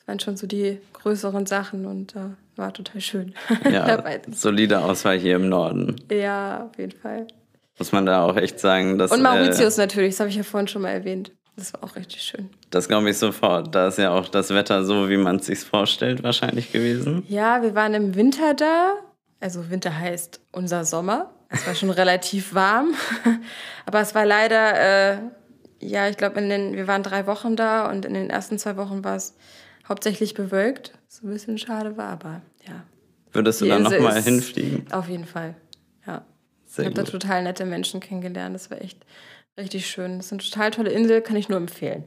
Das 0.00 0.08
waren 0.08 0.18
schon 0.18 0.36
so 0.36 0.48
die 0.48 0.80
größeren 0.94 1.46
Sachen 1.46 1.86
und 1.86 2.16
äh, 2.16 2.30
war 2.56 2.74
total 2.74 3.00
schön. 3.00 3.34
Ja, 3.70 4.02
solide 4.32 4.80
Auswahl 4.80 5.20
hier 5.20 5.36
im 5.36 5.48
Norden. 5.48 5.94
ja, 6.10 6.64
auf 6.64 6.76
jeden 6.76 6.98
Fall. 6.98 7.28
Muss 7.82 7.90
man 7.92 8.06
da 8.06 8.24
auch 8.24 8.36
echt 8.36 8.60
sagen, 8.60 8.96
dass. 8.96 9.10
Und 9.10 9.22
Mauritius 9.22 9.76
Äh, 9.76 9.80
natürlich, 9.80 10.10
das 10.14 10.20
habe 10.20 10.30
ich 10.30 10.36
ja 10.36 10.44
vorhin 10.44 10.68
schon 10.68 10.82
mal 10.82 10.90
erwähnt. 10.90 11.32
Das 11.56 11.74
war 11.74 11.82
auch 11.82 11.96
richtig 11.96 12.22
schön. 12.22 12.48
das 12.70 12.86
glaube 12.86 13.10
ich 13.10 13.18
sofort. 13.18 13.74
Da 13.74 13.88
ist 13.88 13.98
ja 13.98 14.10
auch 14.12 14.28
das 14.28 14.50
Wetter 14.50 14.84
so, 14.84 15.08
wie 15.10 15.16
man 15.16 15.36
es 15.36 15.46
sich 15.46 15.58
vorstellt, 15.58 16.22
wahrscheinlich 16.22 16.70
gewesen. 16.70 17.24
Ja, 17.28 17.60
wir 17.62 17.74
waren 17.74 17.92
im 17.94 18.14
Winter 18.14 18.54
da. 18.54 18.92
Also 19.40 19.68
Winter 19.68 19.98
heißt 19.98 20.40
unser 20.52 20.84
Sommer. 20.84 21.30
Es 21.50 21.66
war 21.66 21.74
schon 21.74 21.90
relativ 22.02 22.54
warm. 22.54 22.94
Aber 23.84 24.00
es 24.00 24.14
war 24.14 24.24
leider, 24.24 25.12
äh, 25.14 25.18
ja, 25.80 26.08
ich 26.08 26.16
glaube, 26.16 26.40
wir 26.40 26.86
waren 26.86 27.02
drei 27.02 27.26
Wochen 27.26 27.56
da 27.56 27.90
und 27.90 28.04
in 28.04 28.14
den 28.14 28.30
ersten 28.30 28.58
zwei 28.58 28.76
Wochen 28.76 29.02
war 29.02 29.16
es 29.16 29.34
hauptsächlich 29.88 30.34
bewölkt. 30.34 30.92
Was 31.08 31.22
ein 31.22 31.30
bisschen 31.30 31.58
schade 31.58 31.96
war, 31.96 32.10
aber 32.10 32.40
ja, 32.66 32.84
Würdest 33.32 33.60
du 33.60 33.64
Die 33.64 33.70
da 33.70 33.76
Insel 33.78 34.00
nochmal 34.00 34.22
hinfliegen? 34.22 34.86
auf 34.92 35.08
jeden 35.08 35.26
Fall. 35.26 35.54
Ja. 36.06 36.22
Ich 36.72 36.76
Sehr 36.76 36.86
habe 36.86 36.94
da 36.94 37.02
total 37.02 37.42
nette 37.42 37.66
Menschen 37.66 38.00
kennengelernt. 38.00 38.54
Das 38.54 38.70
war 38.70 38.80
echt 38.80 39.04
richtig 39.60 39.86
schön. 39.86 40.16
Das 40.16 40.26
ist 40.26 40.32
eine 40.32 40.40
total 40.40 40.70
tolle 40.70 40.90
Insel, 40.90 41.20
kann 41.20 41.36
ich 41.36 41.50
nur 41.50 41.58
empfehlen. 41.58 42.04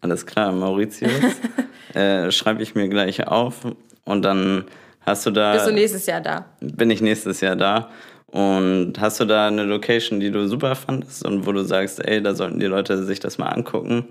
Alles 0.00 0.24
klar, 0.24 0.50
Mauritius. 0.50 1.10
äh, 1.94 2.30
Schreibe 2.30 2.62
ich 2.62 2.74
mir 2.74 2.88
gleich 2.88 3.26
auf 3.26 3.66
und 4.06 4.22
dann 4.22 4.64
hast 5.02 5.26
du 5.26 5.30
da. 5.30 5.52
Bist 5.52 5.66
du 5.66 5.72
nächstes 5.72 6.06
Jahr 6.06 6.22
da? 6.22 6.46
bin 6.60 6.90
ich 6.90 7.02
nächstes 7.02 7.42
Jahr 7.42 7.54
da. 7.54 7.90
Und 8.28 8.98
hast 8.98 9.20
du 9.20 9.26
da 9.26 9.48
eine 9.48 9.64
Location, 9.64 10.20
die 10.20 10.30
du 10.30 10.48
super 10.48 10.74
fandest 10.74 11.22
und 11.26 11.44
wo 11.44 11.52
du 11.52 11.62
sagst, 11.62 12.02
ey, 12.02 12.22
da 12.22 12.34
sollten 12.34 12.60
die 12.60 12.66
Leute 12.66 13.04
sich 13.04 13.20
das 13.20 13.36
mal 13.36 13.50
angucken? 13.50 14.08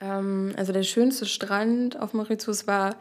Ähm, 0.00 0.54
also 0.56 0.72
der 0.72 0.82
schönste 0.82 1.24
Strand 1.24 2.00
auf 2.00 2.14
Mauritius 2.14 2.66
war, 2.66 2.96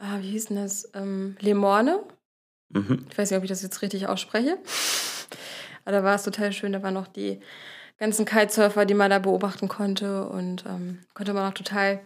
ah, 0.00 0.18
wie 0.18 0.30
hieß 0.30 0.46
denn 0.46 0.56
das? 0.56 0.90
Ähm, 0.92 1.36
Le 1.38 1.54
Morne. 1.54 2.00
Mhm. 2.70 3.06
Ich 3.10 3.18
weiß 3.18 3.30
nicht, 3.30 3.38
ob 3.38 3.44
ich 3.44 3.50
das 3.50 3.62
jetzt 3.62 3.82
richtig 3.82 4.06
ausspreche. 4.08 4.58
Aber 5.84 5.92
da 5.92 6.04
war 6.04 6.14
es 6.14 6.22
total 6.22 6.52
schön. 6.52 6.72
Da 6.72 6.82
waren 6.82 6.94
noch 6.94 7.08
die 7.08 7.40
ganzen 7.98 8.24
Kitesurfer, 8.24 8.84
die 8.84 8.94
man 8.94 9.10
da 9.10 9.18
beobachten 9.18 9.68
konnte. 9.68 10.28
Und 10.28 10.64
ähm, 10.66 11.00
konnte 11.14 11.32
man 11.32 11.48
auch 11.50 11.54
total 11.54 12.00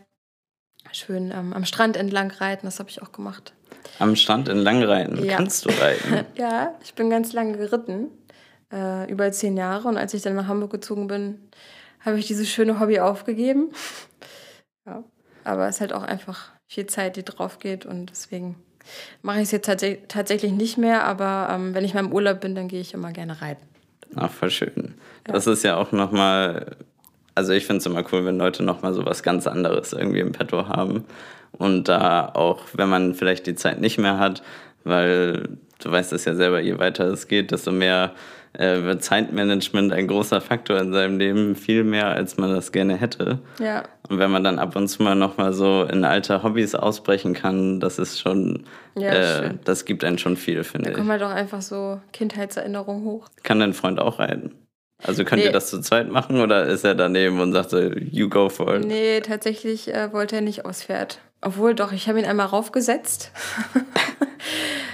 schön 0.93 1.31
ähm, 1.31 1.53
am 1.53 1.65
Strand 1.65 1.97
entlang 1.97 2.31
reiten. 2.31 2.67
Das 2.67 2.79
habe 2.79 2.91
ich 2.91 3.03
auch 3.03 3.13
gemacht. 3.13 3.55
Am 3.99 4.17
Strand 4.17 4.49
in 4.49 4.59
Langreiten. 4.59 5.23
Ja. 5.25 5.37
Kannst 5.37 5.65
du 5.65 5.71
reiten? 5.71 6.25
Ja, 6.37 6.75
ich 6.83 6.95
bin 6.95 7.11
ganz 7.11 7.33
lange 7.33 7.57
geritten. 7.57 8.09
Äh, 8.73 9.11
über 9.11 9.31
zehn 9.33 9.57
Jahre. 9.57 9.89
Und 9.89 9.97
als 9.99 10.15
ich 10.15 10.23
dann 10.23 10.35
nach 10.35 10.47
Hamburg 10.49 10.71
gezogen 10.71 11.07
bin, 11.07 11.51
habe 12.01 12.19
ich 12.19 12.27
dieses 12.27 12.49
schöne 12.49 12.81
Hobby 12.81 13.01
aufgegeben. 13.01 13.71
ja. 14.87 15.05
Aber 15.45 15.69
es 15.69 15.77
ist 15.77 15.81
halt 15.81 15.93
auch 15.93 16.05
einfach 16.05 16.53
viel 16.69 16.87
Zeit, 16.87 17.17
die 17.17 17.25
drauf 17.25 17.59
geht. 17.59 17.85
Und 17.85 18.11
deswegen 18.11 18.63
mache 19.23 19.39
ich 19.39 19.45
es 19.45 19.51
jetzt 19.53 19.67
tats 19.67 19.85
tatsächlich 20.09 20.53
nicht 20.53 20.79
mehr. 20.79 21.05
Aber 21.05 21.49
ähm, 21.51 21.75
wenn 21.75 21.85
ich 21.85 21.95
mal 21.95 22.01
im 22.01 22.13
Urlaub 22.13 22.41
bin, 22.41 22.55
dann 22.55 22.69
gehe 22.69 22.81
ich 22.81 22.95
immer 22.95 23.13
gerne 23.13 23.41
reiten. 23.41 23.67
Ach, 24.17 24.31
voll 24.31 24.51
schön. 24.51 24.95
Das 25.25 25.47
ist 25.47 25.63
ja 25.63 25.77
auch 25.77 25.93
nochmal, 25.93 26.77
also 27.35 27.53
ich 27.53 27.67
finde 27.67 27.79
es 27.79 27.87
immer 27.87 28.05
cool, 28.13 28.25
wenn 28.25 28.39
Leute 28.39 28.63
nochmal 28.63 28.93
so 28.93 29.07
was 29.07 29.23
ganz 29.23 29.47
anderes 29.47 29.93
irgendwie 29.93 30.21
im 30.21 30.33
Petto 30.33 30.69
haben. 30.69 31.05
Und 31.53 31.89
da 31.89 32.27
auch, 32.27 32.61
wenn 32.75 32.89
man 32.89 33.15
vielleicht 33.15 33.47
die 33.47 33.55
Zeit 33.55 33.81
nicht 33.81 33.99
mehr 33.99 34.19
hat, 34.19 34.43
weil 34.85 35.59
du 35.81 35.91
weißt 35.91 36.13
es 36.13 36.25
ja 36.25 36.35
selber, 36.35 36.61
je 36.61 36.79
weiter 36.79 37.07
es 37.07 37.29
geht, 37.29 37.51
desto 37.51 37.73
mehr 37.73 38.13
äh, 38.55 38.83
wird 38.83 39.03
Zeitmanagement 39.03 39.93
ein 39.93 40.07
großer 40.09 40.41
Faktor 40.41 40.79
in 40.79 40.93
seinem 40.93 41.19
Leben, 41.19 41.57
viel 41.57 41.85
mehr, 41.85 42.09
als 42.09 42.37
man 42.37 42.51
das 42.55 42.71
gerne 42.73 42.97
hätte. 42.97 43.39
Ja, 43.59 43.85
Und 44.09 44.19
wenn 44.19 44.31
man 44.31 44.45
dann 44.45 44.59
ab 44.59 44.77
und 44.77 44.89
zu 44.89 45.03
mal 45.03 45.15
nochmal 45.15 45.53
so 45.53 45.85
in 45.85 46.05
alte 46.05 46.43
Hobbys 46.43 46.75
ausbrechen 46.75 47.33
kann, 47.35 47.81
das 47.81 47.99
ist 47.99 48.21
schon, 48.21 48.65
Ja, 48.95 49.13
äh, 49.13 49.55
das 49.65 49.85
gibt 49.85 50.05
einen 50.05 50.19
schon 50.19 50.37
viel, 50.37 50.65
finde 50.65 50.87
da 50.87 50.91
ich. 50.91 50.97
kommen 50.99 51.11
halt 51.11 51.23
auch 51.23 51.31
einfach 51.31 51.63
so 51.63 52.01
Kindheitserinnerungen 52.13 53.05
hoch. 53.05 53.27
Kann 53.43 53.61
dein 53.61 53.73
Freund 53.73 53.99
auch 54.01 54.19
reiten? 54.19 54.53
Also 55.05 55.25
könnt 55.25 55.41
Nee. 55.41 55.47
ihr 55.49 55.53
das 55.53 55.69
zu 55.69 55.81
zweit 55.81 56.09
machen 56.11 56.41
oder 56.41 56.65
ist 56.67 56.85
er 56.85 56.95
daneben 56.95 57.41
und 57.41 57.53
sagt 57.53 57.71
so, 57.71 57.81
you 57.81 58.29
go 58.29 58.49
for 58.49 58.77
it? 58.77 58.85
Nee, 58.85 59.21
tatsächlich 59.21 59.93
äh, 59.93 60.13
wollte 60.13 60.37
er 60.37 60.43
nicht 60.43 60.65
aufs 60.65 60.85
Pferd. 60.85 61.19
Obwohl, 61.41 61.75
doch, 61.75 61.91
ich 61.91 62.09
habe 62.09 62.21
ihn 62.21 62.25
einmal 62.25 62.47
raufgesetzt. 62.47 63.33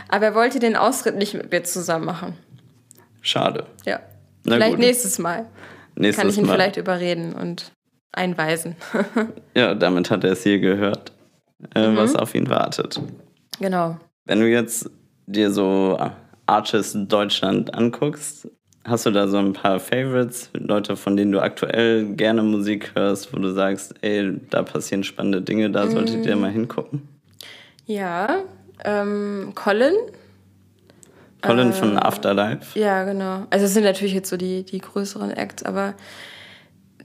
Aber 0.08 0.26
er 0.26 0.34
wollte 0.34 0.58
den 0.60 0.76
Ausritt 0.76 1.16
nicht 1.16 1.34
mit 1.34 1.50
mir 1.52 1.62
zusammen 1.64 2.06
machen. 2.06 2.34
Schade. 3.20 3.64
Ja. 3.84 4.00
Na 4.44 4.54
vielleicht 4.56 4.70
gut. 4.72 4.78
nächstes 4.80 5.18
Mal. 5.18 5.46
Nächstes 5.96 6.20
Kann 6.22 6.30
ich 6.30 6.38
ihn 6.38 6.46
Mal. 6.46 6.52
vielleicht 6.54 6.76
überreden 6.76 7.32
und 7.34 7.72
einweisen. 8.12 8.76
Ja, 9.54 9.74
damit 9.74 10.10
hat 10.10 10.22
er 10.24 10.32
es 10.32 10.42
hier 10.44 10.60
gehört, 10.60 11.12
äh, 11.74 11.88
was 11.96 12.12
Mhm. 12.14 12.18
auf 12.20 12.34
ihn 12.34 12.48
wartet. 12.48 13.00
genau. 13.58 13.98
Wenn 14.24 14.40
du 14.40 14.46
jetzt 14.48 14.88
dir 15.26 15.50
so 15.50 15.98
Artists 16.46 16.96
Deutschland 17.08 17.74
anguckst, 17.74 18.48
hast 18.84 19.04
du 19.06 19.10
da 19.10 19.26
so 19.26 19.38
ein 19.38 19.52
paar 19.52 19.80
Favorites, 19.80 20.50
Leute, 20.54 20.96
von 20.96 21.16
denen 21.16 21.32
du 21.32 21.40
aktuell 21.40 22.06
gerne 22.14 22.42
Musik 22.42 22.92
hörst, 22.94 23.32
wo 23.34 23.38
du 23.38 23.52
sagst, 23.52 23.94
ey, 24.02 24.38
da 24.50 24.62
passieren 24.62 25.02
spannende 25.04 25.42
Dinge, 25.42 25.70
da 25.70 25.88
solltet 25.90 26.24
ihr 26.24 26.36
Mhm. 26.36 26.42
mal 26.42 26.50
hingucken? 26.50 27.08
Ja, 27.86 28.40
ähm, 28.84 29.52
Colin. 29.54 29.94
Colin 31.42 31.70
Äh, 31.70 31.72
von 31.72 31.98
Afterlife. 31.98 32.78
Ja, 32.78 33.04
genau. 33.04 33.46
Also 33.50 33.66
es 33.66 33.74
sind 33.74 33.84
natürlich 33.84 34.14
jetzt 34.14 34.28
so 34.28 34.36
die, 34.36 34.64
die 34.64 34.78
größeren 34.78 35.30
Acts, 35.30 35.62
aber 35.62 35.94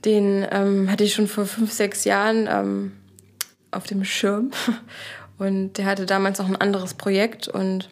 den 0.04 0.46
ähm, 0.50 0.90
hatte 0.90 1.04
ich 1.04 1.14
schon 1.14 1.26
vor 1.26 1.46
fünf, 1.46 1.72
sechs 1.72 2.04
Jahren 2.04 2.48
ähm, 2.50 2.92
auf 3.70 3.84
dem 3.84 4.04
Schirm. 4.04 4.50
Und 5.38 5.74
der 5.78 5.86
hatte 5.86 6.06
damals 6.06 6.38
noch 6.38 6.48
ein 6.48 6.54
anderes 6.56 6.94
Projekt 6.94 7.48
und 7.48 7.90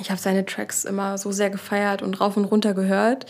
ich 0.00 0.10
habe 0.10 0.20
seine 0.20 0.44
Tracks 0.44 0.84
immer 0.84 1.18
so 1.18 1.30
sehr 1.30 1.50
gefeiert 1.50 2.02
und 2.02 2.20
rauf 2.20 2.36
und 2.36 2.46
runter 2.46 2.74
gehört. 2.74 3.26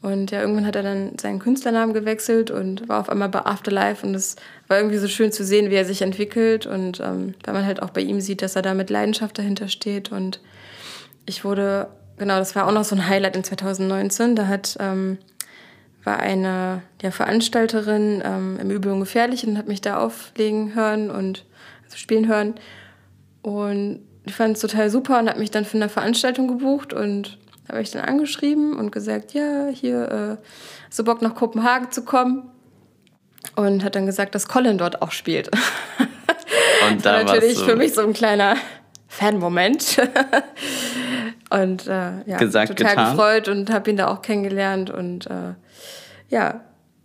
Und 0.00 0.30
ja, 0.30 0.40
irgendwann 0.40 0.64
hat 0.66 0.74
er 0.74 0.82
dann 0.82 1.18
seinen 1.18 1.38
Künstlernamen 1.38 1.92
gewechselt 1.92 2.50
und 2.50 2.88
war 2.88 3.00
auf 3.00 3.10
einmal 3.10 3.28
bei 3.28 3.44
Afterlife. 3.44 4.06
Und 4.06 4.14
es 4.14 4.36
war 4.66 4.78
irgendwie 4.78 4.96
so 4.96 5.06
schön 5.08 5.30
zu 5.30 5.44
sehen, 5.44 5.70
wie 5.70 5.74
er 5.74 5.84
sich 5.84 6.00
entwickelt. 6.00 6.64
Und 6.64 7.00
ähm, 7.00 7.34
weil 7.44 7.52
man 7.54 7.66
halt 7.66 7.82
auch 7.82 7.90
bei 7.90 8.00
ihm 8.00 8.22
sieht, 8.22 8.40
dass 8.40 8.56
er 8.56 8.62
da 8.62 8.72
mit 8.72 8.88
Leidenschaft 8.88 9.36
dahinter 9.36 9.68
steht. 9.68 10.10
Und 10.10 10.40
ich 11.30 11.44
wurde, 11.44 11.88
genau, 12.18 12.38
das 12.38 12.56
war 12.56 12.66
auch 12.66 12.72
noch 12.72 12.84
so 12.84 12.96
ein 12.96 13.08
Highlight 13.08 13.36
in 13.36 13.44
2019. 13.44 14.34
Da 14.34 14.48
hat, 14.48 14.76
ähm, 14.80 15.18
war 16.02 16.18
eine 16.18 16.82
ja, 17.00 17.12
Veranstalterin 17.12 18.20
ähm, 18.24 18.58
im 18.60 18.70
Übel 18.70 18.92
und 18.92 19.00
Gefährlich 19.00 19.46
und 19.46 19.56
hat 19.56 19.68
mich 19.68 19.80
da 19.80 19.98
auflegen 19.98 20.74
hören 20.74 21.08
und 21.10 21.46
also 21.84 21.96
spielen 21.96 22.26
hören. 22.26 22.56
Und 23.42 24.00
ich 24.26 24.34
fand 24.34 24.56
es 24.56 24.60
total 24.60 24.90
super 24.90 25.20
und 25.20 25.30
hat 25.30 25.38
mich 25.38 25.52
dann 25.52 25.64
für 25.64 25.76
eine 25.76 25.88
Veranstaltung 25.88 26.48
gebucht 26.48 26.92
und 26.92 27.38
habe 27.68 27.80
ich 27.80 27.92
dann 27.92 28.04
angeschrieben 28.04 28.76
und 28.76 28.90
gesagt, 28.90 29.32
ja, 29.32 29.68
hier, 29.72 30.38
äh, 30.40 30.94
du 30.94 31.04
Bock 31.04 31.22
nach 31.22 31.36
Kopenhagen 31.36 31.92
zu 31.92 32.04
kommen? 32.04 32.50
Und 33.54 33.84
hat 33.84 33.94
dann 33.94 34.04
gesagt, 34.04 34.34
dass 34.34 34.48
Colin 34.48 34.78
dort 34.78 35.00
auch 35.00 35.12
spielt. 35.12 35.48
Und 36.88 37.04
Das 37.04 37.12
war 37.12 37.24
da 37.24 37.34
natürlich 37.34 37.58
für 37.58 37.76
mich 37.76 37.94
so 37.94 38.02
ein 38.02 38.12
kleiner 38.12 38.56
Fan-Moment. 39.08 39.96
und 41.50 41.86
äh, 41.86 42.22
ja, 42.26 42.36
Gesagt, 42.38 42.78
total 42.78 42.94
getan. 42.94 43.16
gefreut 43.16 43.48
und 43.48 43.70
habe 43.70 43.90
ihn 43.90 43.96
da 43.96 44.08
auch 44.08 44.22
kennengelernt. 44.22 44.90
Und 44.90 45.26
äh, 45.26 45.54
ja, 46.28 46.60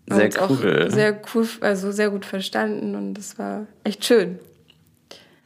Sehr 0.08 0.30
cool. 0.50 0.89
sehr 0.91 1.20
cool, 1.34 1.48
also 1.62 1.91
sehr 1.91 2.10
gut 2.12 2.26
verstanden 2.26 2.96
und 2.96 3.18
es 3.18 3.38
war 3.39 3.66
echt 3.84 4.06
schön. 4.06 4.39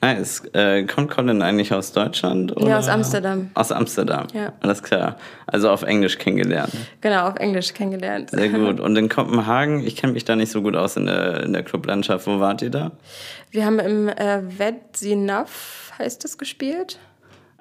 Nice. 0.02 0.44
Äh, 0.54 0.84
kommt 0.86 1.12
Colin 1.12 1.42
eigentlich 1.42 1.74
aus 1.74 1.92
Deutschland? 1.92 2.56
Oder? 2.56 2.70
Ja, 2.70 2.80
aus 2.80 2.88
Amsterdam. 2.88 3.52
Aus 3.54 3.70
Amsterdam. 3.74 4.28
Ja. 4.34 4.54
Alles 4.62 4.82
klar. 4.82 5.18
Also 5.46 5.70
auf 5.70 5.84
Englisch 5.84 6.18
kennengelernt. 6.18 6.72
Genau, 7.02 7.28
auf 7.28 7.36
Englisch 7.36 7.74
kennengelernt. 7.74 8.30
Sehr 8.30 8.48
gut. 8.60 8.80
Und 8.80 8.96
in 8.96 9.10
Kopenhagen, 9.10 9.86
ich 9.86 9.98
kenne 9.98 10.14
mich 10.14 10.24
da 10.24 10.38
nicht 10.38 10.54
so 10.54 10.62
gut 10.62 10.78
aus 10.78 10.96
in 10.96 11.06
der, 11.06 11.44
in 11.44 11.52
der 11.52 11.64
Clublandschaft. 11.64 12.28
Wo 12.28 12.40
wart 12.40 12.62
ihr 12.62 12.70
da? 12.70 12.92
Wir 13.52 13.66
haben 13.66 13.80
im 13.80 14.08
äh, 14.08 14.40
Vedzinaf, 14.58 15.92
heißt 16.00 16.24
es, 16.24 16.38
gespielt. 16.38 16.98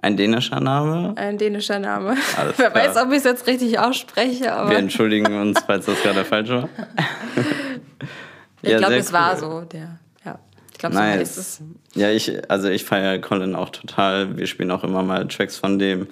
Ein 0.00 0.16
dänischer 0.16 0.60
Name? 0.60 1.12
Ein 1.16 1.38
dänischer 1.38 1.78
Name. 1.78 2.16
Alles 2.36 2.54
Wer 2.58 2.70
klar. 2.70 2.74
weiß, 2.88 2.96
ob 3.02 3.10
ich 3.10 3.18
es 3.18 3.24
jetzt 3.24 3.46
richtig 3.46 3.78
ausspreche, 3.78 4.52
aber 4.52 4.70
Wir 4.70 4.78
entschuldigen 4.78 5.34
uns, 5.40 5.60
falls 5.66 5.86
das 5.86 6.00
gerade 6.02 6.24
falsch 6.24 6.50
war. 6.50 6.68
ich 8.62 8.70
Ja, 8.70 8.78
glaube, 8.78 8.96
es 8.96 9.12
war 9.12 9.32
cool. 9.34 9.38
so. 9.40 9.60
Der, 9.62 9.98
ja. 10.24 10.38
Ich 10.72 10.78
glaube, 10.78 10.94
so 10.94 11.00
heißt 11.00 11.38
es. 11.38 11.60
Nice. 11.60 11.70
Ja, 11.94 12.10
ich, 12.10 12.50
also 12.50 12.68
ich 12.68 12.84
feiere 12.84 13.18
Colin 13.18 13.54
auch 13.56 13.70
total. 13.70 14.36
Wir 14.36 14.46
spielen 14.46 14.70
auch 14.70 14.84
immer 14.84 15.02
mal 15.02 15.26
Tracks 15.26 15.56
von 15.56 15.78
dem. 15.78 16.06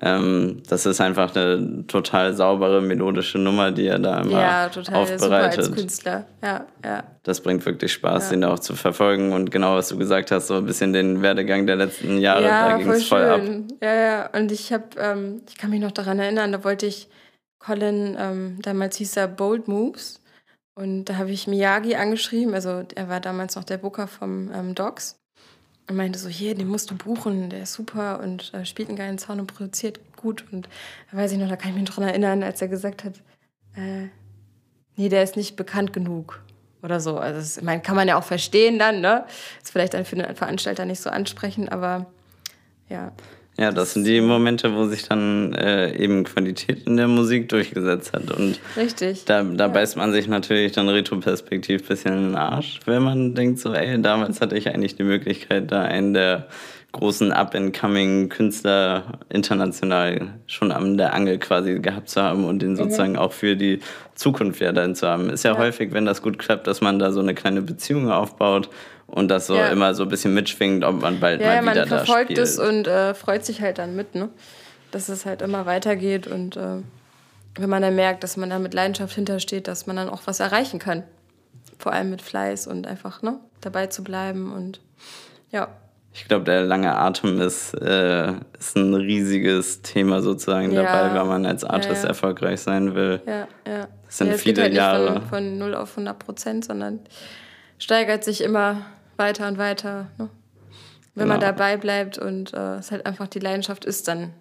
Ähm, 0.00 0.62
das 0.68 0.86
ist 0.86 1.00
einfach 1.00 1.34
eine 1.34 1.84
total 1.88 2.34
saubere, 2.34 2.80
melodische 2.80 3.38
Nummer, 3.38 3.72
die 3.72 3.86
er 3.86 3.98
da 3.98 4.20
immer 4.20 4.30
Ja, 4.40 4.68
total 4.68 4.84
super 4.84 4.98
als 4.98 5.22
aufbereitet. 5.22 5.74
Künstler. 5.74 6.26
Ja, 6.42 6.66
ja. 6.84 7.04
Das 7.24 7.40
bringt 7.40 7.66
wirklich 7.66 7.92
Spaß, 7.92 8.24
Ja. 8.24 8.30
den 8.30 8.40
da 8.42 8.52
auch 8.52 8.60
zu 8.60 8.76
verfolgen. 8.76 9.32
Und 9.32 9.50
genau, 9.50 9.74
was 9.76 9.88
du 9.88 9.98
gesagt 9.98 10.30
hast, 10.30 10.46
so 10.46 10.54
ein 10.54 10.64
bisschen 10.64 10.92
den 10.92 11.22
Werdegang 11.22 11.66
der 11.66 11.76
letzten 11.76 12.18
Jahre, 12.18 12.42
da 12.42 12.70
ja, 12.70 12.76
ging 12.76 12.86
voll 12.86 12.96
es 12.96 13.08
voll 13.08 13.24
ab. 13.24 13.40
schön. 13.40 13.68
Ja, 13.82 13.94
ja. 13.94 14.30
Und 14.32 14.52
ich 14.52 14.72
habe, 14.72 14.84
ähm, 14.98 15.42
ich 15.48 15.58
kann 15.58 15.70
mich 15.70 15.80
noch 15.80 15.92
daran 15.92 16.18
erinnern, 16.18 16.52
da 16.52 16.62
wollte 16.64 16.86
ich 16.86 17.08
Colin, 17.58 18.16
ähm, 18.18 18.58
damals 18.62 18.96
hieß 18.96 19.16
er 19.16 19.28
Bold 19.28 19.68
Moves. 19.68 20.20
Und 20.74 21.06
da 21.06 21.16
habe 21.16 21.30
ich 21.30 21.46
Miyagi 21.46 21.96
angeschrieben, 21.96 22.54
also 22.54 22.84
er 22.94 23.08
war 23.10 23.20
damals 23.20 23.54
noch 23.56 23.64
der 23.64 23.76
Booker 23.76 24.06
vom 24.06 24.50
ähm, 24.54 24.74
Docs. 24.74 25.19
Und 25.90 25.96
meinte 25.96 26.20
so, 26.20 26.28
hier, 26.28 26.54
den 26.54 26.68
musst 26.68 26.88
du 26.92 26.94
buchen, 26.94 27.50
der 27.50 27.64
ist 27.64 27.72
super 27.72 28.20
und 28.20 28.54
äh, 28.54 28.64
spielt 28.64 28.88
einen 28.88 28.96
geilen 28.96 29.18
Sound 29.18 29.40
und 29.40 29.52
produziert 29.52 29.98
gut. 30.16 30.44
Und 30.52 30.68
da 31.10 31.16
weiß 31.16 31.32
ich 31.32 31.38
noch, 31.38 31.48
da 31.48 31.56
kann 31.56 31.72
ich 31.72 31.76
mich 31.76 31.90
dran 31.90 32.06
erinnern, 32.06 32.44
als 32.44 32.62
er 32.62 32.68
gesagt 32.68 33.02
hat, 33.02 33.14
äh, 33.74 34.06
nee, 34.94 35.08
der 35.08 35.24
ist 35.24 35.36
nicht 35.36 35.56
bekannt 35.56 35.92
genug 35.92 36.44
oder 36.80 37.00
so. 37.00 37.18
Also 37.18 37.40
das, 37.40 37.56
ich 37.56 37.64
meine, 37.64 37.82
kann 37.82 37.96
man 37.96 38.06
ja 38.06 38.16
auch 38.16 38.22
verstehen 38.22 38.78
dann, 38.78 39.00
ne? 39.00 39.24
Ist 39.60 39.72
vielleicht 39.72 39.94
dann 39.94 40.04
für 40.04 40.14
einen 40.14 40.36
Veranstalter 40.36 40.84
nicht 40.84 41.00
so 41.00 41.10
ansprechend, 41.10 41.72
aber 41.72 42.06
ja. 42.88 43.10
Ja, 43.60 43.70
das 43.72 43.92
sind 43.92 44.06
die 44.06 44.22
Momente, 44.22 44.74
wo 44.74 44.86
sich 44.86 45.06
dann 45.06 45.52
äh, 45.52 45.94
eben 45.94 46.24
Qualität 46.24 46.86
in 46.86 46.96
der 46.96 47.08
Musik 47.08 47.50
durchgesetzt 47.50 48.14
hat. 48.14 48.30
Und 48.30 48.58
Richtig. 48.74 49.26
da, 49.26 49.42
da 49.42 49.68
beißt 49.68 49.98
man 49.98 50.12
sich 50.12 50.28
natürlich 50.28 50.72
dann 50.72 50.88
retroperspektiv 50.88 51.82
ein 51.82 51.86
bisschen 51.86 52.14
in 52.14 52.22
den 52.30 52.36
Arsch, 52.36 52.80
wenn 52.86 53.02
man 53.02 53.34
denkt 53.34 53.58
so, 53.58 53.74
ey, 53.74 54.00
damals 54.00 54.40
hatte 54.40 54.56
ich 54.56 54.68
eigentlich 54.68 54.96
die 54.96 55.02
Möglichkeit, 55.02 55.70
da 55.70 55.82
einen 55.82 56.14
der 56.14 56.46
großen 56.92 57.32
up-and-coming 57.32 58.30
Künstler 58.30 59.18
international 59.28 60.28
schon 60.46 60.72
an 60.72 60.96
der 60.96 61.12
Angel 61.12 61.38
quasi 61.38 61.78
gehabt 61.80 62.08
zu 62.08 62.22
haben 62.22 62.44
und 62.46 62.62
den 62.62 62.76
sozusagen 62.76 63.16
auch 63.18 63.32
für 63.32 63.56
die 63.56 63.80
Zukunft 64.14 64.60
ja 64.60 64.72
dann 64.72 64.94
zu 64.94 65.06
haben. 65.06 65.28
Ist 65.30 65.44
ja, 65.44 65.52
Ja. 65.52 65.58
häufig, 65.58 65.92
wenn 65.92 66.06
das 66.06 66.22
gut 66.22 66.38
klappt, 66.38 66.66
dass 66.66 66.80
man 66.80 66.98
da 66.98 67.12
so 67.12 67.20
eine 67.20 67.34
kleine 67.34 67.60
Beziehung 67.62 68.10
aufbaut 68.10 68.70
und 69.12 69.28
das 69.28 69.46
so 69.46 69.54
Ja. 69.56 69.68
immer 69.68 69.94
so 69.94 70.04
ein 70.04 70.08
bisschen 70.08 70.34
mitschwingt, 70.34 70.84
ob 70.84 71.00
man 71.02 71.20
bald 71.20 71.40
Ja, 71.40 71.46
mal 71.48 71.54
ja, 71.56 71.62
man 71.62 71.74
wieder 71.74 71.86
da 71.86 71.98
verfolgt 71.98 72.30
spielt. 72.32 72.38
es 72.38 72.58
und 72.58 72.86
äh, 72.86 73.14
freut 73.14 73.44
sich 73.44 73.60
halt 73.60 73.78
dann 73.78 73.94
mit, 73.96 74.14
ne? 74.14 74.28
Dass 74.90 75.08
es 75.08 75.24
halt 75.26 75.42
immer 75.42 75.66
weitergeht 75.66 76.26
und 76.26 76.56
äh, 76.56 76.76
wenn 77.56 77.68
man 77.68 77.82
dann 77.82 77.94
merkt, 77.96 78.22
dass 78.24 78.36
man 78.36 78.50
da 78.50 78.58
mit 78.58 78.74
Leidenschaft 78.74 79.14
hintersteht, 79.14 79.66
dass 79.68 79.86
man 79.86 79.96
dann 79.96 80.08
auch 80.08 80.22
was 80.26 80.40
erreichen 80.40 80.78
kann. 80.78 81.02
Vor 81.78 81.92
allem 81.92 82.10
mit 82.10 82.22
Fleiß 82.22 82.66
und 82.66 82.86
einfach, 82.86 83.22
ne? 83.22 83.38
Dabei 83.60 83.86
zu 83.86 84.02
bleiben 84.04 84.52
und 84.52 84.80
ja. 85.50 85.68
Ich 86.12 86.26
glaube, 86.26 86.44
der 86.44 86.62
lange 86.62 86.94
Atem 86.96 87.40
ist, 87.40 87.72
äh, 87.74 88.32
ist 88.58 88.76
ein 88.76 88.94
riesiges 88.94 89.80
Thema 89.82 90.22
sozusagen 90.22 90.72
Ja. 90.72 90.82
dabei, 90.82 91.14
wenn 91.14 91.26
man 91.28 91.46
als 91.46 91.62
Artist 91.64 92.02
Ja, 92.02 92.08
erfolgreich 92.08 92.60
sein 92.60 92.94
will. 92.96 93.20
Ja, 93.26 93.46
ja. 93.66 93.86
Das 94.06 94.18
sind 94.18 94.34
viele 94.34 94.62
halt 94.62 94.72
nicht 94.72 94.78
Jahre. 94.78 95.20
Von, 95.20 95.26
von 95.28 95.58
0 95.58 95.74
auf 95.76 95.90
100 95.92 96.18
Prozent, 96.18 96.64
sondern 96.64 96.98
steigert 97.78 98.24
sich 98.24 98.42
immer 98.42 98.86
weiter 99.20 99.46
und 99.46 99.58
weiter. 99.58 100.08
Ne? 100.18 100.28
Wenn 101.14 101.28
man 101.28 101.38
Genau. 101.38 101.52
dabei 101.52 101.76
bleibt 101.76 102.18
und 102.18 102.52
äh, 102.52 102.78
es 102.78 102.90
halt 102.90 103.06
einfach 103.06 103.28
die 103.28 103.38
Leidenschaft 103.38 103.84
ist, 103.84 104.08
dann 104.08 104.32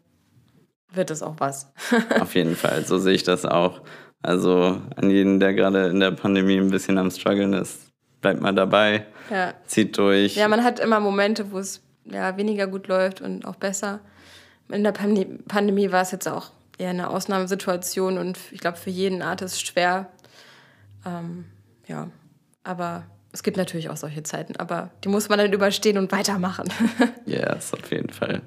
wird 0.92 1.12
es 1.12 1.22
auch 1.22 1.36
was. 1.38 1.72
Auf 2.20 2.34
jeden 2.34 2.56
Fall, 2.56 2.84
so 2.86 2.98
sehe 2.98 3.14
ich 3.14 3.24
das 3.24 3.46
auch. 3.46 3.82
Also 4.24 4.82
an 4.96 5.12
jeden, 5.12 5.40
der 5.40 5.54
gerade 5.54 5.88
in 5.88 6.00
der 6.00 6.12
Pandemie 6.12 6.58
ein 6.58 6.72
bisschen 6.72 6.98
am 6.98 7.12
struggeln 7.12 7.54
ist, 7.54 7.80
bleibt 8.22 8.42
mal 8.42 8.54
dabei, 8.54 9.06
ja. 9.30 9.54
zieht 9.66 9.98
durch. 9.98 10.36
ja, 10.36 10.48
man 10.48 10.64
hat 10.64 10.80
immer 10.80 11.00
Momente, 11.00 11.52
wo 11.52 11.60
es 11.60 11.82
ja, 12.06 12.36
weniger 12.38 12.68
gut 12.68 12.88
läuft 12.88 13.22
und 13.22 13.46
auch 13.46 13.56
besser. 13.56 14.00
In 14.70 14.84
der 14.84 14.92
Pandemie, 14.92 15.38
Pandemie 15.48 15.92
war 15.92 16.02
es 16.02 16.12
jetzt 16.12 16.28
auch 16.28 16.52
eher 16.78 16.90
eine 16.90 17.10
Ausnahmesituation 17.10 18.18
und 18.18 18.38
ich 18.52 18.60
glaube 18.60 18.78
für 18.78 18.90
jeden 18.90 19.22
Artist 19.22 19.66
schwer. 19.66 20.10
Ähm, 21.06 21.46
ja, 21.88 22.08
aber 22.64 23.06
es 23.32 23.44
gibt 23.44 23.58
natürlich 23.58 23.90
auch 23.90 23.98
solche 23.98 24.24
Zeiten, 24.24 24.56
aber 24.58 24.90
die 25.04 25.10
muss 25.10 25.30
man 25.30 25.38
dann 25.40 25.54
überstehen 25.54 25.98
und 25.98 26.12
weitermachen. 26.12 26.68
Yes, 27.26 27.74
auf 27.74 27.92
jeden 27.92 28.10
Fall. 28.10 28.42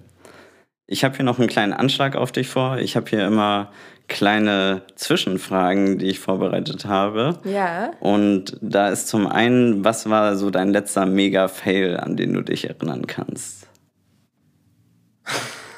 Ich 0.89 1.05
habe 1.05 1.15
hier 1.15 1.25
noch 1.25 1.39
einen 1.39 1.49
kleinen 1.49 1.73
Anschlag 1.73 2.17
auf 2.17 2.33
dich 2.33 2.49
vor. 2.49 2.79
Ich 2.79 2.97
habe 2.97 3.09
hier 3.09 3.25
immer 3.25 3.71
kleine 4.09 4.83
Zwischenfragen, 4.97 5.99
die 5.99 6.07
ich 6.07 6.19
vorbereitet 6.19 6.85
habe. 6.85 7.39
ja. 7.45 7.93
Und 8.01 8.59
da 8.61 8.89
ist 8.89 9.07
zum 9.07 9.29
einen, 9.29 9.85
was 9.85 10.11
war 10.11 10.37
so 10.37 10.51
dein 10.51 10.71
letzter 10.71 11.07
Mega-Fail, 11.07 11.97
an 11.97 12.17
den 12.17 12.33
du 12.35 12.43
dich 12.43 12.69
erinnern 12.69 13.07
kannst? 13.07 13.69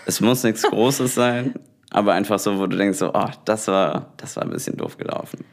Es 0.07 0.21
muss 0.21 0.43
nichts 0.43 0.63
Großes 0.71 1.15
sein, 1.15 1.55
aber 1.91 2.15
einfach 2.15 2.39
so, 2.39 2.59
wo 2.59 2.67
du 2.67 2.77
denkst, 2.77 2.99
so, 2.99 3.13
oh, 3.13 3.29
das 3.45 3.69
war, 3.69 4.15
das 4.17 4.37
war 4.37 4.45
ein 4.45 4.51
bisschen 4.51 4.77
doof 4.79 4.97
gelaufen. 4.97 5.45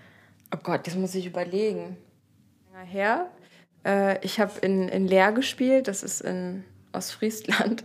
Oh 0.56 0.60
Gott, 0.64 0.88
das 0.88 0.96
muss 0.96 1.14
ich 1.16 1.26
überlegen. 1.26 1.98
Länger 2.72 2.86
her. 2.86 3.28
Äh, 3.86 4.24
ich 4.26 4.40
habe 4.40 4.52
in, 4.62 4.88
in 4.90 5.08
Leer 5.08 5.32
gespielt, 5.32 5.88
das 5.88 6.04
ist 6.04 6.22
in 6.22 6.64
Ostfriesland. 6.94 7.84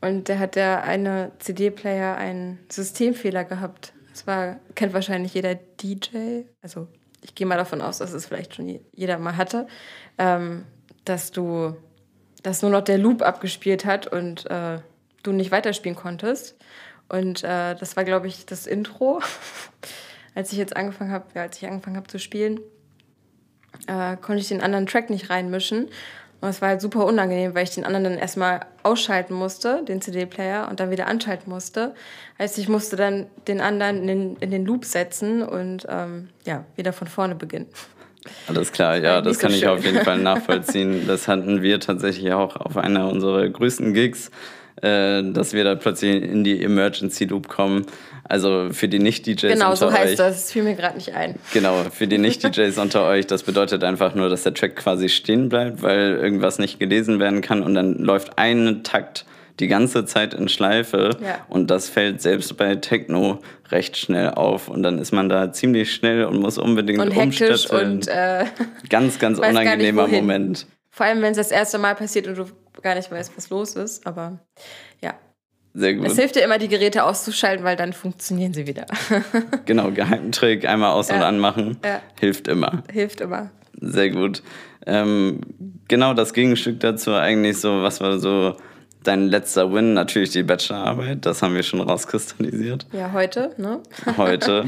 Und 0.00 0.28
da 0.28 0.38
hat 0.38 0.54
der 0.56 0.84
eine 0.84 1.32
CD-Player 1.38 2.16
einen 2.16 2.58
Systemfehler 2.70 3.44
gehabt. 3.44 3.92
Das 4.10 4.26
war, 4.26 4.56
kennt 4.74 4.92
wahrscheinlich 4.92 5.34
jeder 5.34 5.54
DJ. 5.54 6.42
Also 6.62 6.88
ich 7.22 7.34
gehe 7.34 7.46
mal 7.46 7.56
davon 7.56 7.80
aus, 7.80 7.98
dass 7.98 8.12
es 8.12 8.26
vielleicht 8.26 8.54
schon 8.54 8.68
je- 8.68 8.80
jeder 8.92 9.18
mal 9.18 9.36
hatte. 9.36 9.66
Ähm, 10.18 10.66
dass 11.04 11.30
du, 11.32 11.74
dass 12.42 12.62
nur 12.62 12.70
noch 12.70 12.82
der 12.82 12.98
Loop 12.98 13.22
abgespielt 13.22 13.84
hat 13.84 14.06
und 14.06 14.46
äh, 14.50 14.78
du 15.22 15.32
nicht 15.32 15.50
weiterspielen 15.50 15.96
konntest. 15.96 16.56
Und 17.08 17.44
äh, 17.44 17.74
das 17.74 17.96
war, 17.96 18.04
glaube 18.04 18.26
ich, 18.28 18.46
das 18.46 18.66
Intro. 18.66 19.20
als 20.34 20.52
ich 20.52 20.58
jetzt 20.58 20.76
angefangen 20.76 21.12
habe, 21.12 21.26
ja, 21.34 21.42
als 21.42 21.56
ich 21.58 21.66
angefangen 21.68 21.96
habe 21.96 22.06
zu 22.08 22.18
spielen, 22.18 22.60
äh, 23.86 24.16
konnte 24.16 24.40
ich 24.40 24.48
den 24.48 24.60
anderen 24.60 24.86
Track 24.86 25.10
nicht 25.10 25.30
reinmischen. 25.30 25.88
Und 26.40 26.50
es 26.50 26.60
war 26.60 26.68
halt 26.68 26.82
super 26.82 27.06
unangenehm, 27.06 27.54
weil 27.54 27.64
ich 27.64 27.70
den 27.70 27.84
anderen 27.84 28.04
dann 28.04 28.18
erstmal 28.18 28.60
ausschalten 28.82 29.32
musste, 29.32 29.82
den 29.82 30.02
CD-Player, 30.02 30.68
und 30.68 30.78
dann 30.78 30.90
wieder 30.90 31.06
anschalten 31.06 31.50
musste. 31.50 31.94
Heißt, 32.38 32.58
ich 32.58 32.68
musste 32.68 32.96
dann 32.96 33.26
den 33.48 33.62
anderen 33.62 34.02
in 34.02 34.06
den, 34.06 34.36
in 34.40 34.50
den 34.50 34.66
Loop 34.66 34.84
setzen 34.84 35.42
und 35.42 35.86
ähm, 35.88 36.28
ja, 36.44 36.66
wieder 36.76 36.92
von 36.92 37.06
vorne 37.06 37.34
beginnen. 37.34 37.66
Alles 38.46 38.72
klar, 38.72 38.96
ja, 38.96 39.22
das 39.22 39.38
kann 39.38 39.52
ich 39.52 39.66
auf 39.66 39.84
jeden 39.84 40.04
Fall 40.04 40.18
nachvollziehen. 40.22 41.06
Das 41.06 41.28
hatten 41.28 41.62
wir 41.62 41.80
tatsächlich 41.80 42.32
auch 42.32 42.56
auf 42.56 42.76
einer 42.76 43.08
unserer 43.08 43.48
größten 43.48 43.94
Gigs, 43.94 44.30
äh, 44.82 45.22
dass 45.22 45.54
wir 45.54 45.64
da 45.64 45.74
plötzlich 45.76 46.22
in 46.22 46.44
die 46.44 46.62
Emergency 46.62 47.24
Loop 47.24 47.48
kommen. 47.48 47.86
Also 48.28 48.68
für 48.72 48.88
die 48.88 48.98
Nicht-DJs 48.98 49.52
Genau, 49.52 49.66
unter 49.72 49.76
so 49.76 49.92
heißt 49.92 50.12
euch. 50.12 50.16
das. 50.16 50.36
Das 50.42 50.52
fiel 50.52 50.62
mir 50.62 50.74
gerade 50.74 50.96
nicht 50.96 51.12
ein. 51.14 51.36
Genau, 51.52 51.84
für 51.90 52.06
die 52.06 52.18
Nicht-DJs 52.18 52.78
unter 52.78 53.04
euch, 53.06 53.26
das 53.26 53.42
bedeutet 53.42 53.84
einfach 53.84 54.14
nur, 54.14 54.28
dass 54.28 54.42
der 54.44 54.54
Track 54.54 54.76
quasi 54.76 55.08
stehen 55.08 55.48
bleibt, 55.48 55.82
weil 55.82 56.16
irgendwas 56.16 56.58
nicht 56.58 56.78
gelesen 56.78 57.18
werden 57.20 57.40
kann 57.42 57.62
und 57.62 57.74
dann 57.74 57.94
läuft 57.98 58.38
ein 58.38 58.82
Takt 58.82 59.26
die 59.60 59.68
ganze 59.68 60.04
Zeit 60.04 60.34
in 60.34 60.48
Schleife 60.48 61.10
Ja. 61.22 61.38
und 61.48 61.70
das 61.70 61.88
fällt 61.88 62.20
selbst 62.20 62.56
bei 62.56 62.74
Techno 62.74 63.38
recht 63.70 63.96
schnell 63.96 64.30
auf 64.30 64.66
und 64.68 64.82
dann 64.82 64.98
ist 64.98 65.12
man 65.12 65.28
da 65.28 65.52
ziemlich 65.52 65.94
schnell 65.94 66.24
und 66.24 66.40
muss 66.40 66.58
unbedingt 66.58 66.98
Und 66.98 67.10
hektisch 67.12 67.70
und 67.70 68.08
äh, 68.08 68.46
ganz, 68.88 69.18
ganz 69.20 69.38
unangenehmer. 69.38 70.08
Moment. 70.08 70.66
vor 70.90 71.06
allem, 71.06 71.22
wenn 71.22 71.30
es 71.32 71.36
das 71.36 71.50
erste 71.52 71.78
Mal 71.78 71.94
passiert 71.94 72.26
und 72.26 72.36
du 72.36 72.46
gar 72.82 72.96
nicht 72.96 73.10
weißt, 73.12 73.32
was 73.36 73.48
los 73.50 73.76
ist. 73.76 74.04
Aber 74.06 74.40
ja, 75.00 75.14
Sehr 75.76 75.94
gut. 75.94 76.06
es 76.06 76.16
hilft 76.16 76.36
dir 76.36 76.42
immer, 76.42 76.58
die 76.58 76.68
Geräte 76.68 77.02
auszuschalten, 77.04 77.64
weil 77.64 77.74
dann 77.76 77.92
funktionieren 77.92 78.54
sie 78.54 78.66
wieder. 78.66 78.86
Genau, 79.66 79.90
Geheimtrick, 79.90 80.66
einmal 80.68 80.92
aus- 80.92 81.10
und 81.10 81.18
Ja. 81.20 81.26
anmachen, 81.28 81.78
Ja. 81.84 82.00
hilft 82.20 82.46
immer. 82.48 82.82
hilft 82.92 83.20
immer. 83.20 83.50
Sehr 83.80 84.10
gut. 84.10 84.42
Ähm, 84.86 85.40
genau 85.88 86.14
das 86.14 86.32
Gegenstück 86.32 86.78
dazu 86.80 87.12
eigentlich 87.12 87.58
so, 87.58 87.82
was 87.82 88.00
war 88.00 88.18
so 88.20 88.56
dein 89.02 89.26
letzter 89.28 89.72
Win? 89.72 89.94
Natürlich 89.94 90.30
die 90.30 90.42
Bachelorarbeit, 90.44 91.26
das 91.26 91.42
haben 91.42 91.54
wir 91.54 91.62
schon 91.64 91.80
rauskristallisiert 91.80 92.86
Ja, 92.92 93.12
heute, 93.12 93.50
ne? 93.56 93.80
heute. 94.16 94.66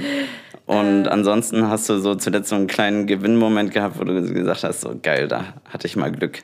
Und 0.66 1.06
ansonsten 1.06 1.68
hast 1.68 1.88
du 1.88 1.98
so 2.00 2.16
zuletzt 2.16 2.48
so 2.48 2.56
einen 2.56 2.66
kleinen 2.66 3.06
Gewinnmoment 3.06 3.70
gehabt, 3.72 4.00
wo 4.00 4.04
du 4.04 4.20
gesagt 4.32 4.64
hast, 4.64 4.80
so 4.80 4.98
geil, 5.00 5.28
da 5.28 5.54
hatte 5.66 5.86
ich 5.86 5.94
mal 5.94 6.10
Glück. 6.10 6.40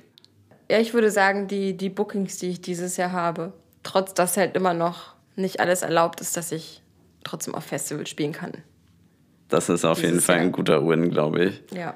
Ja, 0.71 0.79
ich 0.79 0.95
würde 0.95 1.11
sagen, 1.11 1.49
die, 1.49 1.77
die 1.77 1.89
Bookings, 1.89 2.39
die 2.39 2.51
ich 2.51 2.61
dieses 2.61 2.97
Jahr 2.97 3.11
habe, 3.13 3.53
trotz 3.83 4.15
dass 4.15 4.37
halt 4.37 4.57
immer 4.57 4.75
noch 4.75 5.15
nicht 5.37 5.61
alles 5.61 5.83
erlaubt 5.83 6.21
ist, 6.21 6.37
dass 6.37 6.53
ich 6.53 6.83
trotzdem 7.25 7.55
auf 7.55 7.65
Festivals 7.65 8.11
spielen 8.11 8.33
kann. 8.33 8.53
Das 9.49 9.69
ist 9.69 9.85
auf 9.85 10.03
jeden 10.03 10.21
Fall 10.21 10.37
Jahr. 10.37 10.45
ein 10.45 10.53
guter 10.53 10.87
Win, 10.87 11.11
glaube 11.11 11.45
ich. 11.45 11.63
Ja. 11.73 11.95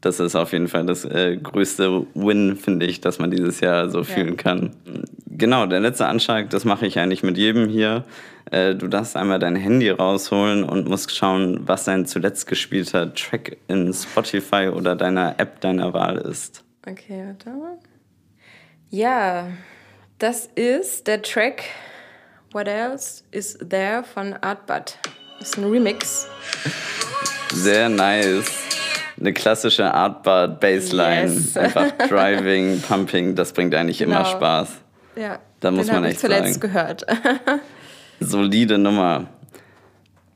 Das 0.00 0.20
ist 0.20 0.36
auf 0.36 0.52
jeden 0.52 0.68
Fall 0.68 0.84
das 0.84 1.04
äh, 1.04 1.36
größte 1.36 2.06
Win, 2.14 2.56
finde 2.56 2.84
ich, 2.84 3.00
dass 3.00 3.18
man 3.18 3.30
dieses 3.30 3.60
Jahr 3.60 3.88
so 3.88 4.04
fühlen 4.04 4.36
kann. 4.36 4.76
Genau, 5.26 5.66
der 5.66 5.80
letzte 5.80 6.06
Anschlag, 6.06 6.50
das 6.50 6.66
mache 6.66 6.86
ich 6.86 6.98
eigentlich 6.98 7.22
mit 7.22 7.38
jedem 7.38 7.68
hier. 7.68 8.04
Äh, 8.50 8.74
du 8.74 8.88
darfst 8.88 9.16
einmal 9.16 9.38
dein 9.38 9.56
Handy 9.56 9.88
rausholen 9.88 10.62
und 10.62 10.88
musst 10.88 11.14
schauen, 11.16 11.60
was 11.66 11.84
dein 11.84 12.04
zuletzt 12.04 12.46
gespielter 12.46 13.14
Track 13.14 13.56
in 13.68 13.92
Spotify 13.94 14.68
oder 14.68 14.94
deiner 14.94 15.40
App 15.40 15.60
deiner 15.62 15.94
Wahl 15.94 16.18
ist. 16.18 16.62
Okay, 16.86 17.24
warte 17.26 17.50
mal. 17.50 17.78
Ja, 18.90 19.48
das 20.24 20.48
ist 20.54 21.06
der 21.06 21.20
Track 21.20 21.64
What 22.52 22.66
Else 22.66 23.22
Is 23.30 23.58
There 23.68 24.02
von 24.02 24.32
Artbud. 24.40 24.96
Ist 25.38 25.58
ein 25.58 25.64
Remix. 25.70 26.26
Sehr 27.52 27.90
nice. 27.90 28.50
Eine 29.20 29.34
klassische 29.34 29.92
Artbar 29.92 30.48
Bassline. 30.48 31.30
Yes. 31.30 31.56
Einfach 31.58 31.92
Driving, 32.08 32.80
Pumping, 32.80 33.34
das 33.34 33.52
bringt 33.52 33.74
eigentlich 33.74 34.00
immer 34.00 34.18
Genau. 34.24 34.30
Spaß. 34.30 34.68
Ja, 35.16 35.40
Da 35.60 35.70
muss 35.70 35.86
den 35.88 35.94
man 35.96 36.04
echt 36.04 36.14
ich 36.14 36.20
zuletzt 36.20 36.54
sagen. 36.54 36.60
gehört. 36.60 37.06
Solide 38.20 38.78
Nummer. 38.78 39.26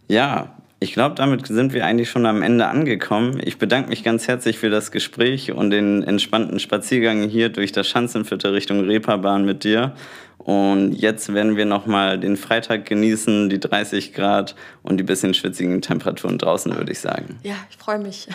Ja, 0.07 0.55
ich 0.81 0.93
glaube, 0.93 1.17
damit 1.17 1.47
sind 1.47 1.73
wir 1.73 1.85
eigentlich 1.85 2.09
schon 2.09 2.25
am 2.25 2.43
Ende 2.43 2.67
angekommen. 2.67 3.41
Ich 3.43 3.59
bedanke 3.59 3.89
mich 3.89 4.05
ganz 4.05 4.29
herzlich 4.29 4.59
für 4.59 4.71
das 4.71 4.93
Gespräch 4.93 5.51
und 5.53 5.71
den 5.71 6.05
entspannten 6.05 6.61
Spaziergang 6.61 7.29
hier 7.29 7.49
durch 7.49 7.73
das 7.73 7.89
Schanzenviertel 7.89 8.53
Richtung 8.53 8.81
Reeperbahn 8.85 9.45
mit 9.45 9.65
dir. 9.65 9.95
Und 10.39 10.93
jetzt 10.93 11.35
werden 11.35 11.57
wir 11.57 11.65
nochmal 11.65 12.19
den 12.19 12.37
Freitag 12.37 12.87
genießen, 12.87 13.49
die 13.49 13.59
30 13.59 14.15
Grad 14.15 14.55
und 14.85 14.99
die 14.99 15.03
bisschen 15.03 15.35
schwitzigen 15.35 15.83
Temperaturen 15.83 16.39
draußen, 16.39 16.75
würde 16.77 16.93
ich 16.93 17.01
sagen. 17.01 17.39
ja, 17.43 17.57
ich 17.71 17.77
freue 17.77 17.99
mich. 17.99 18.29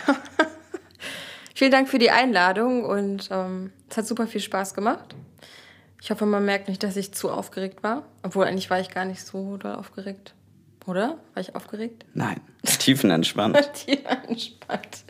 Vielen 1.55 1.71
Dank 1.71 1.87
für 1.87 1.99
die 1.99 2.11
Einladung 2.11 2.83
und 2.83 3.29
ähm, 3.31 3.71
es 3.89 3.95
hat 3.95 4.05
super 4.05 4.27
viel 4.27 4.41
Spaß 4.41 4.73
gemacht. 4.73 5.15
Ich 6.01 6.11
hoffe, 6.11 6.25
man 6.25 6.43
merkt 6.43 6.67
nicht, 6.67 6.83
dass 6.83 6.97
ich 6.97 7.13
zu 7.13 7.31
aufgeregt 7.31 7.83
war. 7.83 8.03
Obwohl, 8.21 8.45
eigentlich 8.45 8.69
war 8.69 8.81
ich 8.81 8.89
gar 8.89 9.05
nicht 9.05 9.25
so 9.25 9.55
doll 9.55 9.75
aufgeregt. 9.75 10.33
Oder? 10.85 11.17
War 11.33 11.41
ich 11.41 11.55
aufgeregt? 11.55 12.05
Nein, 12.13 12.41
tiefenentspannt. 12.79 13.57
Tief 13.73 13.99
entspannt. 14.27 15.05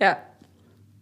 Ja, 0.00 0.18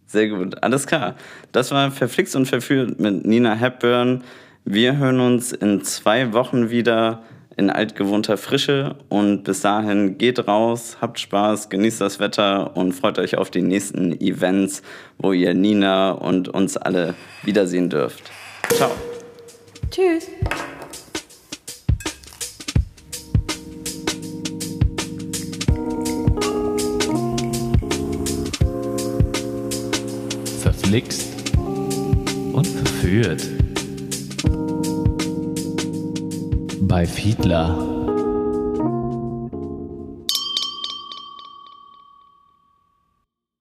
Sehr 0.07 0.29
gut, 0.29 0.61
alles 0.63 0.87
klar. 0.87 1.15
Das 1.51 1.71
war 1.71 1.91
Verflixt 1.91 2.35
und 2.35 2.45
Verführt 2.45 2.99
mit 2.99 3.25
Nina 3.25 3.53
Hepburn. 3.55 4.23
Wir 4.65 4.97
hören 4.97 5.19
uns 5.19 5.51
in 5.51 5.83
zwei 5.83 6.33
Wochen 6.33 6.69
wieder 6.69 7.23
in 7.57 7.69
altgewohnter 7.69 8.37
Frische 8.37 8.95
und 9.09 9.43
bis 9.43 9.61
dahin 9.61 10.17
geht 10.17 10.47
raus, 10.47 10.97
habt 11.01 11.19
Spaß, 11.19 11.69
genießt 11.69 11.99
das 12.01 12.19
Wetter 12.19 12.75
und 12.77 12.93
freut 12.93 13.19
euch 13.19 13.37
auf 13.37 13.51
die 13.51 13.61
nächsten 13.61 14.19
Events, 14.21 14.81
wo 15.17 15.33
ihr 15.33 15.53
Nina 15.53 16.11
und 16.11 16.47
uns 16.49 16.77
alle 16.77 17.13
wiedersehen 17.43 17.89
dürft. 17.89 18.31
Ciao. 18.69 18.91
tschüss. 19.89 20.27
Verflixt 30.91 31.55
und 32.51 32.67
verführt. 32.67 33.47
Bei 36.81 37.07
Fiedler. 37.07 37.90